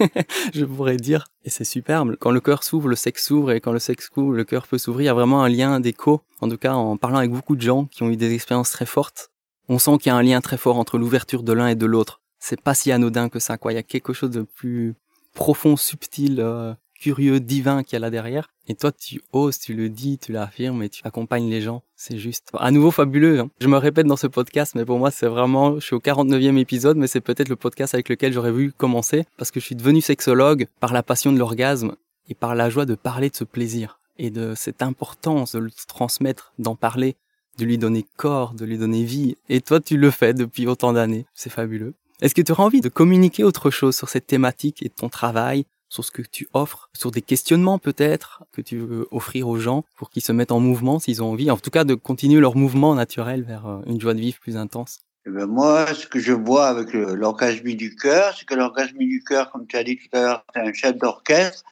je 0.55 0.65
pourrais 0.65 0.97
dire. 0.97 1.27
Et 1.45 1.51
c'est 1.51 1.65
superbe. 1.65 2.17
Quand 2.19 2.31
le 2.31 2.41
cœur 2.41 2.65
s'ouvre, 2.65 2.89
le 2.89 2.97
sexe 2.97 3.27
s'ouvre, 3.27 3.53
et 3.53 3.61
quand 3.61 3.73
le 3.73 3.79
sexe 3.79 4.11
s'ouvre, 4.13 4.33
le 4.33 4.45
cœur 4.45 4.67
peut 4.67 4.79
s'ouvrir. 4.79 5.05
Il 5.05 5.07
y 5.07 5.11
a 5.11 5.15
vraiment 5.15 5.43
un 5.43 5.49
lien 5.49 5.79
d'écho. 5.79 6.23
En 6.41 6.49
tout 6.49 6.59
cas, 6.59 6.75
en 6.75 6.97
parlant 6.97 7.19
avec 7.19 7.31
beaucoup 7.31 7.55
de 7.55 7.63
gens 7.63 7.85
qui 7.87 8.03
ont 8.03 8.11
eu 8.11 8.17
des 8.17 8.35
expériences 8.35 8.71
très 8.71 8.87
fortes, 8.87 9.31
on 9.69 9.79
sent 9.79 9.99
qu'il 9.99 10.11
y 10.11 10.13
a 10.13 10.17
un 10.17 10.23
lien 10.23 10.41
très 10.41 10.57
fort 10.57 10.79
entre 10.79 10.99
l'ouverture 10.99 11.43
de 11.43 11.53
l'un 11.53 11.69
et 11.69 11.77
de 11.77 11.87
l'autre. 11.87 12.21
C'est 12.41 12.61
pas 12.61 12.75
si 12.75 12.91
anodin 12.91 13.29
que 13.29 13.39
ça, 13.39 13.57
quoi. 13.57 13.73
Il 13.73 13.77
y 13.77 13.79
a 13.79 13.85
quelque 13.85 14.13
chose 14.13 14.31
de 14.31 14.43
plus 14.43 14.95
profond, 15.35 15.77
subtil, 15.77 16.41
euh, 16.41 16.75
curieux, 17.03 17.41
divin 17.41 17.83
qu'il 17.83 17.95
y 17.95 17.97
a 17.97 17.99
là 17.99 18.11
derrière. 18.11 18.49
Et 18.69 18.75
toi, 18.75 18.93
tu 18.93 19.21
oses, 19.33 19.59
tu 19.59 19.75
le 19.75 19.89
dis, 19.89 20.19
tu 20.19 20.31
l'affirmes 20.31 20.83
et 20.85 20.89
tu 20.89 21.03
accompagnes 21.05 21.51
les 21.51 21.61
gens. 21.61 21.83
C'est 21.97 22.17
juste 22.17 22.51
à 22.57 22.71
nouveau 22.71 22.93
fabuleux. 22.93 23.41
Hein. 23.41 23.51
Je 23.61 23.67
me 23.67 23.77
répète 23.77 24.07
dans 24.07 24.17
ce 24.17 24.29
podcast, 24.29 24.75
mais 24.77 24.85
pour 24.85 24.99
moi, 24.99 25.11
c'est 25.11 25.27
vraiment, 25.27 25.81
je 25.81 25.85
suis 25.85 25.97
au 25.97 26.01
49e 26.01 26.57
épisode, 26.59 26.97
mais 26.97 27.09
c'est 27.09 27.21
peut-être 27.21 27.49
le 27.49 27.57
podcast 27.57 27.95
avec 27.95 28.09
lequel 28.09 28.33
j'aurais 28.33 28.53
voulu 28.53 28.73
commencer 28.73 29.25
parce 29.37 29.51
que 29.51 29.59
je 29.59 29.67
suis 29.67 29.75
devenu 29.75 30.01
sexologue 30.01 30.69
par 30.79 30.93
la 30.93 31.03
passion 31.03 31.33
de 31.33 31.39
l'orgasme 31.39 31.97
et 32.29 32.35
par 32.35 32.55
la 32.55 32.71
joie 32.71 32.87
de 32.87 32.95
parler 32.95 33.31
de 33.31 33.37
ce 33.37 33.45
plaisir 33.45 33.99
et 34.19 34.31
de 34.31 34.55
cette 34.55 34.83
importance 34.83 35.57
de 35.57 35.59
le 35.59 35.71
transmettre, 35.89 36.53
d'en 36.61 36.77
parler, 36.77 37.17
de 37.59 37.65
lui 37.65 37.79
donner 37.79 38.07
corps, 38.17 38.55
de 38.55 38.65
lui 38.65 38.79
donner 38.79 39.03
vie. 39.03 39.37
Et 39.49 39.61
toi, 39.61 39.81
tu 39.81 39.97
le 39.97 40.11
fais 40.13 40.35
depuis 40.35 40.69
autant 40.69 40.93
d'années. 40.93 41.27
C'est 41.35 41.51
fabuleux. 41.51 41.95
Est-ce 42.21 42.37
que 42.37 42.43
tu 42.43 42.53
auras 42.53 42.63
envie 42.63 42.81
de 42.81 42.89
communiquer 42.89 43.43
autre 43.43 43.71
chose 43.71 43.97
sur 43.97 44.09
cette 44.09 44.29
thématique 44.29 44.85
et 44.85 44.89
ton 44.89 45.09
travail 45.09 45.65
sur 45.93 46.07
ce 46.07 46.11
que 46.11 46.23
tu 46.23 46.49
offres, 46.55 46.89
sur 46.95 47.11
des 47.11 47.21
questionnements 47.21 47.79
peut-être 47.79 48.45
que 48.51 48.63
tu 48.63 48.79
veux 48.79 49.07
offrir 49.11 49.47
aux 49.47 49.59
gens 49.59 49.85
pour 49.95 50.09
qu'ils 50.09 50.23
se 50.23 50.33
mettent 50.33 50.51
en 50.51 50.59
mouvement 50.59 50.99
s'ils 50.99 51.23
ont 51.23 51.33
envie, 51.33 51.51
en 51.51 51.59
tout 51.59 51.71
cas 51.71 51.85
de 51.85 51.95
continuer 51.95 52.41
leur 52.41 52.57
mouvement 52.57 52.95
naturel 52.95 53.43
vers 53.43 53.67
euh, 53.67 53.81
une 53.87 54.01
joie 54.01 54.15
de 54.15 54.21
vivre 54.21 54.41
plus 54.41 54.57
intense. 54.57 55.01
Eh 55.27 55.31
ben 55.31 55.47
moi, 55.47 55.87
ce 55.95 56.07
que 56.07 56.19
je 56.19 56.33
vois 56.33 56.67
avec 56.67 56.95
l'orgasme 56.95 57.75
du 57.75 57.95
cœur, 57.95 58.35
c'est 58.37 58.47
que 58.47 58.55
l'orgasme 58.55 58.97
du 58.99 59.23
cœur, 59.23 59.53
comme 59.53 59.67
tu 59.67 59.77
as 59.77 59.85
dit 59.85 59.99
tout 59.99 60.17
à 60.17 60.21
l'heure, 60.23 60.45
c'est 60.55 60.61
un 60.63 60.73
chef 60.73 60.97
d'orchestre 60.97 61.63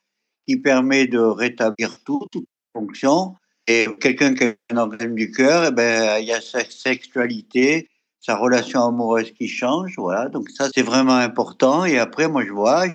qui 0.46 0.58
permet 0.58 1.06
de 1.06 1.18
rétablir 1.18 1.98
tout, 2.04 2.26
toute 2.30 2.46
fonction. 2.74 3.34
Et 3.66 3.88
quelqu'un 4.00 4.34
qui 4.34 4.44
a 4.44 4.54
un 4.70 4.76
orgasme 4.76 5.14
du 5.14 5.32
cœur, 5.32 5.64
eh 5.64 5.70
ben, 5.72 6.18
il 6.18 6.26
y 6.26 6.32
a 6.32 6.40
sa 6.40 6.60
sexualité, 6.64 7.88
sa 8.20 8.36
relation 8.36 8.86
amoureuse 8.86 9.32
qui 9.32 9.48
change. 9.48 9.94
Voilà. 9.96 10.28
Donc 10.28 10.50
ça, 10.50 10.68
c'est 10.72 10.82
vraiment 10.82 11.16
important. 11.16 11.84
Et 11.86 11.98
après, 11.98 12.28
moi, 12.28 12.44
je 12.44 12.52
vois, 12.52 12.86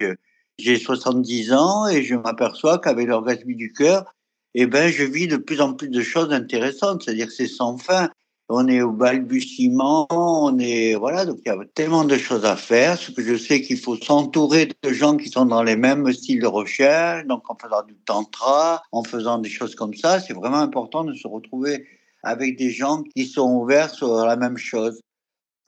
j'ai 0.57 0.77
70 0.77 1.53
ans 1.53 1.87
et 1.87 2.03
je 2.03 2.15
m'aperçois 2.15 2.79
qu'avec 2.79 3.07
l'orgasme 3.07 3.53
du 3.53 3.73
cœur, 3.73 4.05
eh 4.53 4.67
ben, 4.67 4.91
je 4.91 5.03
vis 5.03 5.27
de 5.27 5.37
plus 5.37 5.61
en 5.61 5.73
plus 5.73 5.89
de 5.89 6.01
choses 6.01 6.31
intéressantes. 6.31 7.03
C'est-à-dire 7.03 7.27
que 7.27 7.33
c'est 7.33 7.47
sans 7.47 7.77
fin. 7.77 8.09
On 8.47 8.67
est 8.67 8.81
au 8.81 8.91
balbutiement, 8.91 10.05
on 10.11 10.59
est, 10.59 10.93
voilà, 10.93 11.25
donc 11.25 11.39
il 11.43 11.49
y 11.49 11.51
a 11.51 11.57
tellement 11.73 12.05
de 12.05 12.15
choses 12.15 12.45
à 12.45 12.55
faire. 12.55 12.95
Ce 12.97 13.09
que 13.11 13.23
je 13.23 13.35
sais 13.35 13.61
qu'il 13.61 13.79
faut 13.79 13.97
s'entourer 13.97 14.69
de 14.83 14.93
gens 14.93 15.17
qui 15.17 15.29
sont 15.29 15.45
dans 15.45 15.63
les 15.63 15.75
mêmes 15.75 16.13
styles 16.13 16.41
de 16.41 16.47
recherche, 16.47 17.25
donc 17.25 17.49
en 17.49 17.57
faisant 17.57 17.81
du 17.81 17.95
tantra, 18.05 18.83
en 18.91 19.03
faisant 19.03 19.39
des 19.39 19.49
choses 19.49 19.73
comme 19.73 19.95
ça, 19.95 20.19
c'est 20.19 20.33
vraiment 20.33 20.59
important 20.59 21.03
de 21.03 21.15
se 21.15 21.27
retrouver 21.27 21.87
avec 22.21 22.55
des 22.57 22.69
gens 22.69 23.01
qui 23.15 23.25
sont 23.25 23.51
ouverts 23.51 23.89
sur 23.89 24.15
la 24.25 24.35
même 24.35 24.57
chose. 24.57 25.01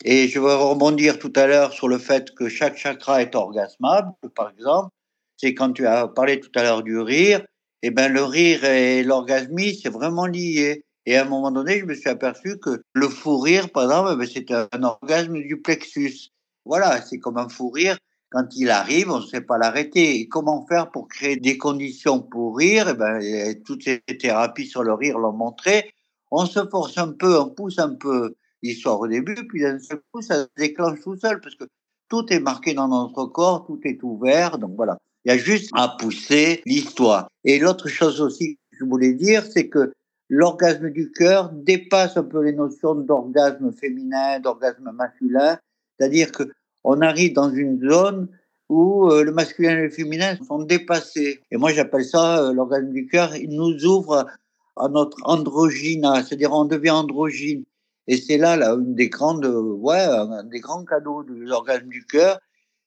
Et 0.03 0.27
je 0.27 0.39
vais 0.39 0.53
rebondir 0.53 1.17
tout 1.17 1.33
à 1.35 1.47
l'heure 1.47 1.73
sur 1.73 1.87
le 1.87 1.97
fait 1.97 2.33
que 2.35 2.49
chaque 2.49 2.77
chakra 2.77 3.21
est 3.21 3.35
orgasmable, 3.35 4.11
par 4.35 4.51
exemple. 4.51 4.89
C'est 5.37 5.53
quand 5.53 5.73
tu 5.73 5.87
as 5.87 6.07
parlé 6.07 6.39
tout 6.39 6.51
à 6.55 6.63
l'heure 6.63 6.83
du 6.83 6.99
rire, 6.99 7.45
et 7.83 7.87
eh 7.87 7.91
ben 7.91 8.11
le 8.11 8.23
rire 8.23 8.63
et 8.63 9.03
l'orgasmie, 9.03 9.75
c'est 9.75 9.89
vraiment 9.89 10.25
lié. 10.25 10.83
Et 11.05 11.15
à 11.15 11.21
un 11.21 11.25
moment 11.25 11.51
donné, 11.51 11.79
je 11.79 11.85
me 11.85 11.93
suis 11.93 12.09
aperçu 12.09 12.57
que 12.57 12.81
le 12.93 13.07
fou 13.07 13.37
rire, 13.37 13.69
par 13.69 13.83
exemple, 13.83 14.09
eh 14.13 14.17
ben, 14.17 14.27
c'est 14.31 14.51
un 14.51 14.83
orgasme 14.83 15.41
du 15.41 15.61
plexus. 15.61 16.31
Voilà, 16.65 17.01
c'est 17.01 17.19
comme 17.19 17.37
un 17.37 17.49
fou 17.49 17.69
rire. 17.69 17.97
Quand 18.29 18.47
il 18.55 18.69
arrive, 18.71 19.09
on 19.11 19.19
ne 19.19 19.25
sait 19.25 19.41
pas 19.41 19.57
l'arrêter. 19.57 20.19
Et 20.19 20.27
comment 20.27 20.65
faire 20.67 20.91
pour 20.91 21.07
créer 21.07 21.37
des 21.37 21.57
conditions 21.57 22.19
pour 22.19 22.57
rire? 22.57 22.89
Eh 22.89 22.93
ben, 22.95 23.63
Toutes 23.63 23.83
ces 23.83 24.01
thérapies 24.19 24.65
sur 24.65 24.83
le 24.83 24.93
rire 24.93 25.17
l'ont 25.17 25.33
montré. 25.33 25.93
On 26.31 26.45
se 26.45 26.67
force 26.67 26.97
un 26.97 27.13
peu, 27.13 27.39
on 27.39 27.49
pousse 27.49 27.79
un 27.79 27.93
peu 27.93 28.35
l'histoire 28.63 28.99
au 28.99 29.07
début, 29.07 29.35
puis 29.47 29.61
d'un 29.61 29.79
seul 29.79 29.99
coup, 30.11 30.21
ça 30.21 30.43
se 30.43 30.49
déclenche 30.57 31.01
tout 31.01 31.17
seul, 31.17 31.39
parce 31.41 31.55
que 31.55 31.65
tout 32.09 32.25
est 32.31 32.39
marqué 32.39 32.73
dans 32.73 32.87
notre 32.87 33.25
corps, 33.25 33.65
tout 33.65 33.79
est 33.83 34.01
ouvert. 34.03 34.57
Donc 34.57 34.75
voilà, 34.75 34.97
il 35.25 35.31
y 35.31 35.35
a 35.35 35.37
juste 35.37 35.69
à 35.73 35.95
pousser 35.99 36.61
l'histoire. 36.65 37.29
Et 37.43 37.59
l'autre 37.59 37.87
chose 37.87 38.21
aussi 38.21 38.55
que 38.55 38.77
je 38.79 38.85
voulais 38.85 39.13
dire, 39.13 39.43
c'est 39.43 39.67
que 39.67 39.93
l'orgasme 40.29 40.89
du 40.89 41.11
cœur 41.11 41.49
dépasse 41.51 42.17
un 42.17 42.23
peu 42.23 42.43
les 42.43 42.53
notions 42.53 42.95
d'orgasme 42.95 43.71
féminin, 43.71 44.39
d'orgasme 44.39 44.91
masculin. 44.93 45.57
C'est-à-dire 45.97 46.31
que 46.31 46.43
on 46.83 47.01
arrive 47.01 47.33
dans 47.33 47.49
une 47.49 47.79
zone 47.89 48.29
où 48.69 49.09
euh, 49.09 49.23
le 49.23 49.31
masculin 49.31 49.71
et 49.71 49.83
le 49.83 49.89
féminin 49.89 50.37
sont 50.45 50.59
dépassés. 50.59 51.41
Et 51.51 51.57
moi, 51.57 51.71
j'appelle 51.71 52.05
ça 52.05 52.43
euh, 52.43 52.53
l'orgasme 52.53 52.91
du 52.91 53.07
cœur. 53.07 53.35
Il 53.35 53.49
nous 53.51 53.85
ouvre 53.85 54.27
à 54.75 54.87
notre 54.89 55.17
androgyne, 55.23 56.05
c'est-à-dire 56.23 56.53
on 56.53 56.65
devient 56.65 56.91
androgyne. 56.91 57.63
Et 58.07 58.17
c'est 58.17 58.37
là, 58.37 58.55
là, 58.55 58.73
une 58.73 58.95
des 58.95 59.09
grandes, 59.09 59.45
ouais, 59.45 59.99
un 59.99 60.43
des 60.43 60.59
grands 60.59 60.85
cadeaux 60.85 61.23
de 61.23 61.33
l'orgasme 61.33 61.87
du 61.87 62.05
cœur, 62.05 62.39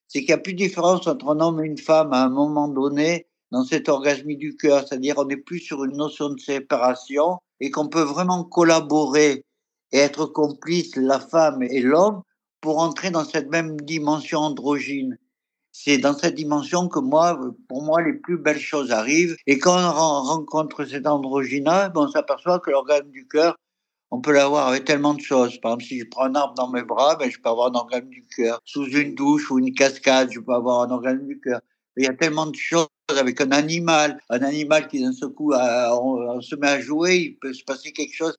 c'est 0.09 0.21
qu'il 0.21 0.29
n'y 0.29 0.35
a 0.35 0.39
plus 0.39 0.55
de 0.55 0.59
différence 0.59 1.07
entre 1.07 1.29
un 1.29 1.41
homme 1.41 1.63
et 1.63 1.67
une 1.67 1.79
femme 1.79 2.13
à 2.13 2.25
un 2.25 2.31
moment 2.31 2.69
donné 2.69 3.27
dans 3.51 3.65
cette 3.65 3.89
orgasme 3.89 4.35
du 4.35 4.57
cœur, 4.57 4.87
c'est-à-dire 4.87 5.17
on 5.19 5.25
n'est 5.25 5.37
plus 5.37 5.61
sur 5.61 5.85
une 5.85 5.97
notion 5.97 6.31
de 6.31 6.41
séparation 6.41 7.39
et 7.61 7.71
qu'on 7.71 7.89
peut 7.89 8.03
vraiment 8.03 8.45
collaborer 8.45 9.45
et 9.93 9.99
être 9.99 10.27
complice, 10.27 10.97
la 10.97 11.21
femme 11.21 11.63
et 11.63 11.81
l'homme, 11.81 12.23
pour 12.61 12.79
entrer 12.79 13.11
dans 13.11 13.25
cette 13.25 13.51
même 13.51 13.81
dimension 13.81 14.41
androgyne. 14.41 15.19
C'est 15.73 15.99
dans 15.99 16.17
cette 16.17 16.35
dimension 16.35 16.89
que 16.89 16.99
moi, 16.99 17.41
pour 17.69 17.83
moi, 17.83 18.03
les 18.03 18.13
plus 18.13 18.39
belles 18.39 18.59
choses 18.59 18.91
arrivent. 18.91 19.37
Et 19.47 19.59
quand 19.59 19.77
on 19.77 20.23
rencontre 20.23 20.85
cet 20.85 21.07
androgyne, 21.07 21.65
ben, 21.65 21.93
on 21.95 22.09
s'aperçoit 22.09 22.59
que 22.59 22.71
l'organe 22.71 23.11
du 23.11 23.27
cœur, 23.27 23.57
on 24.11 24.21
peut 24.21 24.33
l'avoir 24.33 24.69
avec 24.69 24.85
tellement 24.85 25.15
de 25.15 25.21
choses. 25.21 25.59
Par 25.61 25.73
exemple, 25.73 25.85
si 25.85 26.01
je 26.01 26.05
prends 26.05 26.25
un 26.25 26.35
arbre 26.35 26.55
dans 26.55 26.69
mes 26.69 26.83
bras, 26.83 27.17
ben, 27.17 27.31
je 27.31 27.39
peux 27.39 27.49
avoir 27.49 27.69
un 27.69 27.75
organe 27.75 28.09
du 28.09 28.25
cœur. 28.37 28.61
Sous 28.65 28.87
une 28.87 29.15
douche 29.15 29.51
ou 29.51 29.59
une 29.59 29.73
cascade, 29.73 30.31
je 30.33 30.41
peux 30.41 30.53
avoir 30.53 30.83
un 30.83 30.91
organe 30.91 31.27
du 31.27 31.41
cœur. 31.41 31.61
Il 31.97 32.05
y 32.05 32.09
a 32.09 32.15
tellement 32.15 32.47
de 32.47 32.57
choses 32.57 32.89
avec 33.09 33.41
un 33.41 33.51
animal, 33.51 34.21
un 34.31 34.43
animal 34.43 34.89
qui 34.89 35.03
d'un 35.03 35.13
seul 35.13 35.31
coup 35.31 35.53
on, 35.53 36.41
se 36.41 36.55
met 36.57 36.69
à 36.69 36.81
jouer, 36.81 37.17
il 37.17 37.39
peut 37.39 37.53
se 37.53 37.65
passer 37.65 37.93
quelque 37.93 38.15
chose. 38.15 38.37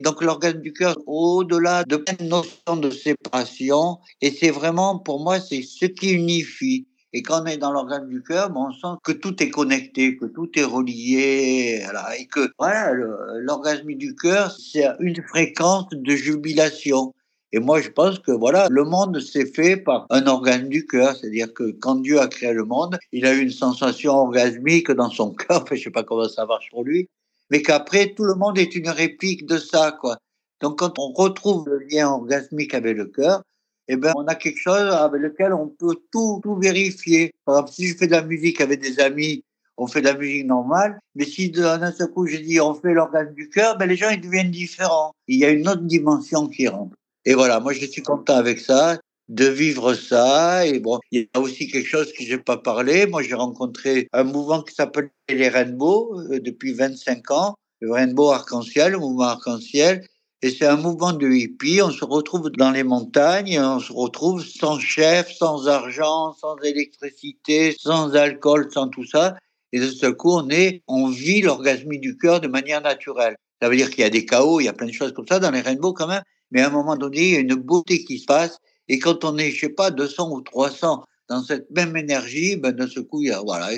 Donc 0.00 0.22
l'organe 0.22 0.60
du 0.60 0.72
cœur, 0.72 0.96
au-delà 1.06 1.84
de 1.84 1.96
plein 1.96 2.14
de 2.14 2.24
notions 2.24 2.76
de 2.76 2.90
séparation, 2.90 3.98
et 4.20 4.30
c'est 4.30 4.50
vraiment 4.50 4.98
pour 4.98 5.22
moi 5.22 5.40
c'est 5.40 5.62
ce 5.62 5.86
qui 5.86 6.12
unifie. 6.12 6.86
Et 7.16 7.22
quand 7.22 7.42
on 7.42 7.46
est 7.46 7.58
dans 7.58 7.70
l'organe 7.70 8.08
du 8.08 8.24
cœur, 8.24 8.50
on 8.56 8.72
sent 8.72 8.98
que 9.04 9.12
tout 9.12 9.40
est 9.40 9.48
connecté, 9.48 10.16
que 10.16 10.24
tout 10.24 10.50
est 10.56 10.64
relié, 10.64 11.80
et 12.18 12.26
que 12.26 12.50
voilà, 12.58 12.92
l'orgasme 13.38 13.94
du 13.94 14.16
cœur, 14.16 14.50
c'est 14.50 14.84
une 14.98 15.22
fréquence 15.22 15.86
de 15.92 16.16
jubilation. 16.16 17.14
Et 17.52 17.60
moi, 17.60 17.80
je 17.80 17.88
pense 17.88 18.18
que 18.18 18.32
voilà, 18.32 18.66
le 18.68 18.82
monde 18.82 19.20
s'est 19.20 19.46
fait 19.46 19.76
par 19.76 20.06
un 20.10 20.26
organe 20.26 20.68
du 20.68 20.88
cœur, 20.88 21.14
c'est-à-dire 21.14 21.54
que 21.54 21.70
quand 21.70 21.94
Dieu 21.94 22.18
a 22.18 22.26
créé 22.26 22.52
le 22.52 22.64
monde, 22.64 22.98
il 23.12 23.26
a 23.26 23.32
eu 23.32 23.42
une 23.42 23.52
sensation 23.52 24.14
orgasmique 24.14 24.90
dans 24.90 25.08
son 25.08 25.30
cœur, 25.34 25.62
enfin, 25.62 25.76
je 25.76 25.84
sais 25.84 25.90
pas 25.90 26.02
comment 26.02 26.28
ça 26.28 26.46
marche 26.46 26.68
pour 26.72 26.82
lui, 26.82 27.08
mais 27.48 27.62
qu'après 27.62 28.12
tout 28.14 28.24
le 28.24 28.34
monde 28.34 28.58
est 28.58 28.74
une 28.74 28.88
réplique 28.88 29.46
de 29.46 29.58
ça, 29.58 29.96
quoi. 30.00 30.16
Donc 30.60 30.80
quand 30.80 30.98
on 30.98 31.12
retrouve 31.12 31.68
le 31.68 31.78
lien 31.78 32.08
orgasmique 32.08 32.74
avec 32.74 32.96
le 32.96 33.06
cœur, 33.06 33.44
eh 33.88 33.96
ben, 33.96 34.12
on 34.16 34.26
a 34.26 34.34
quelque 34.34 34.58
chose 34.58 34.92
avec 34.92 35.20
lequel 35.20 35.52
on 35.52 35.68
peut 35.68 35.96
tout, 36.10 36.40
tout 36.42 36.56
vérifier. 36.56 37.32
Par 37.44 37.56
exemple, 37.56 37.72
si 37.72 37.86
je 37.88 37.96
fais 37.96 38.06
de 38.06 38.12
la 38.12 38.22
musique 38.22 38.60
avec 38.60 38.80
des 38.80 39.00
amis, 39.00 39.44
on 39.76 39.86
fait 39.86 40.00
de 40.00 40.06
la 40.06 40.14
musique 40.14 40.46
normale, 40.46 40.98
mais 41.14 41.24
si 41.24 41.50
d'un 41.50 41.92
seul 41.92 42.08
coup 42.08 42.26
je 42.26 42.36
dis 42.36 42.60
on 42.60 42.74
fait 42.74 42.94
l'organe 42.94 43.34
du 43.34 43.48
cœur, 43.48 43.76
ben 43.76 43.86
les 43.86 43.96
gens 43.96 44.10
ils 44.10 44.20
deviennent 44.20 44.50
différents. 44.50 45.12
Il 45.26 45.38
y 45.38 45.44
a 45.44 45.50
une 45.50 45.68
autre 45.68 45.82
dimension 45.82 46.46
qui 46.48 46.68
rentre. 46.68 46.96
Et 47.24 47.34
voilà, 47.34 47.60
moi 47.60 47.72
je 47.72 47.84
suis 47.86 48.02
content 48.02 48.36
avec 48.36 48.60
ça, 48.60 48.98
de 49.28 49.46
vivre 49.46 49.94
ça. 49.94 50.66
Et 50.66 50.78
bon, 50.78 51.00
il 51.10 51.22
y 51.22 51.28
a 51.34 51.40
aussi 51.40 51.68
quelque 51.68 51.88
chose 51.88 52.12
que 52.12 52.22
j'ai 52.22 52.38
pas 52.38 52.56
parlé. 52.56 53.06
Moi 53.06 53.22
j'ai 53.22 53.34
rencontré 53.34 54.08
un 54.12 54.24
mouvement 54.24 54.62
qui 54.62 54.74
s'appelle 54.74 55.10
les 55.28 55.48
Rainbow 55.48 56.20
euh, 56.30 56.40
depuis 56.40 56.72
25 56.72 57.30
ans, 57.32 57.54
le 57.80 57.92
Rainbow 57.92 58.30
Arc-en-Ciel, 58.30 58.92
le 58.92 58.98
mouvement 58.98 59.24
Arc-en-Ciel. 59.24 60.06
Et 60.44 60.50
c'est 60.50 60.66
un 60.66 60.76
mouvement 60.76 61.14
de 61.14 61.26
hippie. 61.26 61.80
On 61.80 61.90
se 61.90 62.04
retrouve 62.04 62.50
dans 62.50 62.70
les 62.70 62.82
montagnes, 62.82 63.58
on 63.58 63.80
se 63.80 63.90
retrouve 63.90 64.44
sans 64.44 64.78
chef, 64.78 65.32
sans 65.32 65.68
argent, 65.68 66.34
sans 66.34 66.58
électricité, 66.58 67.74
sans 67.80 68.14
alcool, 68.14 68.68
sans 68.70 68.88
tout 68.88 69.06
ça. 69.06 69.38
Et 69.72 69.80
de 69.80 69.86
ce 69.86 70.04
coup, 70.04 70.32
on 70.32 70.50
est, 70.50 70.82
on 70.86 71.08
vit 71.08 71.40
l'orgasme 71.40 71.96
du 71.96 72.18
cœur 72.18 72.42
de 72.42 72.48
manière 72.48 72.82
naturelle. 72.82 73.36
Ça 73.62 73.70
veut 73.70 73.76
dire 73.76 73.88
qu'il 73.88 74.00
y 74.00 74.04
a 74.04 74.10
des 74.10 74.26
chaos, 74.26 74.60
il 74.60 74.64
y 74.64 74.68
a 74.68 74.74
plein 74.74 74.88
de 74.88 74.92
choses 74.92 75.14
comme 75.14 75.26
ça 75.26 75.38
dans 75.38 75.50
les 75.50 75.62
rainbows 75.62 75.94
quand 75.94 76.08
même, 76.08 76.22
mais 76.50 76.60
à 76.60 76.66
un 76.66 76.70
moment 76.70 76.96
donné, 76.98 77.20
il 77.22 77.32
y 77.32 77.36
a 77.36 77.40
une 77.40 77.54
beauté 77.54 78.04
qui 78.04 78.18
se 78.18 78.26
passe. 78.26 78.58
Et 78.88 78.98
quand 78.98 79.24
on 79.24 79.38
est, 79.38 79.50
je 79.50 79.60
sais 79.60 79.70
pas, 79.70 79.90
200 79.90 80.30
ou 80.30 80.42
300 80.42 81.04
dans 81.30 81.42
cette 81.42 81.70
même 81.70 81.96
énergie, 81.96 82.56
ben, 82.56 82.72
de 82.72 82.86
ce 82.86 83.00
coup, 83.00 83.22
il 83.22 83.28
y 83.28 83.32
a, 83.32 83.40
voilà, 83.40 83.70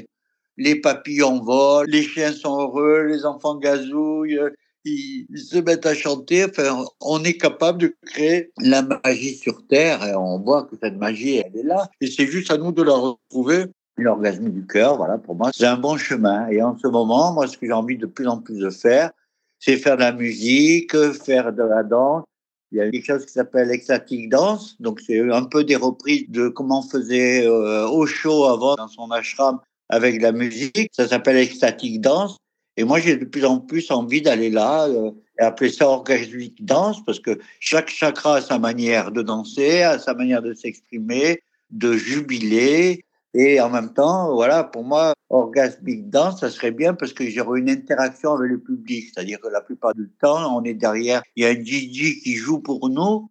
les 0.56 0.74
papillons 0.74 1.40
volent, 1.44 1.86
les 1.86 2.02
chiens 2.02 2.32
sont 2.32 2.58
heureux, 2.60 3.04
les 3.04 3.24
enfants 3.24 3.54
gazouillent, 3.54 4.40
ils, 4.86 5.38
se 5.38 5.58
mettent 5.58 5.86
à 5.86 5.94
chanter. 5.94 6.44
Enfin, 6.44 6.84
on 7.00 7.22
est 7.24 7.36
capable 7.36 7.78
de 7.78 7.96
créer 8.06 8.50
la 8.58 8.82
magie 8.82 9.36
sur 9.36 9.66
Terre 9.66 10.04
et 10.04 10.14
on 10.14 10.38
voit 10.38 10.64
que 10.64 10.76
cette 10.80 10.96
magie, 10.96 11.36
elle 11.36 11.56
est 11.56 11.64
là. 11.64 11.88
Et 12.00 12.06
c'est 12.06 12.26
juste 12.26 12.50
à 12.50 12.58
nous 12.58 12.72
de 12.72 12.82
la 12.82 12.94
retrouver. 12.94 13.66
L'orgasme 13.98 14.50
du 14.50 14.66
cœur, 14.66 14.98
voilà, 14.98 15.16
pour 15.16 15.36
moi, 15.36 15.50
c'est 15.54 15.66
un 15.66 15.78
bon 15.78 15.96
chemin. 15.96 16.48
Et 16.48 16.62
en 16.62 16.76
ce 16.78 16.86
moment, 16.86 17.32
moi, 17.32 17.46
ce 17.46 17.56
que 17.56 17.66
j'ai 17.66 17.72
envie 17.72 17.96
de 17.96 18.04
plus 18.04 18.28
en 18.28 18.38
plus 18.38 18.58
de 18.58 18.68
faire, 18.68 19.10
c'est 19.58 19.78
faire 19.78 19.96
de 19.96 20.02
la 20.02 20.12
musique, 20.12 20.94
faire 21.24 21.50
de 21.50 21.62
la 21.62 21.82
danse, 21.82 22.24
il 22.72 22.78
y 22.78 22.80
a 22.80 22.90
quelque 22.90 23.06
chose 23.06 23.24
qui 23.24 23.32
s'appelle 23.32 23.70
Ecstatic 23.70 24.28
Dance. 24.28 24.76
Donc, 24.80 25.00
c'est 25.00 25.20
un 25.30 25.44
peu 25.44 25.64
des 25.64 25.76
reprises 25.76 26.28
de 26.28 26.48
comment 26.48 26.80
on 26.80 26.82
faisait 26.82 27.46
euh, 27.46 27.88
Osho 27.88 28.44
avant 28.44 28.74
dans 28.74 28.88
son 28.88 29.10
ashram 29.10 29.60
avec 29.88 30.20
la 30.20 30.32
musique. 30.32 30.90
Ça 30.92 31.08
s'appelle 31.08 31.36
Ecstatic 31.36 32.00
Dance. 32.00 32.36
Et 32.76 32.84
moi, 32.84 33.00
j'ai 33.00 33.16
de 33.16 33.24
plus 33.24 33.44
en 33.44 33.58
plus 33.58 33.90
envie 33.90 34.22
d'aller 34.22 34.50
là 34.50 34.86
euh, 34.86 35.10
et 35.38 35.42
appeler 35.42 35.70
ça 35.70 35.88
orgasmic 35.88 36.64
dance 36.64 37.04
parce 37.04 37.20
que 37.20 37.38
chaque 37.60 37.88
chakra 37.88 38.36
a 38.36 38.40
sa 38.40 38.58
manière 38.58 39.12
de 39.12 39.22
danser, 39.22 39.82
a 39.82 39.98
sa 39.98 40.14
manière 40.14 40.42
de 40.42 40.52
s'exprimer, 40.52 41.40
de 41.70 41.94
jubiler. 41.94 43.04
Et 43.34 43.60
en 43.60 43.70
même 43.70 43.92
temps, 43.92 44.34
voilà, 44.34 44.64
pour 44.64 44.84
moi, 44.84 45.14
orgasmic 45.30 46.08
dance, 46.08 46.40
ça 46.40 46.50
serait 46.50 46.70
bien 46.70 46.94
parce 46.94 47.12
que 47.12 47.28
j'aurais 47.28 47.60
une 47.60 47.70
interaction 47.70 48.34
avec 48.34 48.50
le 48.50 48.60
public. 48.60 49.10
C'est-à-dire 49.12 49.40
que 49.40 49.48
la 49.48 49.60
plupart 49.60 49.94
du 49.94 50.10
temps, 50.20 50.56
on 50.56 50.64
est 50.64 50.74
derrière, 50.74 51.22
il 51.34 51.44
y 51.44 51.46
a 51.46 51.50
un 51.50 51.62
DJ 51.62 52.22
qui 52.22 52.34
joue 52.34 52.60
pour 52.60 52.88
nous 52.88 53.30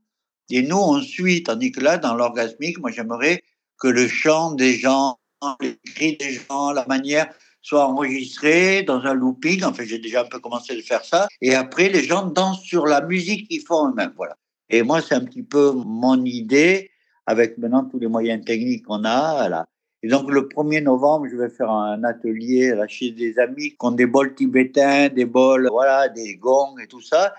et 0.49 0.61
nous, 0.61 0.77
on 0.77 1.01
suit. 1.01 1.43
Tandis 1.43 1.71
que 1.71 1.81
là, 1.81 1.97
dans 1.97 2.15
l'orgasmique, 2.15 2.79
moi, 2.79 2.91
j'aimerais 2.91 3.41
que 3.79 3.87
le 3.87 4.07
chant 4.07 4.51
des 4.51 4.73
gens, 4.73 5.17
les 5.61 5.77
cris 5.85 6.17
des 6.17 6.33
gens, 6.33 6.71
la 6.71 6.85
manière 6.87 7.27
soit 7.65 7.87
enregistré 7.87 8.83
dans 8.83 9.01
un 9.01 9.15
looping. 9.15 9.63
Enfin, 9.63 9.83
j'ai 9.85 9.97
déjà 9.97 10.21
un 10.21 10.25
peu 10.25 10.39
commencé 10.39 10.77
à 10.77 10.81
faire 10.81 11.03
ça. 11.03 11.27
Et 11.41 11.55
après, 11.55 11.89
les 11.89 12.03
gens 12.03 12.27
dansent 12.27 12.61
sur 12.61 12.85
la 12.85 13.01
musique 13.01 13.47
qu'ils 13.49 13.61
font 13.61 13.89
eux-mêmes. 13.89 14.13
Voilà. 14.15 14.37
Et 14.69 14.83
moi, 14.83 15.01
c'est 15.01 15.15
un 15.15 15.25
petit 15.25 15.41
peu 15.41 15.71
mon 15.71 16.23
idée 16.25 16.91
avec 17.25 17.57
maintenant 17.57 17.83
tous 17.83 17.97
les 17.97 18.07
moyens 18.07 18.45
techniques 18.45 18.85
qu'on 18.85 19.03
a. 19.03 19.33
Voilà. 19.33 19.65
Et 20.03 20.07
donc, 20.07 20.29
le 20.29 20.41
1er 20.41 20.83
novembre, 20.83 21.25
je 21.27 21.35
vais 21.35 21.49
faire 21.49 21.71
un 21.71 22.03
atelier 22.03 22.75
là, 22.75 22.87
chez 22.87 23.09
des 23.09 23.39
amis 23.39 23.71
qui 23.71 23.77
ont 23.79 23.91
des 23.91 24.05
bols 24.05 24.35
tibétains, 24.35 25.09
des 25.09 25.25
bols, 25.25 25.67
voilà, 25.71 26.07
des 26.07 26.35
gongs 26.35 26.77
et 26.77 26.85
tout 26.85 27.01
ça. 27.01 27.33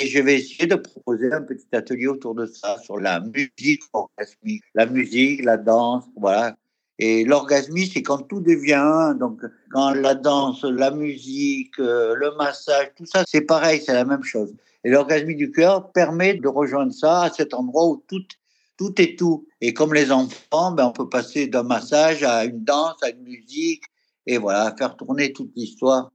Et 0.00 0.08
je 0.08 0.20
vais 0.20 0.34
essayer 0.34 0.66
de 0.66 0.74
proposer 0.74 1.32
un 1.32 1.42
petit 1.42 1.68
atelier 1.72 2.08
autour 2.08 2.34
de 2.34 2.46
ça, 2.46 2.78
sur 2.78 2.98
la 2.98 3.20
musique 3.20 3.82
orgasmique, 3.92 4.64
la 4.74 4.86
musique, 4.86 5.44
la 5.44 5.56
danse, 5.56 6.04
voilà. 6.16 6.56
Et 6.98 7.24
l'orgasmie, 7.24 7.86
c'est 7.86 8.02
quand 8.02 8.18
tout 8.18 8.40
devient 8.40 9.14
donc 9.18 9.40
quand 9.70 9.90
la 9.92 10.14
danse, 10.14 10.64
la 10.64 10.90
musique, 10.90 11.78
euh, 11.78 12.14
le 12.14 12.34
massage, 12.36 12.90
tout 12.96 13.06
ça, 13.06 13.22
c'est 13.26 13.42
pareil, 13.42 13.80
c'est 13.84 13.94
la 13.94 14.04
même 14.04 14.24
chose. 14.24 14.52
Et 14.84 14.90
l'orgasmie 14.90 15.36
du 15.36 15.52
cœur 15.52 15.92
permet 15.92 16.34
de 16.34 16.48
rejoindre 16.48 16.92
ça 16.92 17.22
à 17.22 17.30
cet 17.30 17.54
endroit 17.54 17.86
où 17.86 18.02
tout, 18.08 18.24
tout 18.76 19.00
est 19.00 19.18
tout. 19.18 19.46
Et 19.60 19.72
comme 19.74 19.94
les 19.94 20.10
enfants, 20.10 20.72
ben, 20.72 20.86
on 20.86 20.92
peut 20.92 21.08
passer 21.08 21.46
d'un 21.46 21.62
massage 21.62 22.22
à 22.24 22.44
une 22.44 22.64
danse, 22.64 22.96
à 23.02 23.10
une 23.10 23.22
musique, 23.22 23.84
et 24.26 24.38
voilà, 24.38 24.74
faire 24.76 24.96
tourner 24.96 25.32
toute 25.32 25.52
l'histoire. 25.56 26.10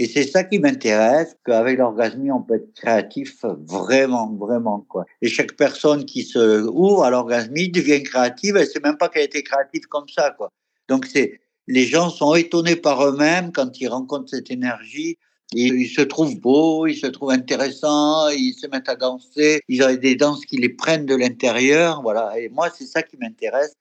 Et 0.00 0.06
c'est 0.06 0.26
ça 0.26 0.44
qui 0.44 0.58
m'intéresse, 0.58 1.36
qu'avec 1.44 1.76
l'orgasmie, 1.76 2.32
on 2.32 2.40
peut 2.40 2.54
être 2.54 2.72
créatif 2.72 3.44
vraiment, 3.44 4.32
vraiment, 4.32 4.80
quoi. 4.88 5.04
Et 5.20 5.28
chaque 5.28 5.52
personne 5.56 6.06
qui 6.06 6.22
se 6.22 6.62
ouvre 6.62 7.04
à 7.04 7.10
l'orgasmie 7.10 7.68
devient 7.68 8.02
créative, 8.02 8.56
elle 8.56 8.66
sait 8.66 8.80
même 8.80 8.96
pas 8.96 9.10
qu'elle 9.10 9.24
était 9.24 9.42
créative 9.42 9.84
comme 9.90 10.08
ça, 10.08 10.30
quoi. 10.30 10.48
Donc 10.88 11.04
c'est, 11.04 11.38
les 11.66 11.84
gens 11.84 12.08
sont 12.08 12.34
étonnés 12.34 12.76
par 12.76 13.06
eux-mêmes 13.06 13.52
quand 13.52 13.78
ils 13.78 13.88
rencontrent 13.88 14.30
cette 14.30 14.50
énergie. 14.50 15.18
Ils, 15.52 15.86
se 15.90 16.00
trouvent 16.00 16.40
beaux, 16.40 16.86
ils 16.86 16.96
se 16.96 17.06
trouvent 17.06 17.32
intéressants, 17.32 18.30
ils 18.30 18.54
se 18.54 18.66
mettent 18.68 18.88
à 18.88 18.96
danser, 18.96 19.60
ils 19.68 19.82
ont 19.82 19.94
des 19.94 20.14
danses 20.14 20.46
qui 20.46 20.56
les 20.56 20.70
prennent 20.70 21.04
de 21.04 21.14
l'intérieur, 21.14 22.00
voilà. 22.00 22.38
Et 22.38 22.48
moi, 22.48 22.70
c'est 22.74 22.86
ça 22.86 23.02
qui 23.02 23.18
m'intéresse, 23.18 23.74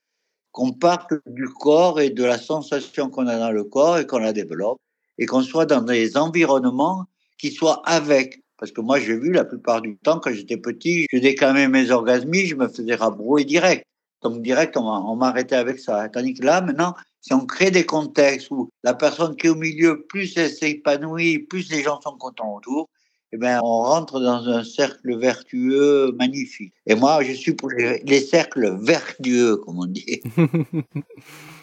qu'on 0.52 0.74
parte 0.74 1.14
du 1.28 1.48
corps 1.48 2.02
et 2.02 2.10
de 2.10 2.26
la 2.26 2.38
sensation 2.38 3.10
qu'on 3.10 3.28
a 3.28 3.40
dans 3.40 3.52
le 3.52 3.64
corps 3.64 4.00
et 4.00 4.06
qu'on 4.06 4.20
la 4.20 4.34
développe 4.34 4.80
et 5.20 5.26
qu'on 5.26 5.44
soit 5.44 5.66
dans 5.66 5.82
des 5.82 6.18
environnements 6.18 7.06
qui 7.38 7.52
soient 7.52 7.82
avec. 7.86 8.42
Parce 8.58 8.72
que 8.72 8.82
moi, 8.82 9.00
j'ai 9.00 9.18
vu 9.18 9.32
la 9.32 9.46
plupart 9.46 9.82
du 9.82 9.98
temps, 9.98 10.20
quand 10.20 10.34
j'étais 10.34 10.58
petit, 10.58 11.06
je 11.14 11.20
déclamais 11.20 11.68
mes 11.68 11.92
orgasmies, 11.92 12.48
je 12.48 12.56
me 12.56 12.68
faisais 12.68 12.96
rabrouer 12.96 13.46
direct. 13.46 13.86
Donc 14.22 14.42
direct, 14.42 14.76
on 14.76 15.16
m'arrêtait 15.16 15.56
avec 15.56 15.80
ça. 15.80 16.10
Tandis 16.10 16.34
que 16.34 16.44
là, 16.44 16.60
maintenant, 16.60 16.94
si 17.22 17.34
on 17.34 17.46
crée 17.46 17.72
des 17.72 17.86
contextes 17.86 18.52
où 18.52 18.70
la 18.84 18.94
personne 18.94 19.36
qui 19.36 19.48
est 19.48 19.50
au 19.50 19.56
milieu, 19.56 20.06
plus 20.08 20.36
elle 20.38 20.50
s'épanouit, 20.50 21.40
plus 21.40 21.70
les 21.70 21.84
gens 21.84 22.02
sont 22.02 22.18
contents 22.18 22.56
autour, 22.56 22.90
eh 23.32 23.38
ben, 23.38 23.60
on 23.64 23.84
rentre 23.84 24.20
dans 24.20 24.48
un 24.48 24.64
cercle 24.64 25.18
vertueux 25.18 26.12
magnifique. 26.18 26.74
Et 26.86 26.96
moi, 26.96 27.24
je 27.24 27.32
suis 27.32 27.54
pour 27.54 27.70
les, 27.70 28.02
les 28.06 28.22
cercles 28.22 28.78
vertueux, 28.82 29.58
comme 29.58 29.80
on 29.80 29.86
dit. 29.86 30.22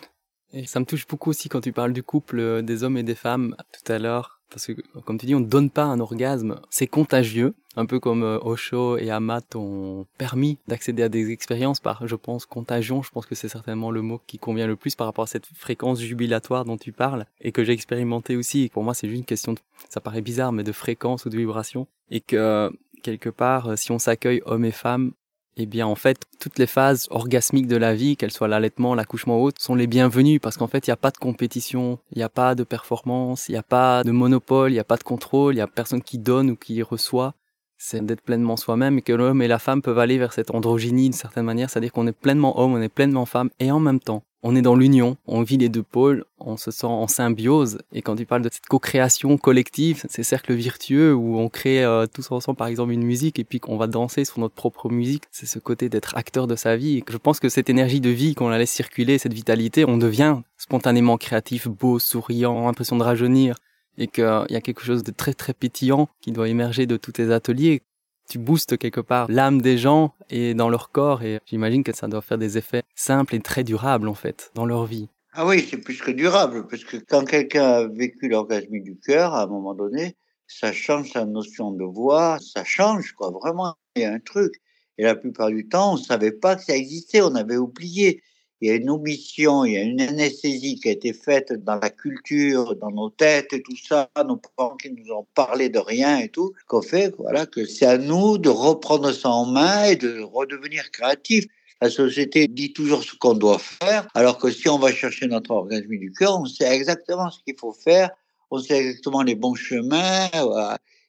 Et 0.53 0.67
ça 0.67 0.81
me 0.81 0.85
touche 0.85 1.07
beaucoup 1.07 1.31
aussi 1.31 1.49
quand 1.49 1.61
tu 1.61 1.73
parles 1.73 1.93
du 1.93 2.03
couple 2.03 2.39
euh, 2.39 2.63
des 2.63 2.83
hommes 2.85 2.97
et 2.97 3.03
des 3.03 3.15
femmes 3.15 3.57
tout 3.73 3.93
à 3.93 3.99
l'heure. 3.99 4.41
Parce 4.49 4.67
que, 4.67 4.73
comme 5.05 5.19
tu 5.19 5.27
dis, 5.27 5.35
on 5.35 5.41
ne 5.41 5.47
donne 5.47 5.71
pas 5.71 5.85
un 5.85 5.99
orgasme. 5.99 6.61
C'est 6.71 6.87
contagieux. 6.87 7.55
Un 7.75 7.85
peu 7.85 7.99
comme 7.99 8.23
euh, 8.23 8.39
Osho 8.39 8.97
et 8.97 9.11
Amat 9.11 9.43
ont 9.57 10.07
permis 10.19 10.59
d'accéder 10.69 11.03
à 11.03 11.09
des 11.09 11.31
expériences 11.31 11.81
par, 11.81 12.07
je 12.07 12.15
pense, 12.15 12.47
contagion. 12.47 13.03
Je 13.03 13.11
pense 13.11 13.27
que 13.27 13.35
c'est 13.35 13.49
certainement 13.49 13.91
le 13.91 14.03
mot 14.03 14.21
qui 14.27 14.39
convient 14.39 14.69
le 14.69 14.77
plus 14.77 14.95
par 14.95 15.09
rapport 15.09 15.25
à 15.25 15.27
cette 15.27 15.47
fréquence 15.47 16.01
jubilatoire 16.01 16.65
dont 16.65 16.77
tu 16.77 16.93
parles 16.93 17.27
et 17.41 17.51
que 17.51 17.65
j'ai 17.65 17.73
expérimenté 17.73 18.37
aussi. 18.37 18.65
Et 18.65 18.69
pour 18.69 18.85
moi, 18.85 18.95
c'est 18.95 19.09
juste 19.09 19.19
une 19.19 19.27
question 19.27 19.53
de, 19.53 19.59
ça 19.89 20.01
paraît 20.01 20.23
bizarre, 20.23 20.53
mais 20.53 20.63
de 20.63 20.73
fréquence 20.73 21.27
ou 21.27 21.29
de 21.29 21.37
vibration. 21.37 21.89
Et 22.11 22.21
que, 22.21 22.71
quelque 23.03 23.31
part, 23.31 23.77
si 23.77 23.91
on 23.91 23.99
s'accueille 23.99 24.43
hommes 24.47 24.65
et 24.65 24.73
femmes, 24.73 25.13
eh 25.59 25.67
bien, 25.67 25.87
en 25.87 25.95
fait, 25.95 26.19
toutes 26.39 26.59
les 26.59 26.67
phases 26.67 27.07
orgasmiques 27.11 27.67
de 27.67 27.77
la 27.77 27.95
vie, 27.95 28.17
qu'elles 28.17 28.31
soient 28.31 28.49
l'allaitement, 28.49 28.95
l'accouchement 28.95 29.41
ou 29.41 29.45
autre, 29.45 29.63
sont 29.63 29.75
les 29.75 29.87
bienvenues 29.87 30.39
parce 30.39 30.59
qu'en 30.59 30.67
fait, 30.67 30.87
il 30.87 30.91
n'y 30.91 30.95
a 30.95 30.99
pas 30.99 31.11
de 31.11 31.17
compétition, 31.17 31.99
il 32.13 32.19
n'y 32.19 32.25
a 32.25 32.29
pas 32.29 32.55
de 32.55 32.63
performance, 32.63 33.49
il 33.49 33.53
n'y 33.53 33.59
a 33.59 33.63
pas 33.63 34.05
de 34.05 34.11
monopole, 34.11 34.71
il 34.71 34.75
n'y 34.75 34.81
a 34.81 34.85
pas 34.85 34.99
de 34.99 35.03
contrôle, 35.03 35.55
il 35.55 35.57
n'y 35.57 35.63
a 35.63 35.67
personne 35.67 36.03
qui 36.03 36.19
donne 36.19 36.51
ou 36.51 36.57
qui 36.57 36.83
reçoit. 36.83 37.35
C'est 37.79 38.05
d'être 38.05 38.21
pleinement 38.21 38.57
soi-même 38.57 38.99
et 38.99 39.03
que 39.03 39.13
l'homme 39.13 39.41
et 39.41 39.49
la 39.49 39.59
femme 39.59 39.81
peuvent 39.81 39.99
aller 39.99 40.19
vers 40.19 40.33
cette 40.33 40.51
androgynie 40.51 41.05
d'une 41.05 41.13
certaine 41.13 41.45
manière, 41.45 41.71
c'est-à-dire 41.71 41.93
qu'on 41.93 42.07
est 42.07 42.13
pleinement 42.13 42.61
homme, 42.61 42.75
on 42.75 42.81
est 42.81 42.89
pleinement 42.89 43.27
femme 43.27 43.51
et 43.59 43.71
en 43.71 43.81
même 43.81 44.01
temps, 44.01 44.23
on 44.43 44.55
est 44.55 44.63
dans 44.63 44.77
l'union, 44.77 45.17
on 45.27 45.43
vit 45.43 45.57
les 45.57 45.69
deux 45.69 45.83
pôles, 45.83 46.25
on 46.39 46.57
se 46.57 46.71
sent 46.71 46.87
en 46.87 47.09
symbiose. 47.09 47.79
Et 47.93 48.03
quand 48.03 48.17
tu 48.17 48.27
parles 48.27 48.43
de 48.43 48.51
cette 48.53 48.67
co-création 48.67 49.39
collective, 49.39 50.05
ces 50.09 50.23
cercles 50.23 50.55
virtueux 50.55 51.15
où 51.15 51.39
on 51.39 51.49
crée 51.49 51.83
euh, 51.85 52.07
tous 52.07 52.31
ensemble 52.31 52.57
par 52.57 52.69
exemple 52.69 52.93
une 52.93 53.03
musique 53.03 53.39
et 53.39 53.45
puis 53.45 53.61
qu'on 53.61 53.77
va 53.77 53.87
danser 53.87 54.25
sur 54.25 54.39
notre 54.39 54.55
propre 54.55 54.89
musique, 54.89 55.25
c'est 55.31 55.47
ce 55.47 55.59
côté 55.59 55.89
d'être 55.89 56.17
acteur 56.17 56.47
de 56.47 56.55
sa 56.55 56.77
vie. 56.77 56.99
Et 56.99 57.05
je 57.09 57.17
pense 57.17 57.41
que 57.41 57.49
cette 57.49 57.71
énergie 57.71 58.01
de 58.01 58.11
vie, 58.11 58.35
qu'on 58.35 58.49
la 58.49 58.59
laisse 58.59 58.71
circuler, 58.71 59.19
cette 59.19 59.35
vitalité, 59.35 59.85
on 59.85 59.97
devient 59.97 60.37
spontanément 60.57 61.17
créatif, 61.17 61.69
beau, 61.69 61.99
souriant, 61.99 62.69
impression 62.69 62.97
de 62.97 63.03
rajeunir. 63.03 63.57
Et 63.99 64.09
qu'il 64.09 64.47
y 64.51 64.57
a 64.57 64.61
quelque 64.61 64.83
chose 64.83 65.03
de 65.05 65.11
très 65.11 65.33
très 65.33 65.55
pétillant 65.55 66.11
qui 66.21 66.31
doit 66.31 66.51
émerger 66.51 66.85
de 66.85 66.99
tous 66.99 67.13
tes 67.13 67.33
ateliers 67.33 67.83
tu 68.29 68.39
boostes 68.39 68.77
quelque 68.77 69.01
part 69.01 69.27
l'âme 69.31 69.61
des 69.61 69.79
gens 69.79 70.15
et 70.31 70.55
dans 70.55 70.69
leur 70.69 70.91
corps 70.91 71.23
et 71.23 71.41
j'imagine 71.47 71.85
que 71.85 71.95
ça 71.95 72.09
doit 72.09 72.23
faire 72.23 72.39
des 72.39 72.59
effets 72.59 72.83
simples 72.95 73.35
et 73.35 73.41
très 73.41 73.65
durables 73.65 74.09
en 74.09 74.15
fait 74.15 74.51
dans 74.55 74.67
leur 74.67 74.87
vie. 74.87 75.09
Ah 75.33 75.47
oui, 75.47 75.67
c'est 75.69 75.77
plus 75.77 76.01
que 76.01 76.11
durable 76.11 76.67
parce 76.67 76.85
que 76.85 76.97
quand 76.97 77.25
quelqu'un 77.25 77.65
a 77.65 77.87
vécu 77.87 78.29
l'orgasme 78.29 78.81
du 78.81 78.99
cœur 78.99 79.35
à 79.35 79.43
un 79.43 79.47
moment 79.47 79.75
donné, 79.75 80.17
ça 80.47 80.73
change 80.73 81.13
sa 81.13 81.25
notion 81.25 81.73
de 81.73 81.85
voix, 81.85 82.39
ça 82.41 82.65
change 82.65 83.13
quoi, 83.13 83.31
vraiment, 83.31 83.75
il 83.97 84.03
y 84.03 84.05
a 84.05 84.13
un 84.13 84.21
truc. 84.21 84.55
Et 84.99 85.05
la 85.05 85.15
plupart 85.15 85.49
du 85.51 85.69
temps, 85.69 85.93
on 85.95 85.97
savait 85.97 86.33
pas 86.33 86.57
que 86.57 86.63
ça 86.63 86.75
existait, 86.75 87.21
on 87.21 87.35
avait 87.35 87.59
oublié 87.59 88.23
il 88.61 88.69
y 88.69 88.71
a 88.71 88.75
une 88.75 88.89
omission, 88.89 89.65
il 89.65 89.73
y 89.73 89.77
a 89.77 89.83
une 89.83 90.01
anesthésie 90.01 90.81
qui 90.81 90.89
a 90.89 90.93
été 90.93 91.13
faite 91.13 91.53
dans 91.53 91.77
la 91.77 91.91
culture, 91.91 92.75
dans 92.77 92.91
nos 92.91 93.11
têtes 93.11 93.53
et 93.53 93.63
tout 93.63 93.77
ça, 93.77 94.09
nos 94.27 94.37
parents 94.37 94.77
qui 94.77 94.91
nous 94.91 95.13
ont 95.13 95.27
parlé 95.35 95.69
de 95.69 95.79
rien 95.79 96.19
et 96.19 96.29
tout, 96.29 96.53
qu'on 96.67 96.81
fait, 96.81 97.15
voilà, 97.19 97.45
que 97.45 97.67
c'est 97.67 97.87
à 97.87 97.99
nous 97.99 98.39
de 98.39 98.49
reprendre 98.49 99.13
ça 99.13 99.29
en 99.29 99.45
main 99.45 99.85
et 99.85 99.97
de 99.97 100.21
redevenir 100.21 100.91
créatifs. 100.91 101.45
La 101.83 101.91
société 101.91 102.49
dit 102.49 102.73
toujours 102.73 103.05
ce 103.05 103.15
qu'on 103.15 103.35
doit 103.35 103.59
faire, 103.59 104.09
alors 104.15 104.39
que 104.39 104.51
si 104.51 104.67
on 104.71 104.79
va 104.79 104.91
chercher 104.91 105.27
notre 105.27 105.51
organisme 105.51 105.99
du 105.99 106.11
cœur, 106.13 106.41
on 106.41 106.47
sait 106.47 106.75
exactement 106.75 107.31
ce 107.31 107.41
qu'il 107.45 107.57
faut 107.59 107.75
faire, 107.75 108.09
on 108.51 108.59
sait 108.59 108.79
exactement 108.79 109.23
les 109.23 109.35
bons 109.35 109.55
chemins, 109.55 110.29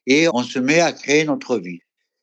et 0.06 0.28
on 0.34 0.42
se 0.42 0.58
met 0.58 0.80
à 0.80 0.92
créer 0.92 1.24
notre 1.24 1.56
vie. 1.56 1.80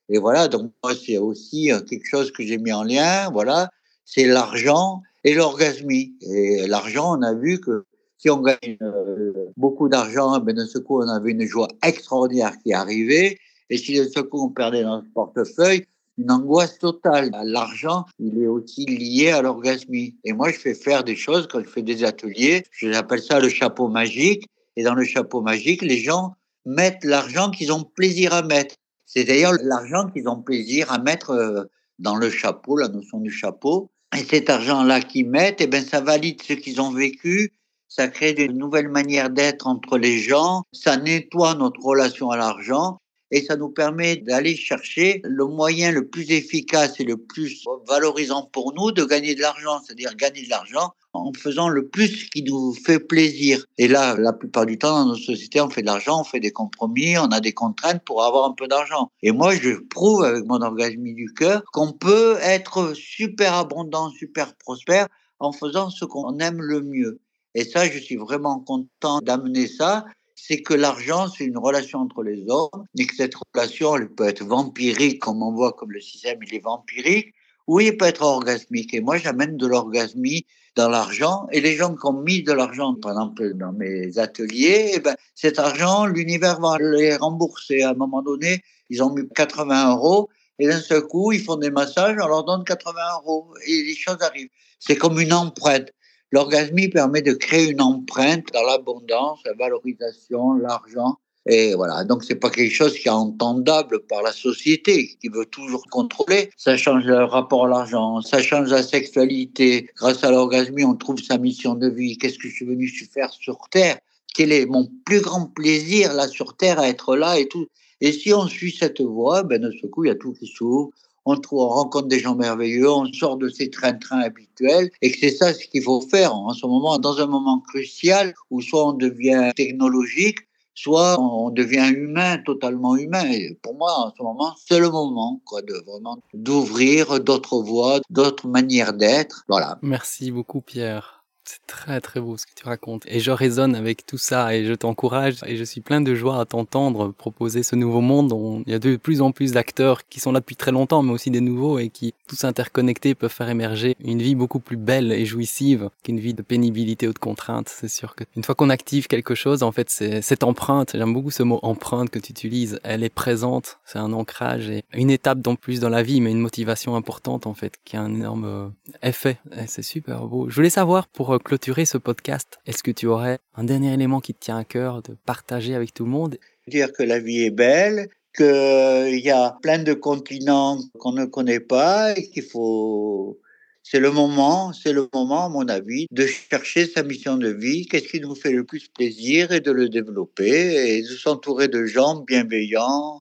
Et 0.08 0.18
voilà, 0.18 0.46
donc 0.46 0.72
moi, 0.84 0.94
c'est 0.94 1.18
aussi 1.18 1.72
euh, 1.72 1.80
quelque 1.80 2.06
chose 2.06 2.30
que 2.30 2.44
j'ai 2.44 2.58
mis 2.58 2.72
en 2.72 2.84
lien, 2.84 3.28
voilà, 3.32 3.70
c'est 4.04 4.26
l'argent 4.26 5.02
et 5.26 5.34
l'orgasmie. 5.34 6.14
Et 6.22 6.66
l'argent, 6.68 7.18
on 7.18 7.22
a 7.22 7.34
vu 7.34 7.60
que 7.60 7.84
si 8.16 8.30
on 8.30 8.40
gagne 8.40 8.78
euh, 8.80 9.32
beaucoup 9.56 9.88
d'argent, 9.88 10.38
ben 10.38 10.54
de 10.54 10.64
ce 10.64 10.78
coup, 10.78 11.02
on 11.02 11.08
avait 11.08 11.32
une 11.32 11.44
joie 11.44 11.68
extraordinaire 11.82 12.52
qui 12.62 12.72
arrivait. 12.72 13.36
Et 13.68 13.76
si 13.76 13.98
de 13.98 14.04
ce 14.04 14.20
coup, 14.20 14.40
on 14.40 14.50
perdait 14.50 14.84
notre 14.84 15.12
portefeuille, 15.12 15.84
une 16.16 16.30
angoisse 16.30 16.78
totale. 16.78 17.30
L'argent, 17.44 18.06
il 18.20 18.40
est 18.40 18.46
aussi 18.46 18.86
lié 18.86 19.30
à 19.30 19.42
l'orgasmie. 19.42 20.16
Et 20.24 20.32
moi, 20.32 20.50
je 20.50 20.58
fais 20.58 20.74
faire 20.74 21.02
des 21.02 21.16
choses 21.16 21.48
quand 21.50 21.60
je 21.60 21.68
fais 21.68 21.82
des 21.82 22.04
ateliers. 22.04 22.62
J'appelle 22.80 23.20
ça 23.20 23.40
le 23.40 23.48
chapeau 23.48 23.88
magique. 23.88 24.46
Et 24.76 24.84
dans 24.84 24.94
le 24.94 25.04
chapeau 25.04 25.40
magique, 25.40 25.82
les 25.82 25.98
gens 25.98 26.34
mettent 26.64 27.04
l'argent 27.04 27.50
qu'ils 27.50 27.72
ont 27.72 27.82
plaisir 27.82 28.32
à 28.32 28.42
mettre. 28.42 28.76
C'est 29.04 29.24
d'ailleurs 29.24 29.54
l'argent 29.60 30.08
qu'ils 30.08 30.28
ont 30.28 30.40
plaisir 30.40 30.92
à 30.92 30.98
mettre 30.98 31.30
euh, 31.30 31.64
dans 31.98 32.14
le 32.14 32.30
chapeau, 32.30 32.76
la 32.76 32.88
notion 32.88 33.18
du 33.18 33.30
chapeau. 33.30 33.90
Et 34.16 34.24
cet 34.24 34.48
argent-là 34.48 35.00
qu'ils 35.00 35.28
mettent, 35.28 35.60
eh 35.60 35.66
ben, 35.66 35.84
ça 35.84 36.00
valide 36.00 36.42
ce 36.42 36.54
qu'ils 36.54 36.80
ont 36.80 36.90
vécu, 36.90 37.52
ça 37.88 38.08
crée 38.08 38.32
de 38.32 38.46
nouvelles 38.46 38.88
manières 38.88 39.30
d'être 39.30 39.66
entre 39.66 39.98
les 39.98 40.18
gens, 40.18 40.62
ça 40.72 40.96
nettoie 40.96 41.54
notre 41.54 41.80
relation 41.82 42.30
à 42.30 42.36
l'argent 42.36 42.98
et 43.30 43.42
ça 43.42 43.56
nous 43.56 43.68
permet 43.68 44.16
d'aller 44.16 44.56
chercher 44.56 45.20
le 45.24 45.46
moyen 45.46 45.90
le 45.90 46.06
plus 46.06 46.30
efficace 46.30 47.00
et 47.00 47.04
le 47.04 47.16
plus 47.16 47.64
valorisant 47.86 48.48
pour 48.52 48.72
nous 48.74 48.92
de 48.92 49.04
gagner 49.04 49.34
de 49.34 49.40
l'argent, 49.40 49.80
c'est-à-dire 49.84 50.14
gagner 50.16 50.44
de 50.44 50.50
l'argent 50.50 50.92
en 51.12 51.32
faisant 51.32 51.68
le 51.68 51.88
plus 51.88 52.28
qui 52.30 52.42
nous 52.42 52.74
fait 52.74 53.00
plaisir. 53.00 53.64
Et 53.78 53.88
là, 53.88 54.16
la 54.16 54.32
plupart 54.32 54.66
du 54.66 54.78
temps, 54.78 55.04
dans 55.04 55.10
nos 55.10 55.16
sociétés, 55.16 55.60
on 55.60 55.70
fait 55.70 55.80
de 55.80 55.86
l'argent, 55.86 56.20
on 56.20 56.24
fait 56.24 56.40
des 56.40 56.52
compromis, 56.52 57.16
on 57.18 57.26
a 57.26 57.40
des 57.40 57.52
contraintes 57.52 58.02
pour 58.04 58.22
avoir 58.22 58.44
un 58.44 58.52
peu 58.52 58.68
d'argent. 58.68 59.10
Et 59.22 59.32
moi, 59.32 59.56
je 59.56 59.72
prouve 59.72 60.24
avec 60.24 60.44
mon 60.44 60.60
engagement 60.60 61.12
du 61.14 61.32
cœur 61.34 61.62
qu'on 61.72 61.92
peut 61.92 62.36
être 62.40 62.94
super 62.94 63.54
abondant, 63.54 64.10
super 64.10 64.54
prospère 64.56 65.08
en 65.38 65.52
faisant 65.52 65.90
ce 65.90 66.04
qu'on 66.04 66.38
aime 66.38 66.60
le 66.60 66.82
mieux. 66.82 67.20
Et 67.54 67.64
ça, 67.64 67.88
je 67.88 67.98
suis 67.98 68.16
vraiment 68.16 68.60
content 68.60 69.20
d'amener 69.22 69.66
ça 69.66 70.04
c'est 70.36 70.62
que 70.62 70.74
l'argent, 70.74 71.28
c'est 71.28 71.44
une 71.44 71.58
relation 71.58 72.00
entre 72.00 72.22
les 72.22 72.44
hommes, 72.48 72.84
et 72.98 73.06
que 73.06 73.16
cette 73.16 73.34
relation, 73.34 73.96
elle 73.96 74.10
peut 74.10 74.28
être 74.28 74.44
vampirique, 74.44 75.20
comme 75.20 75.42
on 75.42 75.52
voit 75.52 75.72
comme 75.72 75.90
le 75.92 76.00
système, 76.00 76.38
il 76.46 76.54
est 76.54 76.62
vampirique, 76.62 77.34
ou 77.66 77.80
il 77.80 77.96
peut 77.96 78.04
être 78.04 78.22
orgasmique. 78.22 78.94
Et 78.94 79.00
moi, 79.00 79.16
j'amène 79.16 79.56
de 79.56 79.66
l'orgasmie 79.66 80.46
dans 80.76 80.90
l'argent, 80.90 81.48
et 81.52 81.60
les 81.60 81.74
gens 81.74 81.96
qui 81.96 82.06
ont 82.06 82.12
mis 82.12 82.42
de 82.42 82.52
l'argent, 82.52 82.94
par 82.94 83.12
exemple, 83.12 83.54
dans 83.54 83.72
mes 83.72 84.18
ateliers, 84.18 84.92
eh 84.94 85.00
ben, 85.00 85.16
cet 85.34 85.58
argent, 85.58 86.04
l'univers 86.04 86.60
va 86.60 86.76
les 86.78 87.16
rembourser. 87.16 87.82
À 87.82 87.90
un 87.90 87.94
moment 87.94 88.22
donné, 88.22 88.62
ils 88.90 89.02
ont 89.02 89.12
mis 89.12 89.26
80 89.34 89.90
euros, 89.92 90.28
Et 90.58 90.66
d'un 90.68 90.80
seul 90.80 91.02
coup, 91.02 91.32
ils 91.32 91.42
font 91.42 91.56
des 91.56 91.70
massages, 91.70 92.16
on 92.22 92.28
leur 92.28 92.44
donne 92.44 92.64
80 92.64 92.92
euros 93.20 93.52
et 93.66 93.82
les 93.82 93.94
choses 93.94 94.16
arrivent. 94.20 94.48
C'est 94.78 94.96
comme 94.96 95.20
une 95.20 95.32
empreinte. 95.32 95.90
L'orgasmie 96.32 96.88
permet 96.88 97.22
de 97.22 97.32
créer 97.32 97.70
une 97.70 97.80
empreinte 97.80 98.46
dans 98.52 98.62
l'abondance, 98.64 99.40
la 99.44 99.54
valorisation, 99.54 100.54
l'argent. 100.54 101.16
Et 101.48 101.74
voilà, 101.76 102.02
donc 102.02 102.24
c'est 102.24 102.34
pas 102.34 102.50
quelque 102.50 102.74
chose 102.74 102.98
qui 102.98 103.06
est 103.06 103.12
entendable 103.12 104.00
par 104.06 104.22
la 104.22 104.32
société, 104.32 105.16
qui 105.20 105.28
veut 105.28 105.46
toujours 105.46 105.84
contrôler. 105.90 106.50
Ça 106.56 106.76
change 106.76 107.04
le 107.04 107.22
rapport 107.22 107.66
à 107.66 107.68
l'argent, 107.68 108.20
ça 108.20 108.42
change 108.42 108.70
la 108.70 108.82
sexualité. 108.82 109.88
Grâce 109.96 110.24
à 110.24 110.32
l'orgasmie, 110.32 110.84
on 110.84 110.96
trouve 110.96 111.22
sa 111.22 111.38
mission 111.38 111.74
de 111.74 111.88
vie. 111.88 112.18
Qu'est-ce 112.18 112.38
que 112.38 112.48
je 112.48 112.54
suis 112.54 112.66
venu 112.66 112.88
faire 112.88 113.32
sur 113.32 113.58
Terre? 113.70 113.98
Quel 114.34 114.50
est 114.50 114.66
mon 114.66 114.90
plus 115.04 115.20
grand 115.20 115.46
plaisir 115.46 116.12
là 116.12 116.26
sur 116.26 116.56
Terre 116.56 116.80
à 116.80 116.88
être 116.88 117.16
là 117.16 117.38
et 117.38 117.46
tout? 117.46 117.68
Et 118.00 118.12
si 118.12 118.34
on 118.34 118.48
suit 118.48 118.76
cette 118.76 119.00
voie, 119.00 119.44
ben 119.44 119.62
de 119.62 119.70
ce 119.70 119.86
coup, 119.86 120.04
il 120.04 120.08
y 120.08 120.10
a 120.10 120.16
tout 120.16 120.32
qui 120.32 120.48
s'ouvre 120.48 120.90
on, 121.26 121.68
rencontre 121.68 122.08
des 122.08 122.20
gens 122.20 122.34
merveilleux, 122.34 122.90
on 122.90 123.12
sort 123.12 123.36
de 123.36 123.48
ces 123.48 123.70
trains-trains 123.70 124.20
habituels, 124.20 124.90
et 125.02 125.10
que 125.10 125.18
c'est 125.18 125.30
ça 125.30 125.52
ce 125.52 125.66
qu'il 125.66 125.82
faut 125.82 126.00
faire 126.00 126.34
en 126.34 126.52
ce 126.52 126.66
moment, 126.66 126.98
dans 126.98 127.18
un 127.18 127.26
moment 127.26 127.60
crucial 127.60 128.34
où 128.50 128.60
soit 128.60 128.88
on 128.88 128.92
devient 128.92 129.50
technologique, 129.56 130.38
soit 130.74 131.18
on 131.18 131.50
devient 131.50 131.90
humain, 131.94 132.38
totalement 132.38 132.96
humain. 132.96 133.24
Et 133.30 133.58
pour 133.62 133.74
moi, 133.74 133.92
en 133.98 134.12
ce 134.16 134.22
moment, 134.22 134.54
c'est 134.68 134.78
le 134.78 134.90
moment, 134.90 135.40
de 135.66 135.82
vraiment 135.86 136.18
d'ouvrir 136.34 137.20
d'autres 137.20 137.62
voies, 137.62 138.00
d'autres 138.10 138.46
manières 138.46 138.92
d'être. 138.92 139.44
Voilà. 139.48 139.78
Merci 139.82 140.30
beaucoup, 140.30 140.60
Pierre. 140.60 141.24
C'est 141.46 141.64
très 141.66 142.00
très 142.00 142.20
beau 142.20 142.36
ce 142.36 142.44
que 142.44 142.50
tu 142.56 142.64
racontes. 142.64 143.04
Et 143.06 143.20
je 143.20 143.30
résonne 143.30 143.76
avec 143.76 144.04
tout 144.04 144.18
ça 144.18 144.54
et 144.54 144.64
je 144.64 144.74
t'encourage 144.74 145.36
et 145.46 145.56
je 145.56 145.62
suis 145.62 145.80
plein 145.80 146.00
de 146.00 146.14
joie 146.14 146.40
à 146.40 146.44
t'entendre 146.44 147.12
proposer 147.12 147.62
ce 147.62 147.76
nouveau 147.76 148.00
monde. 148.00 148.32
On, 148.32 148.62
il 148.66 148.72
y 148.72 148.74
a 148.74 148.80
de 148.80 148.96
plus 148.96 149.22
en 149.22 149.30
plus 149.30 149.52
d'acteurs 149.52 150.08
qui 150.08 150.18
sont 150.18 150.32
là 150.32 150.40
depuis 150.40 150.56
très 150.56 150.72
longtemps 150.72 151.02
mais 151.02 151.12
aussi 151.12 151.30
des 151.30 151.40
nouveaux 151.40 151.78
et 151.78 151.88
qui 151.88 152.14
tous 152.26 152.44
interconnectés 152.44 153.14
peuvent 153.14 153.32
faire 153.32 153.48
émerger 153.48 153.96
une 154.00 154.20
vie 154.20 154.34
beaucoup 154.34 154.58
plus 154.58 154.76
belle 154.76 155.12
et 155.12 155.24
jouissive 155.24 155.90
qu'une 156.02 156.18
vie 156.18 156.34
de 156.34 156.42
pénibilité 156.42 157.06
ou 157.06 157.12
de 157.12 157.18
contrainte. 157.18 157.68
C'est 157.68 157.88
sûr 157.88 158.16
que 158.16 158.24
une 158.36 158.42
fois 158.42 158.54
qu'on 158.54 158.70
active 158.70 159.06
quelque 159.06 159.34
chose, 159.34 159.62
en 159.62 159.70
fait, 159.70 159.88
c'est 159.88 160.22
cette 160.22 160.42
empreinte, 160.42 160.92
j'aime 160.94 161.14
beaucoup 161.14 161.30
ce 161.30 161.44
mot 161.44 161.60
empreinte 161.62 162.10
que 162.10 162.18
tu 162.18 162.32
utilises, 162.32 162.80
elle 162.82 163.04
est 163.04 163.08
présente, 163.08 163.78
c'est 163.84 163.98
un 163.98 164.12
ancrage 164.12 164.68
et 164.68 164.84
une 164.92 165.10
étape 165.10 165.46
en 165.46 165.54
plus 165.54 165.80
dans 165.80 165.88
la 165.88 166.02
vie 166.02 166.20
mais 166.20 166.30
une 166.30 166.40
motivation 166.40 166.96
importante 166.96 167.46
en 167.46 167.54
fait 167.54 167.74
qui 167.84 167.96
a 167.96 168.00
un 168.00 168.12
énorme 168.12 168.44
euh, 168.44 168.68
effet. 169.02 169.38
C'est 169.66 169.82
super 169.82 170.26
beau. 170.26 170.48
Je 170.48 170.56
voulais 170.56 170.70
savoir 170.70 171.06
pour 171.06 171.35
clôturer 171.42 171.84
ce 171.84 171.98
podcast, 171.98 172.58
est-ce 172.66 172.82
que 172.82 172.90
tu 172.90 173.06
aurais 173.06 173.38
un 173.54 173.64
dernier 173.64 173.92
élément 173.92 174.20
qui 174.20 174.34
te 174.34 174.40
tient 174.40 174.58
à 174.58 174.64
cœur 174.64 175.02
de 175.02 175.16
partager 175.26 175.74
avec 175.74 175.94
tout 175.94 176.04
le 176.04 176.10
monde? 176.10 176.38
Dire 176.68 176.92
que 176.92 177.02
la 177.02 177.18
vie 177.18 177.42
est 177.44 177.50
belle, 177.50 178.08
qu'il 178.36 179.20
y 179.20 179.30
a 179.30 179.56
plein 179.62 179.78
de 179.78 179.94
continents 179.94 180.78
qu'on 180.98 181.12
ne 181.12 181.24
connaît 181.24 181.60
pas 181.60 182.16
et 182.16 182.28
qu'il 182.30 182.42
faut... 182.42 183.38
C'est 183.82 184.00
le 184.00 184.10
moment, 184.10 184.72
c'est 184.72 184.92
le 184.92 185.08
moment, 185.14 185.44
à 185.44 185.48
mon 185.48 185.68
avis, 185.68 186.06
de 186.10 186.26
chercher 186.26 186.86
sa 186.86 187.04
mission 187.04 187.36
de 187.36 187.48
vie, 187.48 187.86
qu'est-ce 187.86 188.08
qui 188.08 188.20
nous 188.20 188.34
fait 188.34 188.50
le 188.50 188.64
plus 188.64 188.88
plaisir 188.88 189.52
et 189.52 189.60
de 189.60 189.70
le 189.70 189.88
développer 189.88 190.96
et 190.96 191.02
de 191.02 191.06
s'entourer 191.06 191.68
de 191.68 191.86
gens 191.86 192.16
bienveillants. 192.16 193.20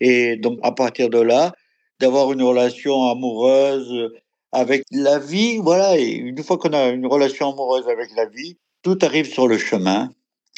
Et 0.00 0.36
donc, 0.36 0.60
à 0.62 0.70
partir 0.70 1.10
de 1.10 1.18
là, 1.18 1.52
d'avoir 1.98 2.32
une 2.32 2.42
relation 2.42 3.10
amoureuse 3.10 4.12
avec 4.52 4.84
la 4.90 5.18
vie, 5.18 5.58
voilà, 5.58 5.98
et 5.98 6.12
une 6.12 6.42
fois 6.42 6.58
qu'on 6.58 6.72
a 6.72 6.88
une 6.88 7.06
relation 7.06 7.52
amoureuse 7.52 7.88
avec 7.88 8.10
la 8.16 8.26
vie, 8.26 8.56
tout 8.82 8.98
arrive 9.02 9.30
sur 9.30 9.48
le 9.48 9.58
chemin. 9.58 10.10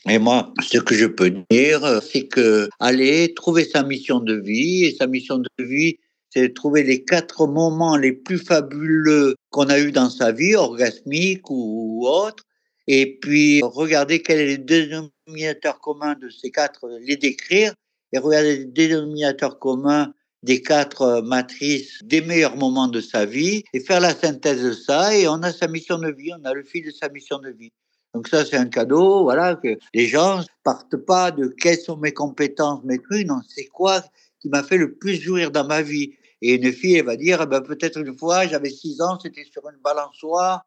Et 0.09 0.19
moi, 0.19 0.53
ce 0.63 0.79
que 0.79 0.95
je 0.95 1.07
peux 1.07 1.31
dire, 1.51 2.01
c'est 2.03 2.29
que 2.29 2.69
aller 2.79 3.35
trouver 3.35 3.65
sa 3.65 3.83
mission 3.83 4.21
de 4.21 4.35
vie, 4.35 4.85
et 4.85 4.95
sa 4.95 5.07
mission 5.07 5.39
de 5.39 5.65
vie, 5.65 5.99
c'est 6.31 6.55
trouver 6.55 6.83
les 6.83 7.05
quatre 7.05 7.47
moments 7.47 7.97
les 7.97 8.13
plus 8.13 8.39
fabuleux 8.39 9.35
qu'on 9.51 9.69
a 9.69 9.79
eu 9.81 9.93
dans 9.93 10.11
sa 10.11 10.31
vie, 10.31 10.55
orgasmique 10.55 11.51
ou 11.51 12.07
autre, 12.07 12.45
et 12.87 13.19
puis 13.19 13.61
regarder 13.63 14.23
quel 14.23 14.41
est 14.41 14.57
le 14.57 14.59
dénominateur 14.59 15.81
commun 15.81 16.15
de 16.15 16.29
ces 16.29 16.51
quatre, 16.51 16.89
les 17.01 17.17
décrire, 17.17 17.75
et 18.13 18.19
regarder 18.19 18.59
les 18.59 18.65
dénominateurs 18.67 19.59
communs 19.59 20.13
des 20.43 20.63
quatre 20.63 21.03
euh, 21.03 21.23
matrices 21.23 21.99
des 22.05 22.21
meilleurs 22.21 22.57
moments 22.57 22.89
de 22.89 23.01
sa 23.01 23.27
vie 23.27 23.65
et 23.73 23.81
faire 23.81 24.01
la 24.01 24.15
synthèse 24.15 24.63
de 24.63 24.73
ça 24.73 25.17
et 25.17 25.27
on 25.29 25.43
a 25.43 25.53
sa 25.53 25.67
mission 25.67 25.99
de 25.99 26.11
vie, 26.11 26.31
on 26.41 26.45
a 26.45 26.55
le 26.55 26.63
fil 26.63 26.85
de 26.85 26.91
sa 26.91 27.09
mission 27.09 27.39
de 27.39 27.51
vie. 27.51 27.73
Donc 28.15 28.29
ça 28.29 28.45
c'est 28.45 28.57
un 28.57 28.67
cadeau, 28.67 29.25
voilà 29.25 29.57
que 29.57 29.77
les 29.95 30.07
gens 30.07 30.43
partent 30.63 30.97
pas 30.97 31.31
de 31.31 31.49
quelles 31.49 31.79
sont 31.79 31.97
mes 31.97 32.13
compétences, 32.13 32.83
mes 32.85 32.99
trucs, 32.99 33.27
non 33.27 33.41
c'est 33.49 33.67
quoi 33.67 34.03
qui 34.41 34.49
m'a 34.49 34.63
fait 34.63 34.79
le 34.79 34.95
plus 34.95 35.21
jouir 35.21 35.51
dans 35.51 35.67
ma 35.67 35.83
vie. 35.83 36.15
Et 36.41 36.55
une 36.55 36.73
fille 36.73 36.97
elle 36.97 37.05
va 37.05 37.17
dire 37.17 37.41
eh 37.43 37.47
ben 37.47 37.61
peut-être 37.61 37.99
une 37.99 38.17
fois 38.17 38.47
j'avais 38.47 38.71
six 38.71 39.01
ans 39.01 39.19
c'était 39.21 39.45
sur 39.45 39.69
une 39.69 39.81
balançoire, 39.83 40.65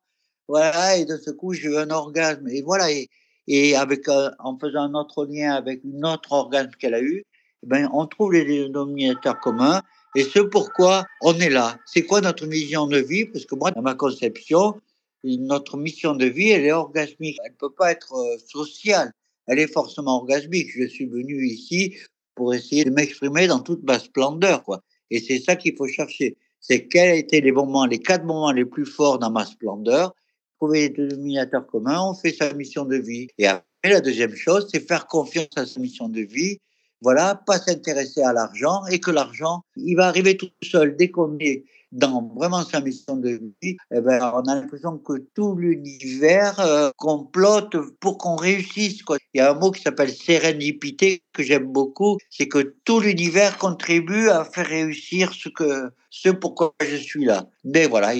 voilà 0.48 0.98
et 0.98 1.06
de 1.06 1.18
ce 1.18 1.32
coup 1.32 1.54
j'ai 1.54 1.70
eu 1.70 1.78
un 1.78 1.90
orgasme 1.92 2.48
et 2.50 2.62
voilà 2.62 2.92
et, 2.92 3.10
et 3.48 3.76
avec 3.76 4.10
euh, 4.10 4.30
en 4.40 4.58
faisant 4.58 4.82
un 4.82 4.94
autre 4.96 5.26
lien 5.26 5.54
avec 5.54 5.82
une 5.86 6.06
autre 6.06 6.34
orgasme 6.34 6.72
qu'elle 6.78 6.94
a 6.94 7.02
eu, 7.02 7.24
ben, 7.64 7.90
on 7.94 8.06
trouve 8.08 8.34
les 8.34 8.46
dénominateurs 8.46 9.40
communs 9.40 9.82
et 10.16 10.24
ce 10.24 10.40
pourquoi 10.40 11.06
on 11.22 11.34
est 11.40 11.50
là. 11.50 11.78
C'est 11.86 12.04
quoi 12.04 12.22
notre 12.22 12.46
mission 12.46 12.88
de 12.88 12.98
vie? 12.98 13.26
Parce 13.26 13.46
que 13.46 13.56
moi, 13.56 13.72
dans 13.72 13.82
ma 13.82 13.96
conception, 13.96 14.80
notre 15.24 15.78
mission 15.78 16.16
de 16.16 16.26
vie, 16.26 16.50
elle 16.50 16.66
est 16.66 16.72
orgasmique. 16.72 17.38
Elle 17.46 17.52
ne 17.52 17.58
peut 17.58 17.74
pas 17.74 17.92
être 17.92 18.14
euh, 18.14 18.38
sociale. 18.46 19.14
Elle 19.48 19.60
est 19.60 19.72
forcément 19.72 20.18
orgasmique. 20.18 20.70
Je 20.76 20.88
suis 20.88 21.06
venu 21.06 21.46
ici 21.46 21.96
pour 22.36 22.54
essayer 22.54 22.84
de 22.84 22.90
m'exprimer 22.90 23.48
dans 23.48 23.60
toute 23.60 23.84
ma 23.84 24.00
splendeur, 24.00 24.64
quoi. 24.64 24.82
Et 25.10 25.20
c'est 25.20 25.40
ça 25.40 25.56
qu'il 25.56 25.76
faut 25.76 25.88
chercher. 25.88 26.38
C'est 26.60 26.88
quels 26.88 27.18
étaient 27.18 27.42
les 27.42 27.52
moments, 27.52 27.86
les 27.86 28.00
quatre 28.00 28.24
moments 28.24 28.52
les 28.52 28.66
plus 28.66 28.86
forts 28.86 29.20
dans 29.20 29.32
ma 29.32 29.46
splendeur. 29.46 30.14
Trouver 30.58 30.82
les 30.82 30.90
dénominateurs 30.90 31.68
communs, 31.68 32.02
on 32.02 32.14
fait 32.14 32.34
sa 32.34 32.54
mission 32.54 32.86
de 32.86 32.98
vie. 32.98 33.28
Et 33.38 33.48
après, 33.48 33.66
la 33.84 34.02
deuxième 34.02 34.36
chose, 34.36 34.68
c'est 34.72 34.86
faire 34.86 35.08
confiance 35.08 35.50
à 35.56 35.66
sa 35.66 35.80
mission 35.80 36.08
de 36.08 36.22
vie 36.22 36.60
voilà, 37.02 37.36
pas 37.36 37.58
s'intéresser 37.58 38.22
à 38.22 38.34
l'argent 38.34 38.86
et 38.88 39.00
que 39.00 39.12
l'argent, 39.12 39.64
il 39.76 39.96
va 39.96 40.08
arriver 40.08 40.38
tout 40.38 40.50
seul 40.62 40.96
dès 40.96 41.10
qu'on 41.10 41.38
est 41.40 41.64
dans 41.92 42.32
vraiment 42.36 42.64
sa 42.64 42.80
mission 42.80 43.18
de 43.18 43.42
vie, 43.62 43.78
eh 43.94 44.02
ben, 44.02 44.32
on 44.34 44.48
a 44.48 44.56
l'impression 44.56 44.98
que 44.98 45.26
tout 45.34 45.56
l'univers 45.56 46.60
euh, 46.60 46.90
complote 46.98 47.76
pour 48.00 48.18
qu'on 48.18 48.36
réussisse. 48.36 49.04
Quoi. 49.04 49.18
Il 49.34 49.40
y 49.40 49.42
a 49.42 49.52
un 49.52 49.56
mot 49.56 49.72
qui 49.72 49.82
s'appelle 49.82 50.12
sérénité 50.12 51.22
que 51.34 51.44
j'aime 51.44 51.66
beaucoup, 51.66 52.18
c'est 52.30 52.48
que 52.48 52.76
tout 52.86 53.02
l'univers 53.02 53.58
contribue 53.58 54.30
à 54.30 54.46
faire 54.46 54.68
réussir 54.68 55.34
ce 55.34 55.50
que 55.50 55.92
ce 56.10 56.30
pourquoi 56.30 56.74
je 56.82 56.96
suis 56.96 57.26
là. 57.26 57.48
Mais 57.64 57.88
voilà, 57.88 58.14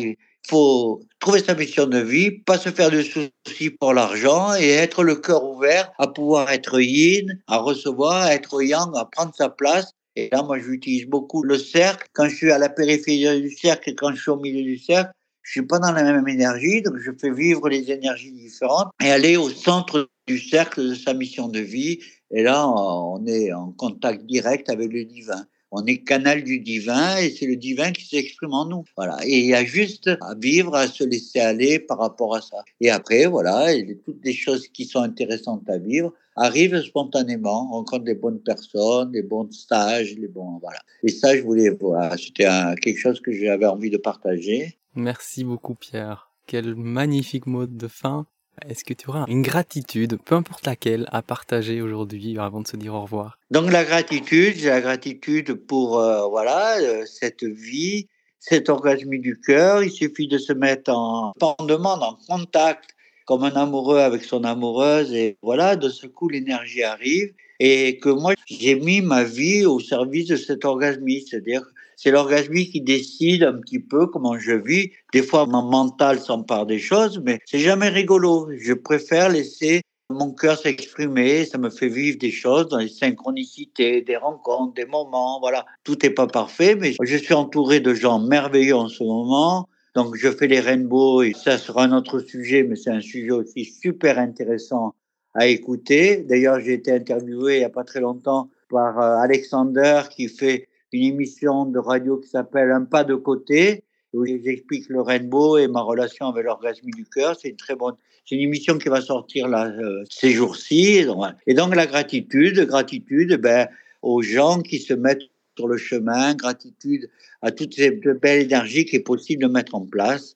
faut 0.48 1.02
trouver 1.20 1.44
sa 1.44 1.56
mission 1.56 1.86
de 1.86 2.00
vie, 2.00 2.32
pas 2.32 2.58
se 2.58 2.70
faire 2.70 2.92
de 2.92 3.02
soucis 3.02 3.70
pour 3.70 3.94
l'argent 3.94 4.56
et 4.56 4.70
être 4.70 5.04
le 5.04 5.16
cœur 5.16 5.44
ouvert 5.44 5.92
à 5.98 6.08
pouvoir 6.08 6.52
être 6.52 6.80
yin, 6.80 7.40
à 7.48 7.58
recevoir, 7.58 8.24
à 8.24 8.34
être 8.34 8.62
yang, 8.62 8.92
à 8.96 9.06
prendre 9.06 9.34
sa 9.36 9.50
place. 9.50 9.92
Et 10.16 10.30
là, 10.32 10.44
moi, 10.44 10.60
j'utilise 10.60 11.06
beaucoup 11.06 11.44
le 11.44 11.58
cercle. 11.58 12.08
Quand 12.14 12.28
je 12.28 12.36
suis 12.36 12.52
à 12.52 12.58
la 12.58 12.70
périphérie 12.70 13.42
du 13.42 13.52
cercle 13.52 13.92
et 13.92 13.96
quand 13.96 14.14
je 14.14 14.22
suis 14.22 14.32
au 14.32 14.40
milieu 14.40 14.64
du 14.64 14.78
cercle, 14.78 15.12
je 15.44 15.52
suis 15.52 15.66
pas 15.66 15.80
dans 15.80 15.92
la 15.92 16.04
même 16.04 16.28
énergie, 16.28 16.82
donc 16.82 16.98
je 16.98 17.12
fais 17.20 17.32
vivre 17.32 17.68
les 17.68 17.90
énergies 17.92 18.32
différentes 18.32 18.90
et 19.04 19.12
aller 19.12 19.38
au 19.38 19.50
centre 19.50 20.10
du 20.28 20.38
cercle 20.38 20.88
de 20.90 20.96
sa 20.96 21.14
mission 21.14 21.48
de 21.48 21.60
vie. 21.60 22.00
Et 22.32 22.44
là, 22.44 22.68
on 22.68 23.26
est 23.26 23.52
en 23.52 23.72
contact 23.72 24.26
direct 24.26 24.70
avec 24.70 24.92
le 24.92 25.06
divin 25.06 25.46
on 25.72 25.86
est 25.86 26.00
canal 26.00 26.44
du 26.44 26.60
divin 26.60 27.18
et 27.18 27.30
c'est 27.30 27.48
le 27.48 27.56
divin 27.56 27.92
qui 27.92 28.06
s'exprime 28.06 28.54
en 28.54 28.66
nous. 28.66 28.84
Voilà. 28.98 29.18
Et 29.26 29.40
il 29.40 29.46
y 29.46 29.54
a 29.54 29.64
juste 29.64 30.10
à 30.22 30.36
vivre, 30.36 30.76
à 30.76 30.88
se 30.88 31.04
laisser 31.04 31.40
aller 31.40 31.80
par 31.80 32.00
rapport 32.00 32.36
à 32.36 32.42
ça. 32.42 32.64
Et 32.80 32.90
après, 32.90 33.26
voilà, 33.26 33.68
toutes 34.06 34.24
les 34.24 34.34
choses 34.34 34.68
qui 34.68 34.86
sont 34.86 35.02
intéressantes 35.02 35.70
à 35.70 35.78
vivre 35.78 36.14
arrivent 36.36 36.82
spontanément. 36.82 37.70
On 37.72 37.78
rencontre 37.78 38.04
des 38.04 38.16
bonnes 38.16 38.42
personnes, 38.42 39.12
des 39.12 39.24
bons 39.24 39.52
stages, 39.52 40.16
les 40.16 40.28
bons, 40.28 40.60
voilà. 40.62 40.80
Et 41.04 41.10
ça, 41.10 41.36
je 41.36 41.42
voulais, 41.42 41.70
voir. 41.70 42.18
c'était 42.20 42.48
quelque 42.82 43.00
chose 43.00 43.22
que 43.22 43.32
j'avais 43.32 43.66
envie 43.66 43.90
de 43.90 43.98
partager. 43.98 44.78
Merci 44.96 45.44
beaucoup, 45.44 45.76
Pierre. 45.76 46.32
Quel 46.48 46.76
magnifique 46.76 47.48
mot 47.48 47.66
de 47.66 47.88
fin. 47.88 48.28
Est-ce 48.68 48.84
que 48.84 48.94
tu 48.94 49.10
auras 49.10 49.26
une 49.28 49.42
gratitude, 49.42 50.20
peu 50.24 50.36
importe 50.36 50.66
laquelle, 50.66 51.08
à 51.12 51.22
partager 51.22 51.82
aujourd'hui 51.82 52.38
avant 52.38 52.62
de 52.62 52.68
se 52.68 52.78
dire 52.78 52.94
au 52.94 53.02
revoir? 53.02 53.40
Donc 53.50 53.72
la 53.72 53.84
gratitude, 53.84 54.56
j'ai 54.58 54.70
la 54.70 54.82
gratitude 54.82 55.54
pour 55.54 56.00
euh, 56.00 56.28
voilà 56.28 56.78
euh, 56.80 57.06
cette 57.06 57.44
vie, 57.44 58.08
cet 58.40 58.70
orgasme 58.70 59.18
du 59.18 59.40
cœur. 59.40 59.84
Il 59.84 59.92
suffit 59.92 60.28
de 60.28 60.38
se 60.38 60.54
mettre 60.54 60.92
en, 60.92 61.34
en 61.42 61.56
en 61.60 62.18
contact, 62.28 62.92
comme 63.26 63.44
un 63.44 63.56
amoureux 63.56 64.00
avec 64.00 64.24
son 64.24 64.44
amoureuse, 64.44 65.14
et 65.14 65.38
voilà, 65.42 65.76
de 65.76 65.90
ce 65.90 66.08
coup 66.08 66.30
l'énergie 66.30 66.84
arrive. 66.84 67.34
Et 67.60 68.00
que 68.00 68.10
moi, 68.10 68.34
j'ai 68.48 68.76
mis 68.76 69.02
ma 69.02 69.24
vie 69.24 69.66
au 69.66 69.80
service 69.80 70.28
de 70.28 70.36
cet 70.36 70.66
orgasme, 70.66 71.06
c'est-à-dire 71.08 71.64
c'est 72.02 72.10
l'orgasme 72.10 72.54
qui 72.54 72.82
décide 72.82 73.44
un 73.44 73.60
petit 73.60 73.80
peu 73.80 74.08
comment 74.08 74.40
je 74.40 74.54
vis. 74.54 74.92
Des 75.14 75.22
fois, 75.22 75.46
mon 75.46 75.62
mental 75.62 76.20
s'empare 76.20 76.66
des 76.66 76.80
choses, 76.80 77.22
mais 77.24 77.40
c'est 77.46 77.60
jamais 77.60 77.90
rigolo. 77.90 78.50
Je 78.58 78.74
préfère 78.74 79.30
laisser 79.30 79.82
mon 80.10 80.34
cœur 80.34 80.58
s'exprimer, 80.58 81.46
ça 81.46 81.60
me 81.60 81.70
fait 81.70 81.88
vivre 81.88 82.18
des 82.18 82.32
choses 82.32 82.68
dans 82.70 82.80
les 82.80 82.90
synchronicités, 82.90 84.02
des 84.02 84.18
rencontres, 84.18 84.74
des 84.74 84.86
moments, 84.86 85.40
voilà. 85.40 85.66
Tout 85.84 85.96
n'est 86.02 86.10
pas 86.10 86.28
parfait, 86.28 86.76
mais 86.76 86.94
je 87.02 87.18
suis 87.18 87.36
entouré 87.36 87.80
de 87.80 87.94
gens 87.94 88.20
merveilleux 88.20 88.76
en 88.76 88.90
ce 88.90 89.04
moment. 89.04 89.70
Donc 89.96 90.16
je 90.16 90.30
fais 90.30 90.48
les 90.48 90.60
rainbows 90.60 91.22
et 91.22 91.34
ça 91.34 91.58
sera 91.58 91.84
un 91.84 91.94
autre 91.94 92.20
sujet, 92.20 92.64
mais 92.64 92.76
c'est 92.76 92.90
un 92.90 93.02
sujet 93.02 93.32
aussi 93.32 93.64
super 93.64 94.18
intéressant 94.18 94.96
à 95.36 95.48
écouter. 95.48 96.26
D'ailleurs, 96.28 96.60
j'ai 96.60 96.74
été 96.74 96.92
interviewé 96.92 97.58
il 97.58 97.60
n'y 97.60 97.66
a 97.66 97.70
pas 97.70 97.84
très 97.84 98.02
longtemps 98.02 98.50
par 98.70 99.00
euh, 99.00 99.18
Alexander 99.18 100.02
qui 100.10 100.28
fait 100.28 100.68
une 100.92 101.04
émission 101.04 101.66
de 101.66 101.80
radio 101.80 102.18
qui 102.18 102.30
s'appelle 102.30 102.72
Un 102.72 102.86
pas 102.86 103.04
de 103.04 103.16
côté, 103.16 103.84
où 104.14 104.26
j'explique 104.26 104.90
le 104.90 105.02
rainbow 105.02 105.58
et 105.58 105.68
ma 105.68 105.82
relation 105.82 106.28
avec 106.28 106.46
l'orgasme 106.46 106.90
du 106.90 107.06
cœur. 107.06 107.38
C'est 107.40 107.50
une 107.50 107.56
très 107.56 107.76
bonne, 107.76 107.96
c'est 108.26 108.36
une 108.36 108.42
émission 108.42 108.78
qui 108.78 108.90
va 108.90 109.02
sortir 109.02 109.48
là 109.48 109.68
euh, 109.68 110.04
ces 110.10 110.32
jours-ci. 110.32 111.06
Et 111.48 111.54
donc 111.54 111.76
la 111.76 111.88
gratitude, 111.88 112.60
gratitude, 112.66 113.36
ben 113.38 113.68
aux 114.02 114.22
gens 114.22 114.62
qui 114.62 114.80
se 114.80 114.94
mettent 114.94 115.24
sur 115.58 115.68
le 115.68 115.78
chemin, 115.78 116.34
gratitude 116.34 117.10
à 117.42 117.52
toutes 117.52 117.76
ces 117.76 117.92
belles 117.92 118.44
énergies 118.44 118.86
qui 118.86 118.98
est 118.98 119.02
possible 119.02 119.44
de 119.44 119.48
mettre 119.48 119.76
en 119.76 119.86
place. 119.86 120.36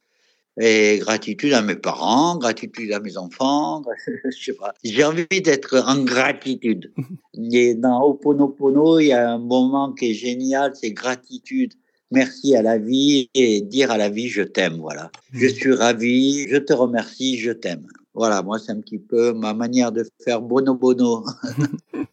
Et 0.57 0.99
gratitude 0.99 1.53
à 1.53 1.61
mes 1.61 1.75
parents, 1.75 2.37
gratitude 2.37 2.93
à 2.93 2.99
mes 2.99 3.17
enfants. 3.17 3.81
je 4.25 4.31
sais 4.31 4.53
pas. 4.53 4.73
J'ai 4.83 5.03
envie 5.03 5.25
d'être 5.29 5.77
en 5.85 6.03
gratitude. 6.03 6.93
Et 7.51 7.75
dans 7.75 8.01
Oponopono, 8.03 8.99
il 8.99 9.07
y 9.07 9.13
a 9.13 9.31
un 9.31 9.37
moment 9.37 9.91
qui 9.91 10.11
est 10.11 10.13
génial, 10.13 10.71
c'est 10.75 10.91
gratitude. 10.91 11.73
Merci 12.11 12.55
à 12.55 12.61
la 12.61 12.77
vie 12.77 13.29
et 13.33 13.61
dire 13.61 13.91
à 13.91 13.97
la 13.97 14.09
vie 14.09 14.29
je 14.29 14.43
t'aime. 14.43 14.75
Voilà. 14.75 15.11
Je 15.33 15.47
suis 15.47 15.73
ravi, 15.73 16.47
je 16.47 16.57
te 16.57 16.71
remercie, 16.71 17.37
je 17.39 17.51
t'aime. 17.51 17.87
Voilà, 18.13 18.41
moi 18.43 18.59
c'est 18.59 18.71
un 18.71 18.79
petit 18.79 18.99
peu 18.99 19.33
ma 19.33 19.53
manière 19.53 19.91
de 19.91 20.07
faire 20.23 20.41
bono 20.41 20.75
bono. 20.75 21.25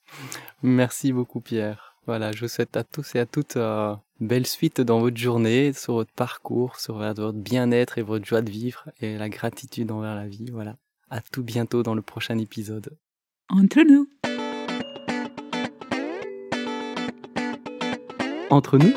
Merci 0.62 1.12
beaucoup 1.12 1.40
Pierre. 1.40 1.96
Voilà, 2.06 2.32
je 2.32 2.40
vous 2.40 2.48
souhaite 2.48 2.76
à 2.76 2.82
tous 2.82 3.14
et 3.14 3.20
à 3.20 3.26
toutes 3.26 3.56
euh, 3.56 3.94
belle 4.26 4.46
suite 4.46 4.80
dans 4.80 5.00
votre 5.00 5.16
journée, 5.16 5.72
sur 5.72 5.94
votre 5.94 6.12
parcours, 6.12 6.78
sur 6.78 6.98
votre 6.98 7.32
bien-être 7.32 7.98
et 7.98 8.02
votre 8.02 8.24
joie 8.24 8.42
de 8.42 8.50
vivre 8.50 8.90
et 9.00 9.16
la 9.16 9.28
gratitude 9.28 9.90
envers 9.90 10.14
la 10.14 10.26
vie. 10.26 10.50
Voilà. 10.52 10.76
À 11.10 11.20
tout 11.20 11.42
bientôt 11.42 11.82
dans 11.82 11.94
le 11.94 12.02
prochain 12.02 12.38
épisode. 12.38 12.96
Entre 13.48 13.80
nous. 13.82 14.08
Entre 18.50 18.78
nous, 18.78 18.92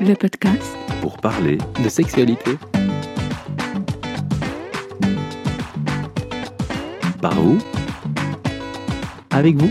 Le 0.00 0.14
podcast 0.14 0.76
pour 1.00 1.16
parler 1.16 1.58
de 1.82 1.88
sexualité. 1.88 2.52
Par 7.20 7.34
vous, 7.34 7.58
avec 9.30 9.56
vous. 9.56 9.70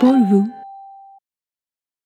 pour 0.00 0.14
vous. 0.28 0.65